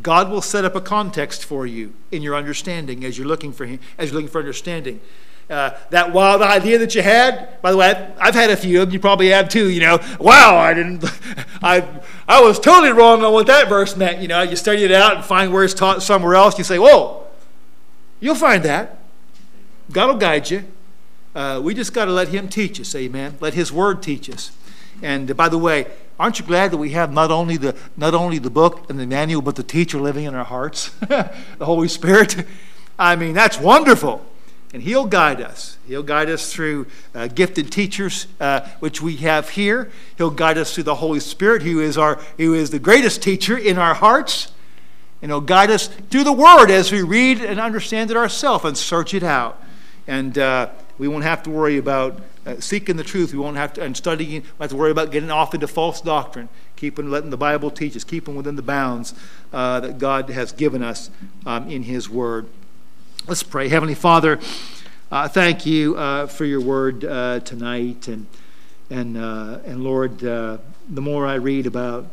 God 0.00 0.30
will 0.30 0.42
set 0.42 0.64
up 0.64 0.76
a 0.76 0.80
context 0.80 1.44
for 1.44 1.66
you 1.66 1.94
in 2.12 2.22
your 2.22 2.36
understanding 2.36 3.04
as 3.04 3.18
you're 3.18 3.26
looking 3.26 3.52
for 3.52 3.66
him, 3.66 3.80
as 3.98 4.10
you're 4.10 4.14
looking 4.14 4.30
for 4.30 4.38
understanding. 4.38 5.00
Uh, 5.50 5.70
that 5.90 6.12
wild 6.12 6.40
idea 6.40 6.78
that 6.78 6.94
you 6.94 7.02
had. 7.02 7.60
By 7.62 7.72
the 7.72 7.76
way, 7.78 7.90
I've, 7.90 8.12
I've 8.20 8.34
had 8.34 8.50
a 8.50 8.56
few 8.56 8.80
of 8.80 8.88
them. 8.88 8.92
You 8.92 9.00
probably 9.00 9.30
have 9.30 9.48
too. 9.48 9.68
You 9.68 9.80
know, 9.80 9.98
wow, 10.20 10.56
I 10.56 10.74
didn't. 10.74 11.04
I 11.62 12.00
I 12.28 12.40
was 12.42 12.60
totally 12.60 12.92
wrong 12.92 13.24
on 13.24 13.32
what 13.32 13.48
that 13.48 13.68
verse 13.68 13.96
meant. 13.96 14.20
You 14.22 14.28
know, 14.28 14.42
you 14.42 14.54
study 14.54 14.84
it 14.84 14.92
out 14.92 15.16
and 15.16 15.24
find 15.24 15.52
where 15.52 15.64
it's 15.64 15.74
taught 15.74 16.02
somewhere 16.02 16.36
else. 16.36 16.58
You 16.58 16.64
say, 16.64 16.78
whoa, 16.78 17.26
you'll 18.20 18.36
find 18.36 18.62
that. 18.62 18.98
God 19.90 20.06
will 20.08 20.18
guide 20.18 20.48
you. 20.50 20.64
Uh, 21.38 21.60
we 21.60 21.72
just 21.72 21.92
got 21.92 22.06
to 22.06 22.10
let 22.10 22.26
Him 22.26 22.48
teach 22.48 22.80
us, 22.80 22.92
amen. 22.96 23.36
Let 23.38 23.54
His 23.54 23.70
Word 23.70 24.02
teach 24.02 24.28
us. 24.28 24.50
And 25.02 25.30
uh, 25.30 25.34
by 25.34 25.48
the 25.48 25.56
way, 25.56 25.86
aren't 26.18 26.40
you 26.40 26.44
glad 26.44 26.72
that 26.72 26.78
we 26.78 26.90
have 26.90 27.12
not 27.12 27.30
only 27.30 27.56
the 27.56 27.76
not 27.96 28.12
only 28.12 28.38
the 28.38 28.50
book 28.50 28.90
and 28.90 28.98
the 28.98 29.06
manual, 29.06 29.40
but 29.40 29.54
the 29.54 29.62
teacher 29.62 30.00
living 30.00 30.24
in 30.24 30.34
our 30.34 30.44
hearts, 30.44 30.88
the 30.98 31.30
Holy 31.60 31.86
Spirit? 31.86 32.44
I 32.98 33.14
mean, 33.14 33.34
that's 33.34 33.56
wonderful. 33.60 34.26
And 34.74 34.82
He'll 34.82 35.06
guide 35.06 35.40
us. 35.40 35.78
He'll 35.86 36.02
guide 36.02 36.28
us 36.28 36.52
through 36.52 36.88
uh, 37.14 37.28
gifted 37.28 37.70
teachers, 37.70 38.26
uh, 38.40 38.68
which 38.80 39.00
we 39.00 39.14
have 39.18 39.50
here. 39.50 39.92
He'll 40.16 40.30
guide 40.30 40.58
us 40.58 40.74
through 40.74 40.84
the 40.90 40.96
Holy 40.96 41.20
Spirit, 41.20 41.62
who 41.62 41.78
is 41.78 41.96
our 41.96 42.16
who 42.36 42.52
is 42.52 42.70
the 42.70 42.80
greatest 42.80 43.22
teacher 43.22 43.56
in 43.56 43.78
our 43.78 43.94
hearts. 43.94 44.50
And 45.22 45.30
He'll 45.30 45.40
guide 45.40 45.70
us 45.70 45.86
through 45.86 46.24
the 46.24 46.32
Word 46.32 46.72
as 46.72 46.90
we 46.90 47.02
read 47.02 47.40
and 47.40 47.60
understand 47.60 48.10
it 48.10 48.16
ourselves 48.16 48.64
and 48.64 48.76
search 48.76 49.14
it 49.14 49.22
out. 49.22 49.62
And 50.08 50.36
uh, 50.36 50.70
we 50.98 51.08
won't 51.08 51.24
have 51.24 51.42
to 51.44 51.50
worry 51.50 51.78
about 51.78 52.20
uh, 52.44 52.60
seeking 52.60 52.96
the 52.96 53.04
truth. 53.04 53.32
We 53.32 53.38
won't 53.38 53.56
have 53.56 53.72
to, 53.74 53.82
and 53.82 53.96
studying, 53.96 54.30
we 54.30 54.38
won't 54.40 54.60
have 54.60 54.70
to 54.70 54.76
worry 54.76 54.90
about 54.90 55.10
getting 55.12 55.30
off 55.30 55.54
into 55.54 55.68
false 55.68 56.00
doctrine. 56.00 56.48
Keeping, 56.76 57.10
letting 57.10 57.30
the 57.30 57.36
Bible 57.36 57.70
teach 57.70 57.96
us, 57.96 58.04
keeping 58.04 58.36
within 58.36 58.56
the 58.56 58.62
bounds 58.62 59.12
uh, 59.52 59.80
that 59.80 59.98
God 59.98 60.30
has 60.30 60.52
given 60.52 60.82
us 60.82 61.10
um, 61.44 61.68
in 61.68 61.82
His 61.82 62.08
Word. 62.08 62.46
Let's 63.26 63.42
pray. 63.42 63.68
Heavenly 63.68 63.96
Father, 63.96 64.38
uh, 65.10 65.26
thank 65.26 65.66
you 65.66 65.96
uh, 65.96 66.26
for 66.26 66.44
your 66.44 66.60
word 66.60 67.04
uh, 67.04 67.40
tonight. 67.40 68.08
And, 68.08 68.26
and, 68.90 69.16
uh, 69.16 69.58
and 69.64 69.82
Lord, 69.82 70.18
the 70.18 70.60
more 70.88 71.26
I 71.26 71.34
read 71.34 71.66
about 71.66 72.06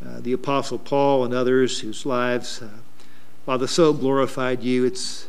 the 0.00 0.32
Apostle 0.32 0.78
Paul 0.78 1.24
and 1.24 1.34
others 1.34 1.80
whose 1.80 2.06
lives, 2.06 2.60
while 3.44 3.58
Father, 3.58 3.66
so 3.66 3.92
glorified 3.92 4.62
you, 4.62 4.84
it's 4.84 5.28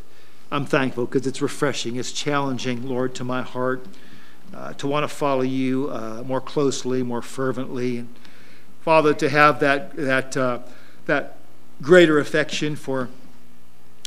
I'm 0.53 0.67
thankful 0.67 1.07
because 1.07 1.25
it's 1.25 1.41
refreshing. 1.41 1.95
It's 1.95 2.11
challenging, 2.11 2.87
Lord, 2.87 3.15
to 3.15 3.23
my 3.23 3.41
heart 3.41 3.87
uh, 4.53 4.73
to 4.73 4.85
want 4.85 5.03
to 5.03 5.07
follow 5.07 5.41
you 5.41 5.89
uh, 5.89 6.21
more 6.27 6.39
closely, 6.39 7.01
more 7.01 7.23
fervently. 7.23 7.97
And 7.97 8.15
Father, 8.81 9.15
to 9.15 9.29
have 9.29 9.59
that, 9.61 9.95
that, 9.95 10.37
uh, 10.37 10.59
that 11.07 11.37
greater 11.81 12.19
affection 12.19 12.75
for, 12.75 13.09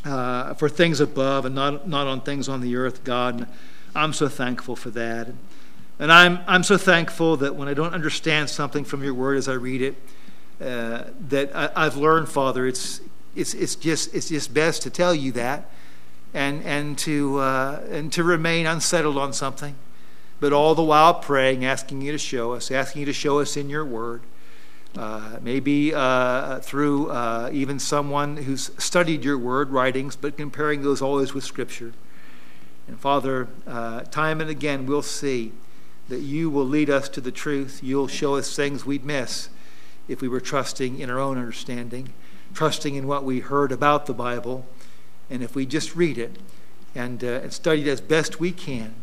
uh, 0.04 0.54
for 0.54 0.68
things 0.68 1.00
above 1.00 1.46
and 1.46 1.54
not, 1.56 1.88
not 1.88 2.06
on 2.06 2.20
things 2.20 2.48
on 2.48 2.60
the 2.60 2.76
earth, 2.76 3.02
God. 3.02 3.38
And 3.38 3.46
I'm 3.96 4.12
so 4.12 4.28
thankful 4.28 4.76
for 4.76 4.90
that. 4.90 5.26
And 5.98 6.12
I'm, 6.12 6.38
I'm 6.46 6.62
so 6.62 6.76
thankful 6.76 7.38
that 7.38 7.56
when 7.56 7.66
I 7.66 7.74
don't 7.74 7.92
understand 7.92 8.50
something 8.50 8.84
from 8.84 9.02
your 9.02 9.14
word 9.14 9.36
as 9.36 9.48
I 9.48 9.54
read 9.54 9.82
it, 9.82 9.96
uh, 10.60 11.10
that 11.28 11.50
I, 11.56 11.70
I've 11.74 11.96
learned, 11.96 12.28
Father, 12.28 12.68
it's, 12.68 13.00
it's, 13.34 13.52
it's, 13.52 13.74
just, 13.74 14.14
it's 14.14 14.28
just 14.28 14.54
best 14.54 14.82
to 14.82 14.90
tell 14.90 15.12
you 15.12 15.32
that 15.32 15.72
and, 16.36 16.62
and, 16.64 16.98
to, 16.98 17.38
uh, 17.38 17.82
and 17.90 18.12
to 18.12 18.22
remain 18.22 18.66
unsettled 18.66 19.16
on 19.16 19.32
something, 19.32 19.74
but 20.38 20.52
all 20.52 20.74
the 20.74 20.82
while 20.82 21.14
praying, 21.14 21.64
asking 21.64 22.02
you 22.02 22.12
to 22.12 22.18
show 22.18 22.52
us, 22.52 22.70
asking 22.70 23.00
you 23.00 23.06
to 23.06 23.12
show 23.14 23.40
us 23.40 23.56
in 23.56 23.70
your 23.70 23.86
word. 23.86 24.20
Uh, 24.98 25.38
maybe 25.40 25.94
uh, 25.94 26.58
through 26.60 27.10
uh, 27.10 27.48
even 27.52 27.78
someone 27.78 28.36
who's 28.36 28.70
studied 28.76 29.24
your 29.24 29.38
word 29.38 29.70
writings, 29.70 30.14
but 30.14 30.36
comparing 30.36 30.82
those 30.82 31.00
always 31.00 31.32
with 31.32 31.44
Scripture. 31.44 31.94
And 32.86 33.00
Father, 33.00 33.48
uh, 33.66 34.02
time 34.02 34.40
and 34.40 34.50
again 34.50 34.86
we'll 34.86 35.02
see 35.02 35.52
that 36.08 36.20
you 36.20 36.50
will 36.50 36.64
lead 36.64 36.88
us 36.90 37.08
to 37.10 37.20
the 37.20 37.32
truth. 37.32 37.80
You'll 37.82 38.08
show 38.08 38.36
us 38.36 38.54
things 38.54 38.84
we'd 38.84 39.04
miss 39.04 39.48
if 40.06 40.20
we 40.20 40.28
were 40.28 40.40
trusting 40.40 41.00
in 41.00 41.10
our 41.10 41.18
own 41.18 41.38
understanding, 41.38 42.12
trusting 42.54 42.94
in 42.94 43.06
what 43.06 43.24
we 43.24 43.40
heard 43.40 43.72
about 43.72 44.06
the 44.06 44.14
Bible, 44.14 44.66
and 45.30 45.42
if 45.42 45.54
we 45.54 45.66
just 45.66 45.96
read 45.96 46.18
it 46.18 46.36
and, 46.94 47.22
uh, 47.22 47.40
and 47.42 47.52
study 47.52 47.82
it 47.82 47.88
as 47.88 48.00
best 48.00 48.40
we 48.40 48.52
can 48.52 48.94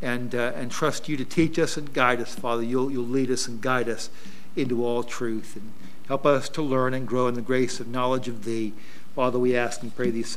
and, 0.00 0.34
uh, 0.34 0.52
and 0.54 0.70
trust 0.70 1.08
you 1.08 1.16
to 1.16 1.24
teach 1.24 1.58
us 1.58 1.76
and 1.76 1.92
guide 1.92 2.20
us, 2.20 2.34
Father, 2.34 2.62
you'll, 2.62 2.90
you'll 2.90 3.04
lead 3.04 3.30
us 3.30 3.48
and 3.48 3.60
guide 3.60 3.88
us 3.88 4.10
into 4.56 4.84
all 4.84 5.02
truth 5.02 5.56
and 5.56 5.72
help 6.08 6.26
us 6.26 6.48
to 6.50 6.62
learn 6.62 6.94
and 6.94 7.08
grow 7.08 7.26
in 7.26 7.34
the 7.34 7.42
grace 7.42 7.80
of 7.80 7.88
knowledge 7.88 8.28
of 8.28 8.44
Thee. 8.44 8.72
Father, 9.14 9.38
we 9.38 9.56
ask 9.56 9.82
and 9.82 9.94
pray 9.94 10.10
these 10.10 10.28